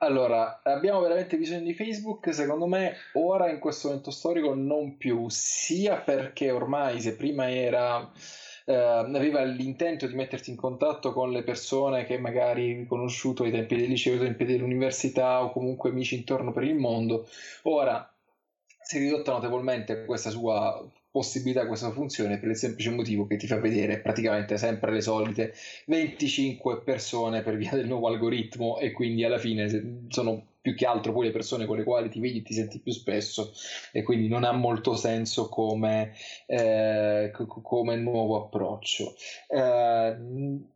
[0.02, 2.34] allora, abbiamo veramente bisogno di Facebook?
[2.34, 8.10] Secondo me, ora in questo momento storico non più, sia perché ormai se prima era
[8.64, 13.50] eh, aveva l'intento di metterti in contatto con le persone che magari hai conosciuto ai
[13.50, 17.28] tempi del liceo, ai tempi dell'università o comunque amici intorno per il mondo,
[17.62, 18.08] ora
[18.80, 23.46] si è ridotta notevolmente questa sua possibilità questa funzione per il semplice motivo che ti
[23.46, 25.52] fa vedere praticamente sempre le solite
[25.86, 31.12] 25 persone per via del nuovo algoritmo e quindi alla fine sono più che altro
[31.12, 33.52] poi le persone con le quali ti vedi e ti senti più spesso
[33.90, 36.14] e quindi non ha molto senso come,
[36.46, 37.32] eh,
[37.62, 39.14] come nuovo approccio.
[39.48, 40.16] Eh,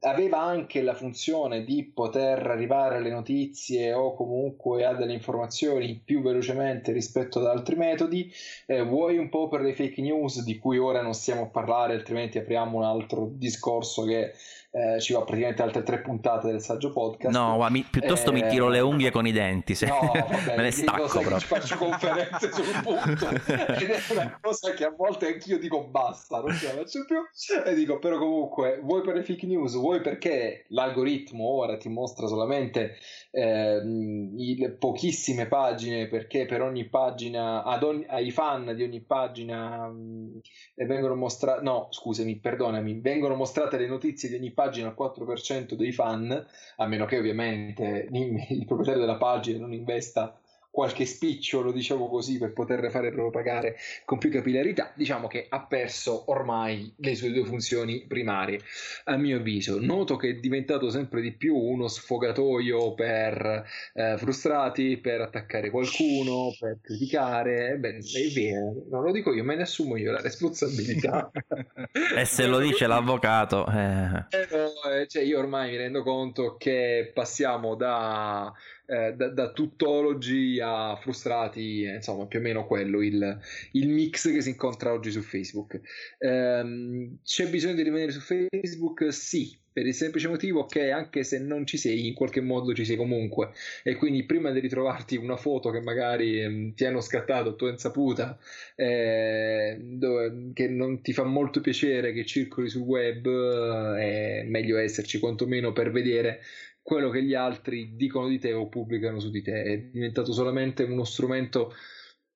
[0.00, 6.20] aveva anche la funzione di poter arrivare alle notizie o comunque a delle informazioni più
[6.20, 8.30] velocemente rispetto ad altri metodi,
[8.66, 11.94] eh, vuoi un po' per le fake news di cui ora non stiamo a parlare,
[11.94, 14.32] altrimenti apriamo un altro discorso che
[14.76, 17.34] eh, ci va praticamente altre tre puntate del saggio podcast.
[17.34, 20.54] No, ma mi, piuttosto eh, mi tiro le unghie con i denti, se no, vabbè,
[20.54, 21.38] me ne stacco proprio.
[21.38, 23.26] faccio conferenze sul punto
[23.80, 27.16] ed è una cosa che a volte anch'io dico basta, non ce la faccio più
[27.64, 32.26] e dico però comunque vuoi per le fake news, vuoi perché l'algoritmo ora ti mostra
[32.26, 32.96] solamente
[33.30, 40.40] eh, pochissime pagine perché per ogni pagina ad ogni, ai fan di ogni pagina mh,
[40.86, 45.92] vengono mostrate no scusami perdonami vengono mostrate le notizie di ogni pagina al 4% dei
[45.92, 50.38] fan, a meno che ovviamente il proprietario della pagina non investa
[50.76, 56.30] qualche spicciolo, diciamo così, per poter fare pagare con più capillarità, diciamo che ha perso
[56.30, 58.60] ormai le sue due funzioni primarie,
[59.04, 59.80] a mio avviso.
[59.80, 66.54] Noto che è diventato sempre di più uno sfogatoio per eh, frustrati, per attaccare qualcuno,
[66.60, 67.78] per criticare.
[67.78, 71.30] Beh, è vero, non lo dico io, me ne assumo io la responsabilità.
[72.14, 73.64] e se lo dice l'avvocato...
[73.66, 74.26] Eh.
[74.28, 78.52] Eh, cioè io ormai mi rendo conto che passiamo da
[78.86, 83.38] eh, da, da, tuttologi a frustrati, eh, insomma, più o meno quello il,
[83.72, 85.80] il, mix che si incontra oggi su Facebook.
[86.18, 89.12] Ehm, c'è bisogno di rimanere su Facebook?
[89.12, 92.86] Sì, per il semplice motivo che anche se non ci sei, in qualche modo ci
[92.86, 93.50] sei comunque.
[93.82, 97.70] E quindi prima di ritrovarti una foto che magari eh, ti hanno scattato a tua
[97.70, 98.38] insaputa,
[98.74, 104.78] eh, dove, che non ti fa molto piacere che circoli sul web, eh, è meglio
[104.78, 106.40] esserci quantomeno per vedere
[106.86, 110.84] quello che gli altri dicono di te o pubblicano su di te, è diventato solamente
[110.84, 111.74] uno strumento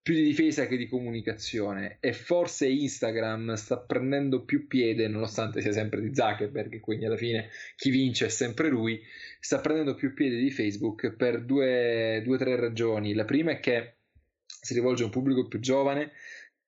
[0.02, 1.98] più di difesa che di comunicazione.
[2.01, 7.51] E forse Instagram sta prendendo più piede nonostante sia sempre di Zuckerberg quindi alla fine
[7.77, 9.01] chi vince è sempre lui
[9.39, 13.14] sta prendendo più piede di Facebook per due o tre ragioni.
[13.14, 13.98] La prima è che
[14.44, 16.10] si rivolge a un pubblico più giovane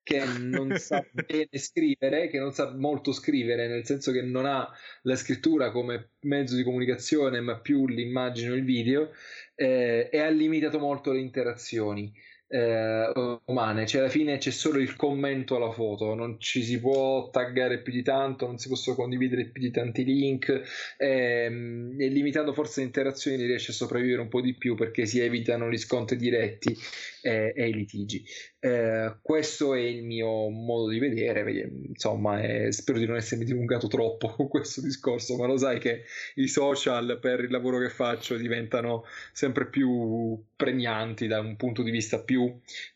[0.03, 4.69] che non sa bene scrivere, che non sa molto scrivere, nel senso che non ha
[5.03, 9.11] la scrittura come mezzo di comunicazione, ma più l'immagine o il video,
[9.55, 12.13] eh, e ha limitato molto le interazioni
[12.53, 17.31] eh, umane, cioè alla fine c'è solo il commento alla foto, non ci si può
[17.31, 20.61] taggare più di tanto, non si possono condividere più di tanti link
[20.97, 25.19] ehm, e limitando forse le interazioni riesce a sopravvivere un po' di più perché si
[25.19, 26.77] evitano gli scontri diretti
[27.23, 28.23] e, e i litigi.
[28.59, 33.87] Eh, questo è il mio modo di vedere, insomma, eh, spero di non essermi dilungato
[33.87, 36.03] troppo con questo discorso, ma lo sai che
[36.35, 41.91] i social per il lavoro che faccio diventano sempre più pregnanti da un punto di
[41.91, 42.42] vista più,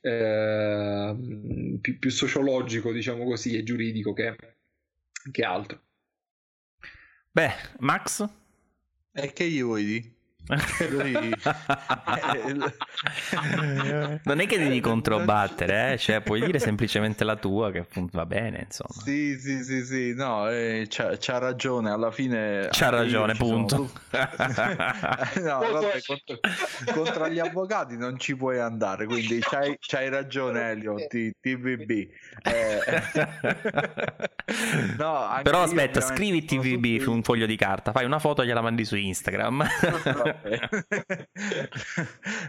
[0.01, 1.15] eh,
[1.81, 4.35] più, più sociologico, diciamo così, e giuridico che,
[5.31, 5.81] che altro.
[7.31, 8.27] Beh, Max?
[9.11, 10.16] E che gli vuoi dire?
[14.23, 15.97] non è che devi controbattere, eh?
[15.97, 19.01] cioè, puoi dire semplicemente la tua che va bene, insomma.
[19.03, 22.69] Sì, sì, sì, sì, no, eh, c'ha, c'ha, ragione, alla fine...
[22.71, 23.91] C'ha ragione, punto.
[24.11, 24.29] no,
[25.59, 26.39] vabbè, contro,
[26.93, 31.91] contro, gli avvocati non ci puoi andare, quindi c'hai, c'hai ragione Elio, T, TVB.
[32.43, 32.79] Eh,
[34.97, 38.61] no, Però aspetta, scrivi TVB su un foglio di carta, fai una foto e gliela
[38.61, 39.67] mandi su Instagram.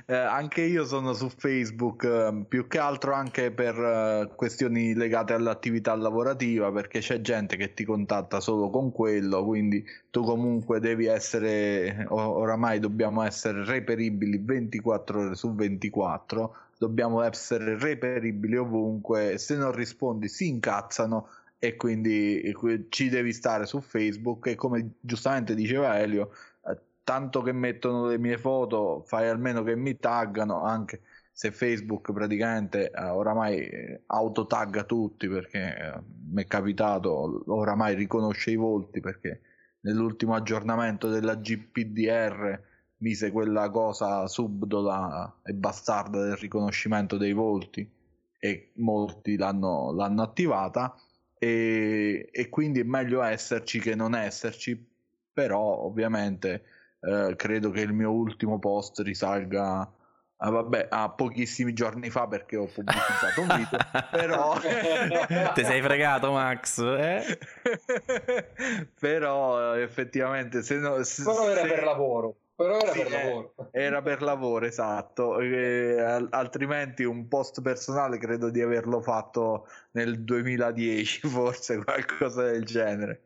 [0.07, 5.33] Eh, anche io sono su Facebook eh, più che altro anche per eh, questioni legate
[5.33, 11.07] all'attività lavorativa perché c'è gente che ti contatta solo con quello quindi tu comunque devi
[11.07, 19.73] essere oramai dobbiamo essere reperibili 24 ore su 24 dobbiamo essere reperibili ovunque se non
[19.73, 21.29] rispondi si incazzano
[21.61, 22.55] e quindi
[22.89, 26.31] ci devi stare su Facebook e come giustamente diceva Elio
[27.09, 31.01] tanto che mettono le mie foto, fai almeno che mi taggano, anche
[31.33, 38.51] se Facebook praticamente eh, oramai eh, autotagga tutti perché eh, mi è capitato, oramai riconosce
[38.51, 39.41] i volti perché
[39.81, 42.61] nell'ultimo aggiornamento della GPDR
[42.99, 47.91] mise quella cosa subdola e bastarda del riconoscimento dei volti
[48.39, 50.95] e molti l'hanno, l'hanno attivata
[51.39, 54.87] e, e quindi è meglio esserci che non esserci
[55.33, 59.91] però ovviamente eh, credo che il mio ultimo post risalga
[60.41, 63.79] Ah, vabbè, a pochissimi giorni fa perché ho pubblicizzato un video,
[64.13, 64.55] però...
[65.53, 67.39] Ti sei fregato Max, eh?
[69.01, 71.03] però effettivamente se no...
[71.03, 71.67] Se, però era se...
[71.67, 72.37] per lavoro.
[72.55, 73.55] Però era sì, per lavoro.
[73.73, 75.41] Era per lavoro, esatto.
[75.41, 83.23] E, altrimenti un post personale credo di averlo fatto nel 2010, forse qualcosa del genere.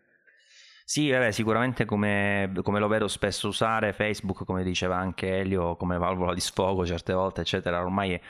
[0.84, 5.96] Sì, vabbè, sicuramente come, come, lo vedo spesso usare Facebook, come diceva anche Elio, come
[5.98, 8.20] valvola di sfogo certe volte, eccetera, ormai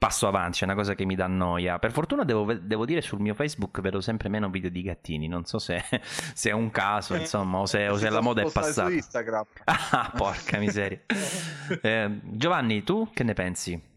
[0.00, 1.78] passo avanti, c'è una cosa che mi dà noia.
[1.78, 5.44] Per fortuna devo, devo, dire sul mio Facebook vedo sempre meno video di gattini, non
[5.44, 5.84] so se,
[6.34, 8.88] se è un caso, insomma, o se, o se la moda è passata.
[8.88, 9.44] su Instagram.
[9.92, 11.00] Ah, porca miseria.
[11.82, 13.88] eh, Giovanni, tu che ne pensi?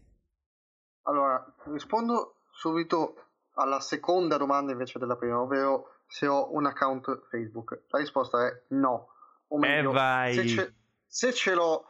[1.02, 7.82] Allora, rispondo subito alla seconda domanda invece della prima, ovvero se ho un account Facebook?
[7.88, 9.08] La risposta è no.
[9.48, 10.34] O meglio, eh vai.
[10.34, 10.74] Se, ce,
[11.06, 11.86] se ce l'ho,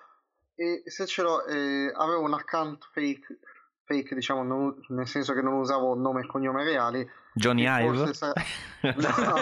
[0.54, 3.38] e se ce l'ho, eh, avevo un account fake,
[3.84, 7.08] fake diciamo, non, nel senso che non usavo nome e cognome reali.
[7.32, 8.14] Johnny Ive?
[8.14, 8.32] Sa...
[8.82, 9.34] no, no,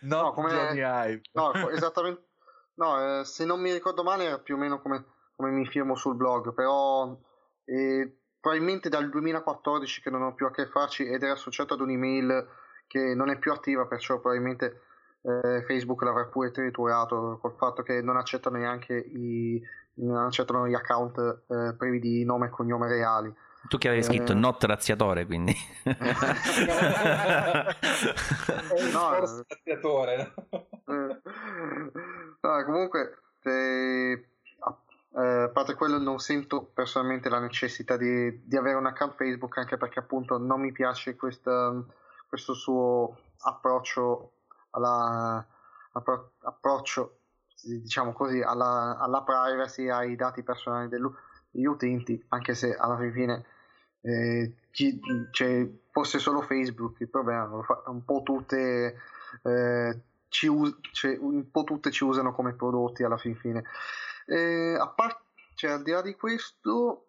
[0.22, 0.50] no come...
[0.50, 1.22] Johnny Ive.
[1.32, 2.22] No, esattamente.
[2.76, 5.04] No, eh, se non mi ricordo male era più o meno come,
[5.36, 7.16] come mi firmo sul blog, però
[7.64, 11.80] eh, probabilmente dal 2014 che non ho più a che farci ed era associato ad
[11.80, 12.46] un'email
[12.86, 14.82] che non è più attiva, perciò probabilmente
[15.22, 19.62] eh, Facebook l'avrà pure triturato col fatto che non accettano neanche i,
[19.94, 23.34] non accettano gli account eh, privi di nome e cognome reali.
[23.68, 24.06] Tu che avevi eh...
[24.06, 25.54] scritto not razziatore, quindi.
[28.92, 30.34] no, razziatore.
[30.84, 31.20] no,
[32.66, 34.26] comunque, eh,
[35.16, 39.76] a parte quello non sento personalmente la necessità di, di, avere un account Facebook anche
[39.78, 41.72] perché appunto non mi piace questa
[42.34, 44.32] questo suo approccio
[44.70, 45.46] alla
[45.92, 47.18] appro- approccio
[47.62, 53.44] diciamo così alla, alla, privacy ai dati personali degli utenti anche se alla fine
[54.00, 55.00] eh, chi,
[55.30, 57.48] cioè, fosse solo Facebook il problema
[57.86, 58.96] un po' tutte
[59.42, 63.62] eh, ci us- cioè, un po' tutte ci usano come prodotti alla fin fine.
[64.26, 65.22] Eh, a parte
[65.54, 67.03] cioè, al di là di questo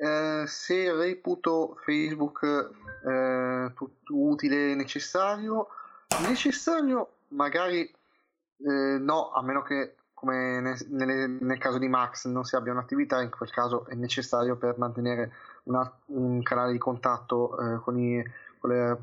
[0.00, 2.70] eh, se reputo Facebook
[3.04, 3.72] eh,
[4.08, 5.68] utile e necessario,
[6.26, 12.44] necessario magari eh, no, a meno che come nel, nel, nel, caso di Max non
[12.44, 15.32] si abbia un'attività, in quel caso è necessario per mantenere
[15.64, 18.22] una, un canale di contatto eh, con, i,
[18.58, 18.98] con, le,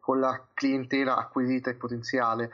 [0.00, 2.50] con, la clientela acquisita e potenziale.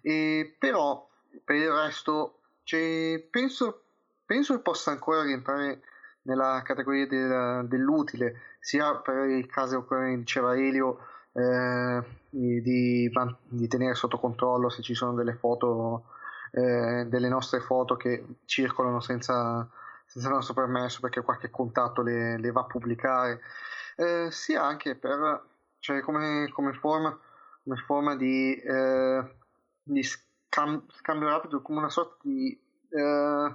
[0.00, 1.08] E, però
[1.44, 3.82] per il resto cioè, penso,
[4.26, 5.82] penso che possa ancora rientrare
[6.22, 10.98] nella categoria del, dell'utile, sia per il caso come diceva Elio
[11.32, 13.10] eh, di,
[13.48, 16.04] di, tenere sotto controllo se ci sono delle foto,
[16.52, 19.68] eh, delle nostre foto che circolano senza,
[20.06, 23.40] senza il nostro permesso perché qualche contatto le, le va a pubblicare,
[23.96, 25.42] eh, sia anche per,
[25.78, 27.18] cioè come, come, forma,
[27.64, 29.36] come forma di, eh,
[29.82, 32.58] di scam, scambio rapido, come una sorta di
[32.90, 33.54] eh,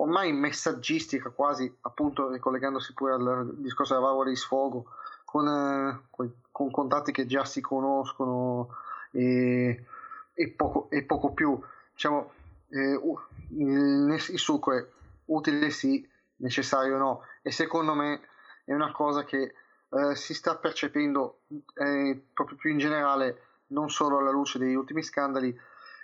[0.00, 4.86] ormai messaggistica quasi, appunto ricollegandosi pure al discorso della valvola di sfogo,
[5.24, 8.68] con, eh, con, con, contatti che già si conoscono
[9.12, 9.84] e,
[10.32, 11.58] e, poco, e poco, più.
[11.92, 12.32] Diciamo,
[12.70, 13.00] eh,
[13.48, 14.86] il, il succo è
[15.26, 18.22] utile sì, necessario no, e secondo me
[18.64, 19.54] è una cosa che
[19.90, 21.40] eh, si sta percependo
[21.74, 25.56] eh, proprio più in generale, non solo alla luce degli ultimi scandali,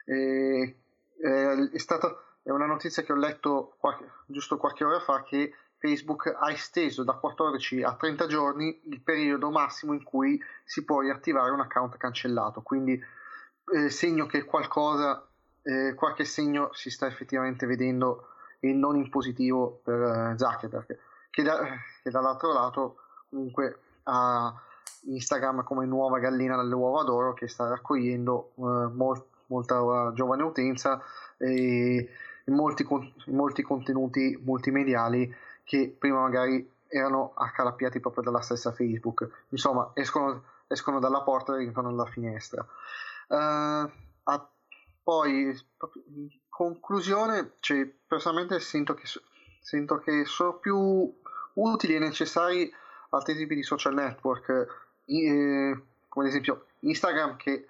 [0.05, 0.77] eh,
[1.19, 6.33] è stata è una notizia che ho letto qualche, giusto qualche ora fa che Facebook
[6.39, 11.51] ha esteso da 14 a 30 giorni il periodo massimo in cui si può riattivare
[11.51, 12.63] un account cancellato.
[12.63, 13.03] Quindi
[13.75, 15.27] eh, segno che qualcosa,
[15.63, 18.29] eh, qualche segno si sta effettivamente vedendo
[18.61, 20.99] e non in positivo per eh, Zuckerberg,
[21.31, 21.59] che, da,
[22.01, 22.97] che dall'altro lato
[23.29, 24.55] comunque ha
[25.01, 28.61] Instagram come nuova gallina dalle uova d'oro che sta raccogliendo eh,
[28.95, 31.03] molt, molta giovane utenza
[31.39, 32.09] e
[32.47, 39.45] in molti, in molti contenuti multimediali che prima magari erano accalappiati proprio dalla stessa Facebook.
[39.49, 42.67] Insomma, escono, escono dalla porta e rientrano dalla finestra.
[43.29, 43.91] Uh,
[44.23, 44.49] a,
[45.03, 45.57] poi,
[46.15, 49.07] in conclusione, cioè, personalmente sento che,
[49.61, 51.13] sento che sono più
[51.55, 52.73] utili e necessari
[53.11, 54.49] altri tipi di social network,
[55.05, 57.67] eh, come ad esempio Instagram che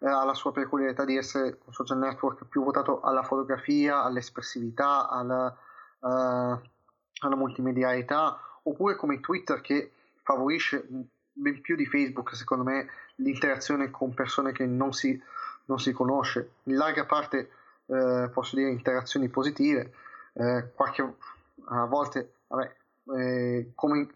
[0.00, 5.56] ha la sua peculiarità di essere un social network più votato alla fotografia, all'espressività, alla,
[6.00, 9.92] uh, alla multimedialità, oppure come Twitter che
[10.22, 10.86] favorisce
[11.32, 15.20] ben più di Facebook, secondo me, l'interazione con persone che non si,
[15.66, 16.52] non si conosce.
[16.64, 17.50] In larga parte
[17.86, 19.92] eh, posso dire interazioni positive,
[20.34, 21.14] eh, qualche,
[21.68, 22.74] a volte vabbè,
[23.16, 24.08] eh, come,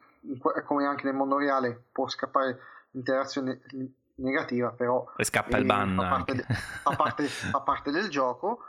[0.64, 2.58] come, anche nel mondo reale può scappare
[2.90, 3.60] l'interazione
[4.16, 8.64] negativa, però poi scappa il ban fa parte, de, fa, parte, fa parte, del gioco.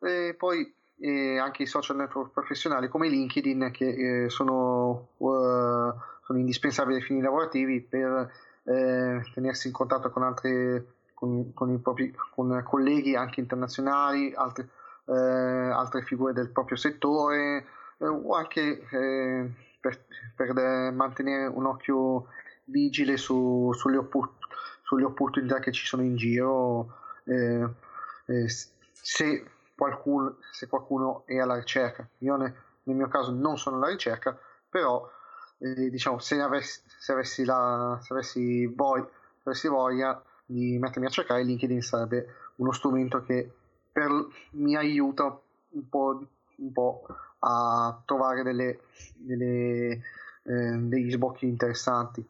[0.00, 5.92] E poi eh, anche i social network professionali come LinkedIn che eh, sono, uh,
[6.24, 8.30] sono, indispensabili ai fini lavorativi per
[8.64, 14.68] eh, tenersi in contatto con altri con, con, propri, con colleghi anche internazionali, altre,
[15.06, 17.64] eh, altre figure del proprio settore
[17.98, 19.50] eh, o anche eh,
[19.80, 20.04] per,
[20.34, 20.52] per,
[20.92, 22.26] mantenere un occhio
[22.64, 24.34] vigile su, sulle, oppor-
[24.92, 26.94] sulle, opportunità che ci sono in giro
[27.24, 27.66] eh,
[28.26, 29.44] eh, se,
[29.74, 32.06] qualcuno, se qualcuno è alla ricerca.
[32.18, 32.54] Io ne,
[32.84, 34.38] nel mio caso non sono alla ricerca,
[34.68, 35.10] però
[35.58, 39.08] eh, diciamo, se, avessi, se, avessi la, se avessi, voglia,
[39.38, 43.50] se avessi voglia di mettermi a cercare, LinkedIn sarebbe uno strumento che
[43.90, 44.10] per,
[44.52, 45.40] mi aiuta
[45.70, 47.06] un po', un po
[47.40, 48.80] a trovare delle,
[49.14, 50.02] delle,
[50.42, 52.26] eh, degli sbocchi interessanti.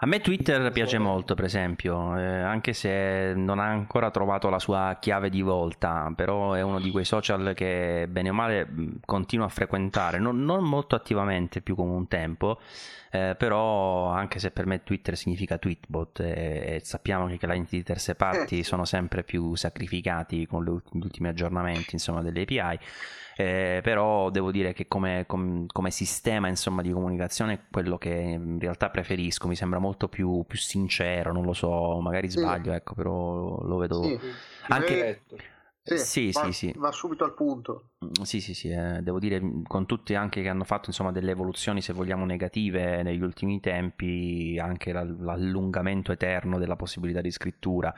[0.00, 4.60] A me Twitter piace molto, per esempio, eh, anche se non ha ancora trovato la
[4.60, 8.68] sua chiave di volta, però è uno di quei social che bene o male
[9.04, 12.60] continuo a frequentare, non, non molto attivamente più come un tempo,
[13.10, 17.76] eh, però anche se per me Twitter significa tweetbot e, e sappiamo che i clienti
[17.78, 18.64] di terze parti eh.
[18.64, 22.78] sono sempre più sacrificati con gli ultimi aggiornamenti insomma, delle API,
[23.40, 28.10] eh, però devo dire che come, com, come, sistema insomma, di comunicazione è quello che
[28.10, 32.76] in realtà preferisco, mi sembra molto più, più sincero, non lo so, magari sbaglio, sì.
[32.76, 34.02] ecco, però lo vedo...
[34.02, 34.18] Sì,
[34.66, 35.22] anche...
[35.84, 37.90] Sì, sì, va, sì, sì, Va subito al punto.
[38.04, 41.10] Mm, sì, sì, sì, eh, devo dire mm, con tutti anche che hanno fatto insomma
[41.10, 47.92] delle evoluzioni, se vogliamo, negative negli ultimi tempi, anche l'allungamento eterno della possibilità di scrittura,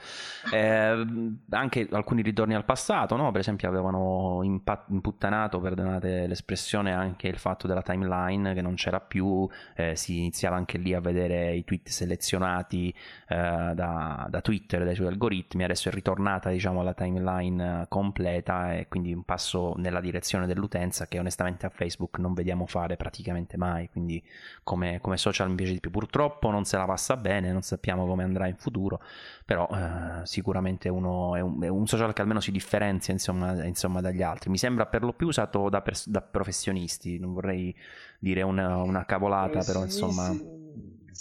[0.53, 1.07] eh,
[1.51, 3.31] anche alcuni ritorni al passato, no?
[3.31, 9.01] Per esempio avevano impa- imputtanato, perdonate l'espressione, anche il fatto della timeline che non c'era
[9.01, 12.89] più, eh, si iniziava anche lì a vedere i tweet selezionati
[13.29, 18.89] eh, da, da Twitter, dai suoi algoritmi, adesso è ritornata diciamo alla timeline completa e
[18.89, 23.91] quindi un passo nella direzione dell'utenza che onestamente a Facebook non vediamo fare praticamente mai,
[23.91, 24.23] quindi
[24.63, 25.91] come, come social mi piace di più.
[25.91, 29.03] Purtroppo non se la passa bene, non sappiamo come andrà in futuro,
[29.45, 34.01] però eh, sicuramente uno è un, è un, social che almeno si differenzia insomma, insomma,
[34.01, 34.49] dagli altri.
[34.49, 37.75] Mi sembra per lo più usato da, pers- da professionisti, non vorrei
[38.19, 40.60] dire una, una cavolata, però insomma...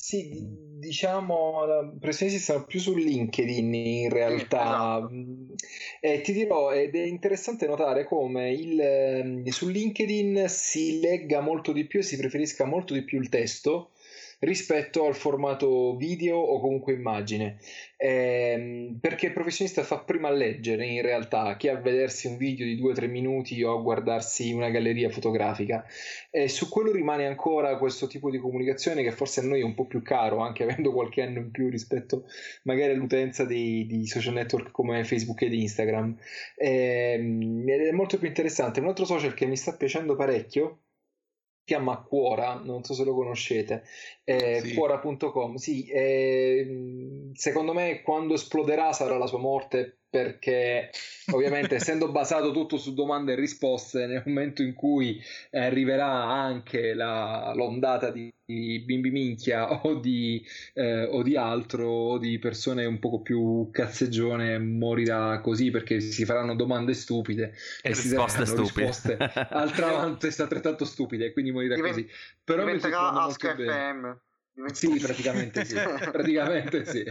[0.01, 0.31] Sì,
[0.79, 4.97] diciamo, la pressioni si stanno più su LinkedIn in realtà.
[4.97, 5.11] Esatto.
[5.99, 11.73] E ti dirò, ed è interessante notare come il, ehm, su LinkedIn si legga molto
[11.73, 13.91] di più e si preferisca molto di più il testo
[14.39, 17.57] rispetto al formato video o comunque immagine.
[17.97, 22.65] Ehm, perché il professionista fa prima a leggere in realtà che a vedersi un video
[22.65, 25.85] di 2-3 minuti o a guardarsi una galleria fotografica.
[26.29, 29.75] E su quello rimane ancora questo tipo di comunicazione che forse a noi è un
[29.75, 32.25] po' più caro, anche avendo qualche anno in più rispetto
[32.63, 36.17] magari all'utenza dei, di social network come Facebook ed Instagram.
[36.55, 38.79] Ehm, ed è molto più interessante.
[38.79, 40.79] Un altro social che mi sta piacendo parecchio
[41.69, 43.83] chiama Quora, non so se lo conoscete,
[44.23, 44.73] eh, sì.
[44.73, 45.55] Quora.com.
[45.55, 50.89] Sì, eh, secondo me quando esploderà sarà la sua morte perché
[51.31, 55.21] ovviamente essendo basato tutto su domande e risposte nel momento in cui
[55.51, 62.17] arriverà anche la, l'ondata di, di bimbi minchia o di, eh, o di altro o
[62.17, 67.93] di persone un poco più cazzeggione morirà così perché si faranno domande stupide e, e
[67.93, 68.61] si daranno stupide.
[68.61, 69.17] risposte
[70.41, 72.09] altrettanto stupide quindi morirà Divent- così.
[72.43, 74.17] Però diventerà Ask FM
[74.71, 75.75] sì, praticamente sì.
[76.11, 77.03] praticamente sì.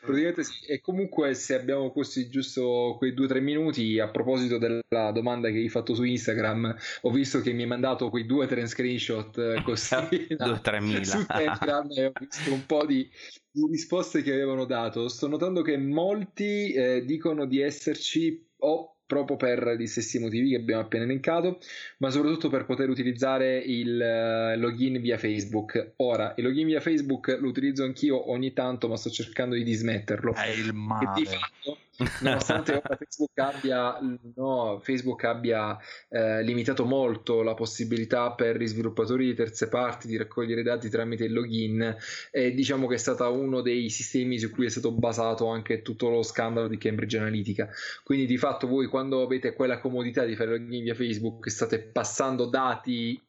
[0.00, 0.66] Praticamente sì.
[0.66, 5.48] E comunque, se abbiamo questi giusto quei due o tre minuti, a proposito della domanda
[5.50, 8.66] che hai fatto su Instagram, ho visto che mi hai mandato quei due o tre
[8.66, 13.08] screenshot eh, così no, 2 mila su Telegram e ho visto un po' di,
[13.50, 15.08] di, risposte che avevano dato.
[15.08, 20.56] Sto notando che molti eh, dicono di esserci o proprio per gli stessi motivi che
[20.56, 21.58] abbiamo appena elencato,
[21.96, 25.94] ma soprattutto per poter utilizzare il eh, login via Facebook.
[25.96, 30.34] Ora, il login via Facebook lo utilizzo anch'io ogni tanto, ma sto cercando di dismetterlo.
[30.34, 31.10] È il male.
[31.10, 31.78] E di fatto
[32.20, 33.98] nonostante ora Facebook abbia,
[34.34, 35.78] no, Facebook abbia
[36.08, 41.24] eh, limitato molto la possibilità per gli sviluppatori di terze parti di raccogliere dati tramite
[41.24, 41.96] il login,
[42.30, 46.08] e diciamo che è stato uno dei sistemi su cui è stato basato anche tutto
[46.08, 47.68] lo scandalo di Cambridge Analytica.
[48.02, 52.46] Quindi di fatto voi quando avete quella comodità di fare login via Facebook state passando
[52.46, 53.20] dati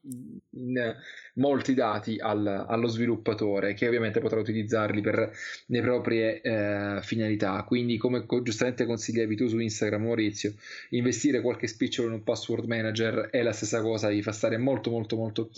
[0.52, 0.96] in
[1.36, 5.32] molti dati al, allo sviluppatore che ovviamente potrà utilizzarli per
[5.68, 7.64] le proprie eh, finalità.
[7.64, 10.54] Quindi come giustamente consigliavi tu su Instagram Maurizio,
[10.90, 14.90] investire qualche spicciolo in un password manager è la stessa cosa, vi fa stare molto
[14.90, 15.50] molto molto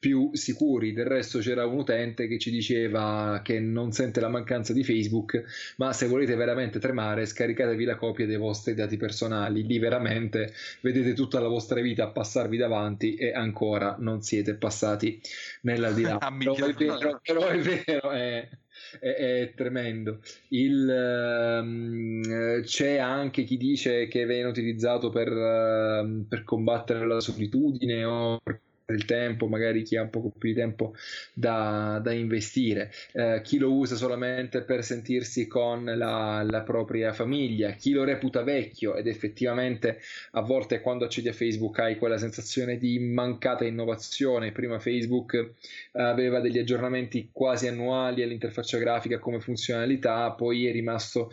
[0.00, 0.94] più sicuri.
[0.94, 5.44] Del resto c'era un utente che ci diceva che non sente la mancanza di Facebook,
[5.76, 11.12] ma se volete veramente tremare scaricatevi la copia dei vostri dati personali, lì veramente vedete
[11.12, 15.20] tutta la vostra vita passarvi davanti e ancora non siete passati
[15.62, 16.16] nell'aldilà.
[16.38, 18.48] però, è vero, però è vero, è,
[18.98, 20.20] è, è tremendo.
[20.48, 28.04] Il, um, c'è anche chi dice che viene utilizzato per, uh, per combattere la solitudine
[28.04, 28.60] o per
[28.92, 30.94] il tempo, magari chi ha un po' più di tempo
[31.32, 37.72] da, da investire, eh, chi lo usa solamente per sentirsi con la, la, propria famiglia,
[37.72, 40.00] chi lo reputa vecchio ed effettivamente
[40.32, 44.52] a volte quando accedi a Facebook hai quella sensazione di mancata innovazione.
[44.52, 45.48] Prima Facebook eh,
[45.92, 51.32] aveva degli aggiornamenti quasi annuali all'interfaccia grafica come funzionalità, poi è rimasto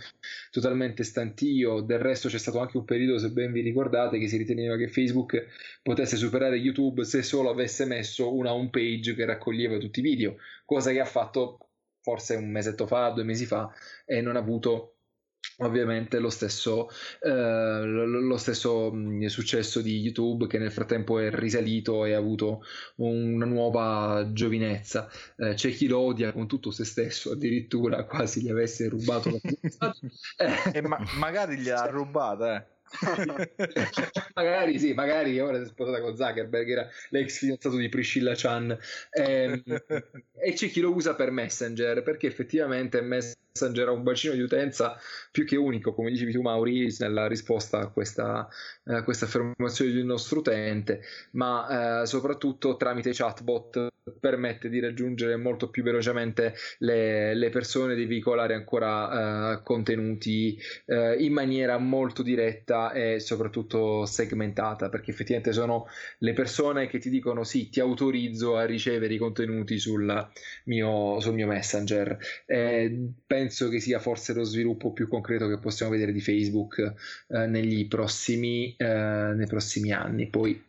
[0.52, 1.82] totalmente stantio.
[1.82, 4.88] Del resto c'è stato anche un periodo, se ben vi ricordate, che si riteneva che
[4.88, 5.46] Facebook
[5.82, 10.38] potesse superare YouTube se solo avesse messo una home page che raccoglieva tutti i video,
[10.66, 11.60] cosa che ha fatto
[12.02, 13.70] forse un mesetto fa, due mesi fa
[14.06, 14.97] e non ha avuto
[15.58, 16.90] ovviamente lo stesso,
[17.22, 18.94] eh, lo stesso
[19.28, 22.64] successo di YouTube che nel frattempo è risalito e ha avuto
[22.98, 25.10] una nuova giovinezza.
[25.38, 29.96] Eh, c'è chi lo odia con tutto se stesso, addirittura quasi gli avesse rubato la
[30.74, 32.76] e ma- magari gli ha rubata, eh.
[34.34, 38.78] magari sì, magari ora si è sposata con Zuckerberg, era l'ex fidanzato di Priscilla Chan.
[39.12, 39.64] E, ehm,
[40.40, 44.98] e c'è chi lo usa per Messenger perché effettivamente Messenger ha un bacino di utenza
[45.32, 48.48] più che unico, come dicevi tu, Mauri, nella risposta a questa,
[48.86, 51.02] a questa affermazione del nostro utente,
[51.32, 53.90] ma eh, soprattutto tramite chatbot
[54.20, 61.16] permette di raggiungere molto più velocemente le, le persone, di veicolare ancora eh, contenuti eh,
[61.20, 65.88] in maniera molto diretta e soprattutto segmentata, perché effettivamente sono
[66.20, 70.30] le persone che ti dicono sì, ti autorizzo a ricevere i contenuti sul
[70.66, 72.18] mio, sul mio messenger.
[72.46, 73.12] Eh,
[73.48, 76.94] penso che sia forse lo sviluppo più concreto che possiamo vedere di Facebook
[77.28, 80.28] eh, negli prossimi, eh, nei prossimi anni.
[80.28, 80.62] Poi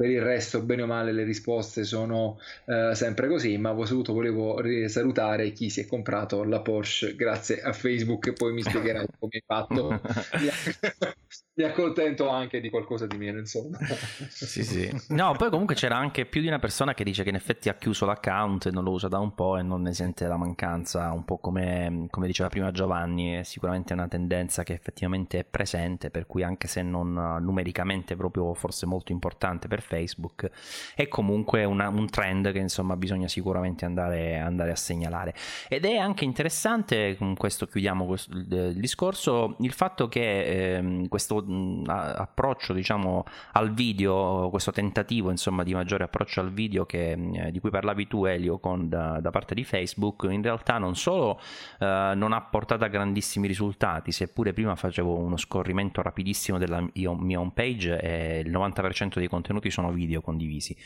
[0.00, 3.58] per il resto, bene o male, le risposte sono eh, sempre così.
[3.58, 4.58] Ma soprattutto volevo
[4.88, 8.28] salutare chi si è comprato la Porsche grazie a Facebook.
[8.28, 10.00] E poi mi spiegherai come hai fatto.
[11.60, 13.76] mi accontento anche di qualcosa di meno, insomma.
[14.30, 14.90] sì, sì.
[15.08, 17.74] No, poi comunque c'era anche più di una persona che dice che in effetti ha
[17.74, 21.12] chiuso l'account e non lo usa da un po' e non ne sente la mancanza,
[21.12, 26.10] un po' come, come diceva prima Giovanni, è sicuramente una tendenza che effettivamente è presente,
[26.10, 30.48] per cui anche se non numericamente proprio forse molto importante per Facebook,
[30.94, 35.34] è comunque una, un trend che insomma bisogna sicuramente andare, andare, a segnalare.
[35.68, 41.44] Ed è anche interessante, con questo chiudiamo questo, il, discorso, il fatto che eh, questo
[41.86, 47.58] approccio diciamo al video, questo tentativo insomma di maggiore approccio al video che, eh, di
[47.58, 51.40] cui parlavi tu Elio con, da, da, parte di Facebook, in realtà non solo
[51.80, 57.40] eh, non ha portato a grandissimi risultati, seppure prima facevo uno scorrimento rapidissimo della mia
[57.40, 60.76] home page e il 90% dei contenuti sono sono video condivisi.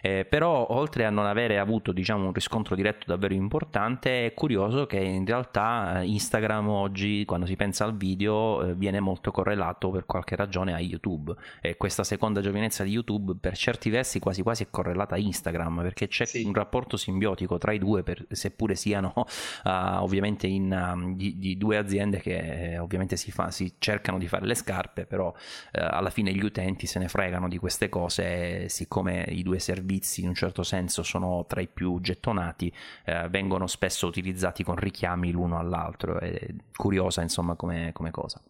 [0.00, 4.86] Eh, però oltre a non avere avuto diciamo, un riscontro diretto davvero importante, è curioso
[4.86, 9.90] che in realtà eh, Instagram oggi, quando si pensa al video, eh, viene molto correlato
[9.90, 11.34] per qualche ragione a YouTube.
[11.60, 15.82] E questa seconda giovinezza di YouTube per certi versi quasi quasi è correlata a Instagram,
[15.82, 16.42] perché c'è sì.
[16.44, 19.24] un rapporto simbiotico tra i due, per, seppure siano uh,
[20.02, 24.28] ovviamente in, um, di, di, due aziende che eh, ovviamente si, fa, si, cercano di
[24.28, 25.32] fare le scarpe, però uh,
[25.72, 28.31] alla fine gli utenti se ne fregano di queste cose
[28.68, 32.72] siccome i due servizi in un certo senso sono tra i più gettonati,
[33.04, 36.18] eh, vengono spesso utilizzati con richiami l'uno all'altro.
[36.18, 38.40] È curiosa insomma come, come cosa.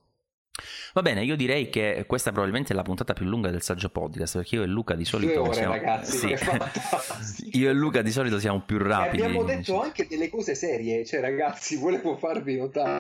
[0.92, 4.36] Va bene, io direi che questa è probabilmente la puntata più lunga del saggio podcast
[4.36, 7.56] perché io e Luca di solito ore, siamo ragazzi, sì.
[7.58, 9.22] io e Luca di solito siamo più rapidi.
[9.22, 12.98] E abbiamo detto anche delle cose serie, cioè ragazzi, volevo farvi notare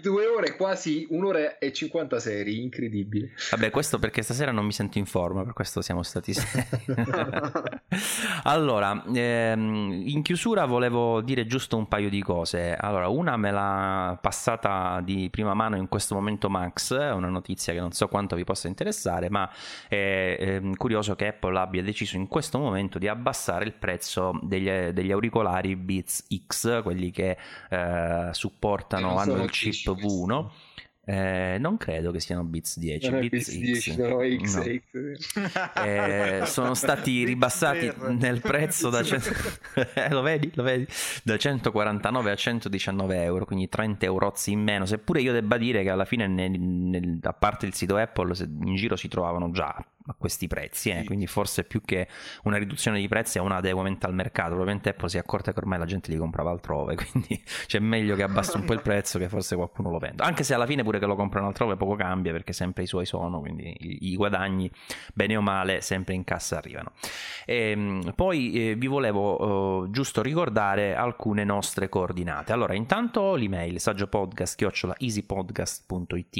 [0.00, 3.32] due ore quasi un'ora e 50 serie, incredibile.
[3.50, 6.64] Vabbè, questo perché stasera non mi sento in forma, per questo siamo stati seri.
[8.44, 12.76] allora, ehm, in chiusura volevo dire giusto un paio di cose.
[12.76, 17.28] Allora, una me l'ha passata di prima mano in questo momento Max Max, è una
[17.28, 19.50] notizia che non so quanto vi possa interessare, ma
[19.88, 24.70] è, è curioso che Apple abbia deciso in questo momento di abbassare il prezzo degli,
[24.70, 27.36] degli auricolari Beats X, quelli che
[27.70, 30.46] eh, supportano, hanno il chip V1
[31.10, 33.94] Eh, non credo che siano Beats 10, Non Beats Beats 10, X.
[33.94, 34.62] sono X, No.
[34.62, 35.70] X.
[35.82, 39.60] Eh, sono stati ribassati nel prezzo da, cent-
[39.94, 40.50] Eh, lo vedi?
[40.54, 40.86] Lo vedi?
[41.22, 44.84] da 149 a 119 euro, quindi 30 euro in meno.
[44.84, 48.74] Seppure io debba dire che alla fine, nel- nel- a parte il sito Apple, in
[48.74, 51.06] giro si trovavano già a questi prezzi, eh, Sì.
[51.06, 52.08] quindi forse più che
[52.44, 54.48] una riduzione di prezzi è un adeguamento al mercato.
[54.50, 58.16] Probabilmente Apple si è accorta che ormai la gente li comprava altrove, quindi c'è meglio
[58.16, 60.24] che abbassi un po' il prezzo che forse qualcuno lo venda.
[60.24, 63.06] Anche se alla fine pure che lo comprano altrove poco cambia perché sempre i suoi
[63.06, 64.70] sono, quindi i, i guadagni
[65.14, 66.92] bene o male sempre in cassa arrivano.
[67.46, 72.52] Ehm, poi eh, vi volevo eh, giusto ricordare alcune nostre coordinate.
[72.52, 76.36] Allora, intanto l'email saggiopodcast.easypodcast.it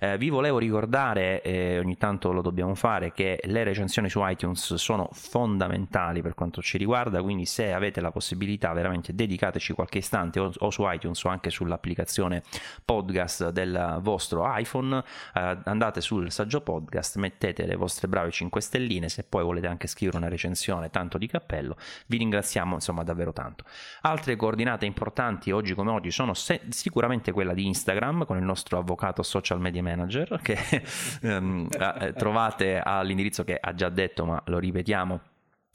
[0.00, 4.74] eh, vi volevo ricordare, eh, ogni tanto lo dobbiamo fare, che le recensioni su iTunes
[4.74, 10.40] sono fondamentali per quanto ci riguarda, quindi se avete la possibilità veramente dedicateci qualche istante
[10.40, 12.42] o, o su iTunes o anche sull'applicazione
[12.84, 15.02] podcast del vostro iPhone,
[15.34, 19.86] eh, andate sul saggio podcast, mettete le vostre brave 5 stelline, se poi volete anche
[19.86, 21.76] scrivere una recensione, tanto di cappello,
[22.06, 23.64] vi ringraziamo insomma davvero tanto.
[24.02, 28.78] Altre coordinate importanti oggi come oggi sono se- sicuramente quella di Instagram con il nostro
[28.78, 30.58] avvocato social media manager che
[31.22, 35.20] ehm, eh, trovate all'indirizzo che ha già detto ma lo ripetiamo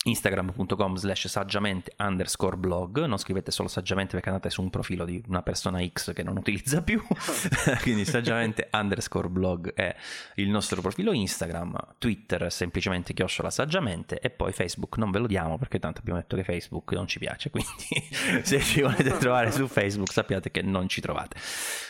[0.04, 3.06] instagram.com slash saggiamente underscore blog.
[3.06, 6.38] Non scrivete solo saggiamente perché andate su un profilo di una persona X che non
[6.38, 7.02] utilizza più.
[7.82, 9.96] Quindi saggiamente underscore blog è
[10.36, 14.98] il nostro profilo Instagram Twitter semplicemente chiocciola saggiamente e poi Facebook.
[14.98, 17.72] Non ve lo diamo perché tanto abbiamo detto che Facebook non ci piace quindi
[18.44, 21.38] se ci volete trovare su Facebook sappiate che non ci trovate.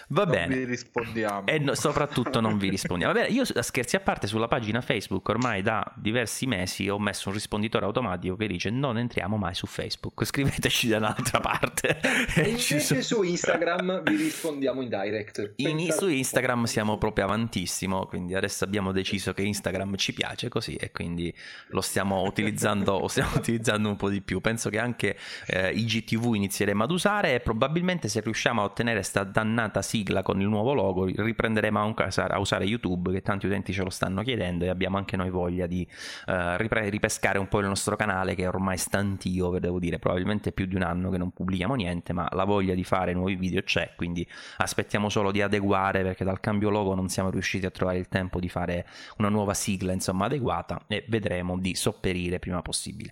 [0.09, 0.55] Va Non bene.
[0.55, 1.47] vi rispondiamo.
[1.47, 3.11] e no- soprattutto non vi rispondiamo.
[3.13, 7.33] Vabbè, io scherzi a parte sulla pagina Facebook ormai da diversi mesi ho messo un
[7.35, 8.01] risponditore automatico
[8.37, 11.99] che dice non entriamo mai su Facebook, scriveteci da un'altra parte.
[12.35, 15.53] E invece sono- su Instagram vi rispondiamo in direct.
[15.57, 20.75] In- su Instagram siamo proprio avantissimo, quindi adesso abbiamo deciso che Instagram ci piace così
[20.75, 21.33] e quindi
[21.67, 24.39] lo stiamo utilizzando, lo stiamo utilizzando un po' di più.
[24.41, 25.17] Penso che anche
[25.47, 30.39] eh, IGTV inizieremo ad usare e probabilmente se riusciamo a ottenere sta dannata sigla con
[30.41, 34.23] il nuovo logo riprenderemo a, un- a usare YouTube che tanti utenti ce lo stanno
[34.23, 35.87] chiedendo e abbiamo anche noi voglia di
[36.27, 36.57] eh,
[36.89, 40.75] ripescare un po' il nostro canale che è ormai stantio, devo dire, probabilmente più di
[40.75, 44.27] un anno che non pubblichiamo niente, ma la voglia di fare nuovi video c'è, quindi
[44.57, 48.39] aspettiamo solo di adeguare perché dal cambio logo non siamo riusciti a trovare il tempo
[48.39, 48.85] di fare
[49.17, 53.11] una nuova sigla insomma adeguata e vedremo di sopperire prima possibile.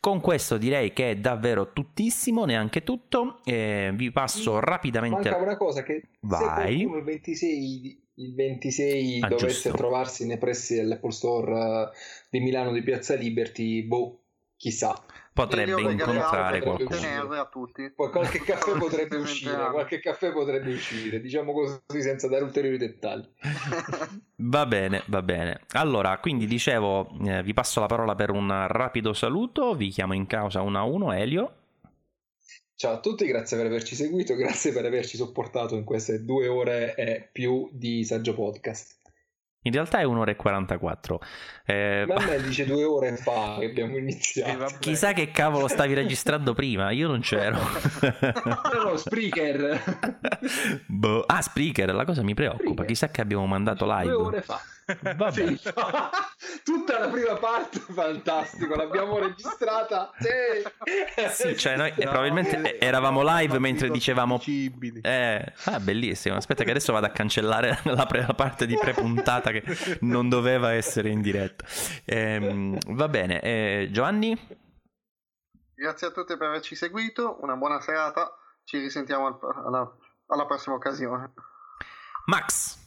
[0.00, 5.30] Con questo direi che è davvero tuttissimo, neanche tutto, e vi passo rapidamente...
[5.30, 6.82] Manca una cosa che Vai.
[6.82, 9.76] il 26, di- il 26 Ah, dovesse giusto.
[9.76, 11.88] trovarsi nei pressi dell'Apple Store eh,
[12.34, 14.22] di Milano di Piazza Liberty, boh,
[14.56, 15.00] chissà.
[15.32, 17.32] Potrebbe incontrare qualcuno.
[17.32, 17.90] a tutti.
[17.90, 23.28] Poi qualche caffè potrebbe uscire, qualche caffè potrebbe uscire, diciamo così senza dare ulteriori dettagli.
[24.36, 25.60] Va bene, va bene.
[25.72, 30.26] Allora, quindi dicevo, eh, vi passo la parola per un rapido saluto, vi chiamo in
[30.26, 31.54] causa uno a uno, Elio.
[32.74, 36.94] Ciao a tutti, grazie per averci seguito, grazie per averci sopportato in queste due ore
[36.96, 38.93] e più di Saggio Podcast.
[39.66, 41.20] In realtà è un'ora e 44.
[41.66, 44.58] Eh, Ma a me dice due ore fa che abbiamo Eh, iniziato.
[44.58, 44.76] vabbè.
[44.80, 47.58] chissà che cavolo stavi registrando prima, io non c'ero.
[48.44, 49.82] No, no, Spreaker.
[50.86, 51.24] Boh.
[51.26, 52.62] Ah, Spreaker, la cosa mi preoccupa.
[52.62, 52.86] Spreaker.
[52.86, 54.12] Chissà che abbiamo mandato Due live.
[54.12, 54.60] ore fa.
[55.16, 55.32] Vabbè.
[55.32, 55.60] Sì.
[56.64, 60.10] Tutta la prima parte, fantastico, l'abbiamo registrata.
[60.18, 64.40] Sì, Sì, cioè noi No, probabilmente eh, eravamo live no, mentre no, dicevamo.
[65.02, 66.36] Eh, ah, bellissimo.
[66.36, 69.62] Aspetta, che adesso vado a cancellare la, pre- la parte di prepuntata che
[70.00, 71.64] non doveva essere in diretta.
[72.04, 74.62] Ehm, va bene, eh, Giovanni?
[75.74, 79.96] Grazie a tutti per averci seguito, una buona serata, ci risentiamo al- alla,
[80.28, 81.32] alla prossima occasione.
[82.26, 82.82] Max?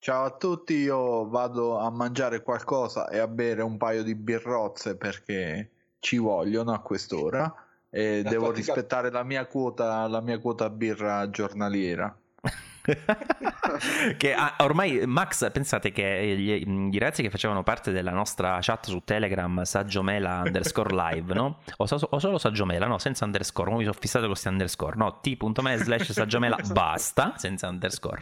[0.00, 4.96] Ciao a tutti, io vado a mangiare qualcosa e a bere un paio di birrozze
[4.96, 7.52] perché ci vogliono a quest'ora
[7.90, 12.16] e La devo rispettare la mia quota, la mia quota birra giornaliera.
[14.16, 18.86] che ah, ormai Max pensate che gli, gli ragazzi che facevano parte della nostra chat
[18.86, 21.58] su Telegram Saggiomela underscore live no?
[21.76, 23.68] o, so- o solo Saggiomela no senza underscore.
[23.70, 25.18] Ora mi sono fissato con questi underscore no?
[25.20, 28.20] T.me slash Saggiomela basta senza underscore.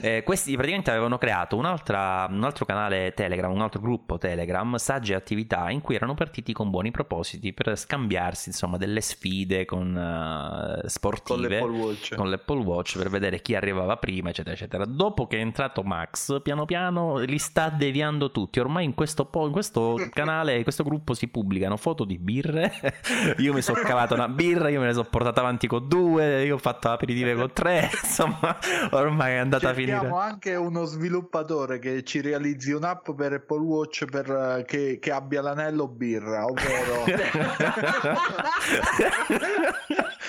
[0.00, 5.14] Eh, questi praticamente avevano creato un'altra, un altro canale Telegram, un altro gruppo Telegram, Sagge
[5.14, 10.80] Attività, in cui erano partiti con buoni propositi per scambiarsi insomma delle sfide con, eh,
[10.80, 11.60] Con sportive.
[11.60, 12.14] l'Apple Watch.
[12.14, 14.84] con l'Apple Watch per vedere chi arrivava arrivava prima, eccetera, eccetera.
[14.84, 18.60] Dopo che è entrato Max, piano piano li sta deviando tutti.
[18.60, 22.72] Ormai in questo, po- in questo canale, in questo gruppo si pubblicano foto di birre.
[23.38, 26.56] io mi sono cavato una birra, io me ne sono portata avanti con due, io
[26.56, 27.90] ho fatto aperitive con tre.
[28.02, 28.58] Insomma,
[28.90, 30.30] ormai è andata Cerchiamo a finire.
[30.32, 35.88] anche uno sviluppatore che ci realizzi un'app per Apple Watch per, che, che abbia l'anello
[35.88, 37.04] birra, ovvero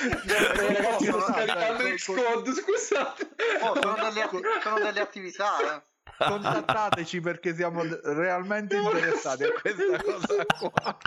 [0.07, 3.29] Ragazzi, sto Scusate, scaricando Xcode, scusate.
[3.61, 5.81] Oh, sono, delle atti- sono delle attività, eh.
[6.17, 10.97] contattateci perché siamo realmente interessati a questa cosa qua.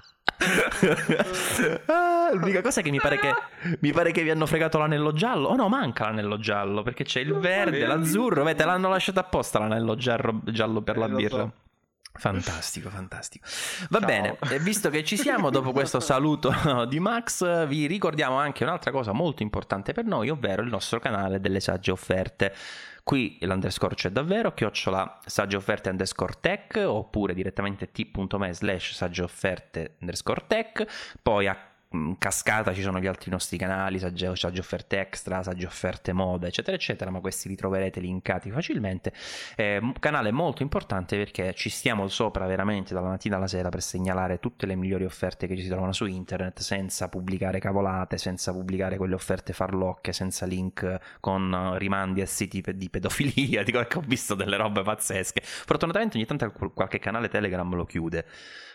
[1.86, 3.32] Ah, l'unica cosa è che mi pare che
[3.81, 5.48] mi pare che vi hanno fregato l'anello giallo.
[5.48, 8.43] Oh no, manca l'anello giallo perché c'è il verde, l'azzurro.
[8.43, 11.36] Beh, te l'hanno lasciato apposta l'anello giallo, giallo per la Eh, lo birra.
[11.39, 11.52] so.
[12.14, 13.47] Fantastico, fantastico.
[13.89, 14.06] Va Ciao.
[14.06, 18.90] bene, e visto che ci siamo dopo questo saluto di Max, vi ricordiamo anche un'altra
[18.90, 22.55] cosa molto importante per noi, ovvero il nostro canale delle sagge offerte.
[23.02, 29.97] Qui l'underscore c'è davvero, chiocciola sagge offerte underscore tech oppure direttamente t.me slash sagge offerte
[30.01, 30.86] underscore tech.
[31.20, 34.28] Poi a mm, cascata ci sono gli altri nostri canali, sagge
[34.59, 39.12] offerte extra, sagge offerte moda, eccetera, eccetera, ma questi li troverete linkati facilmente.
[39.56, 44.39] Un canale molto importante perché ci stiamo sopra veramente dalla mattina alla sera per segnalare
[44.39, 48.97] tutte le migliori offerte che ci si trovano su internet senza pubblicare cavolate, senza pubblicare
[48.97, 53.62] quelle offerte farlocche, senza link con eh, rimandi a siti di pedofilia.
[53.64, 55.40] Dico che ho visto delle robe pazzesche.
[55.43, 58.27] Fortunatamente ogni tanto qual- qualche canale Telegram lo chiude.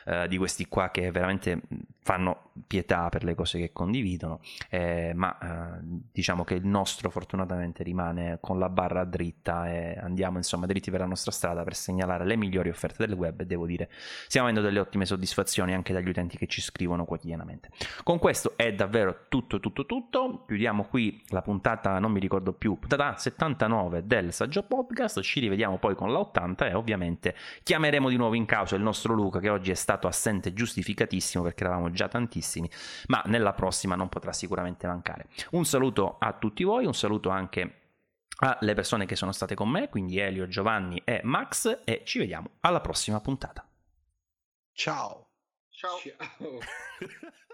[0.08, 1.60] eh, di questi qua che veramente
[2.08, 4.40] fanno pietà per le cose che condividono,
[4.70, 10.38] eh, ma eh, diciamo che il nostro fortunatamente rimane con la barra dritta e andiamo
[10.38, 13.66] insomma dritti per la nostra strada per segnalare le migliori offerte del web e devo
[13.66, 13.90] dire.
[14.26, 17.72] Stiamo avendo delle ottime soddisfazioni anche dagli utenti che ci scrivono quotidianamente.
[18.04, 22.80] Con questo è davvero tutto tutto tutto, chiudiamo qui la puntata, non mi ricordo più,
[22.80, 28.16] puntata 79 del Saggio Podcast, ci rivediamo poi con la 80 e ovviamente chiameremo di
[28.16, 32.08] nuovo in causa il nostro Luca che oggi è stato assente giustificatissimo perché eravamo già
[32.08, 32.70] tantissimi,
[33.08, 35.28] ma nella prossima non potrà sicuramente mancare.
[35.52, 37.82] Un saluto a tutti voi, un saluto anche
[38.40, 42.52] alle persone che sono state con me, quindi Elio, Giovanni e Max e ci vediamo
[42.62, 43.68] alla prossima puntata.
[44.72, 45.32] Ciao.
[45.70, 45.98] Ciao.
[45.98, 46.60] Ciao.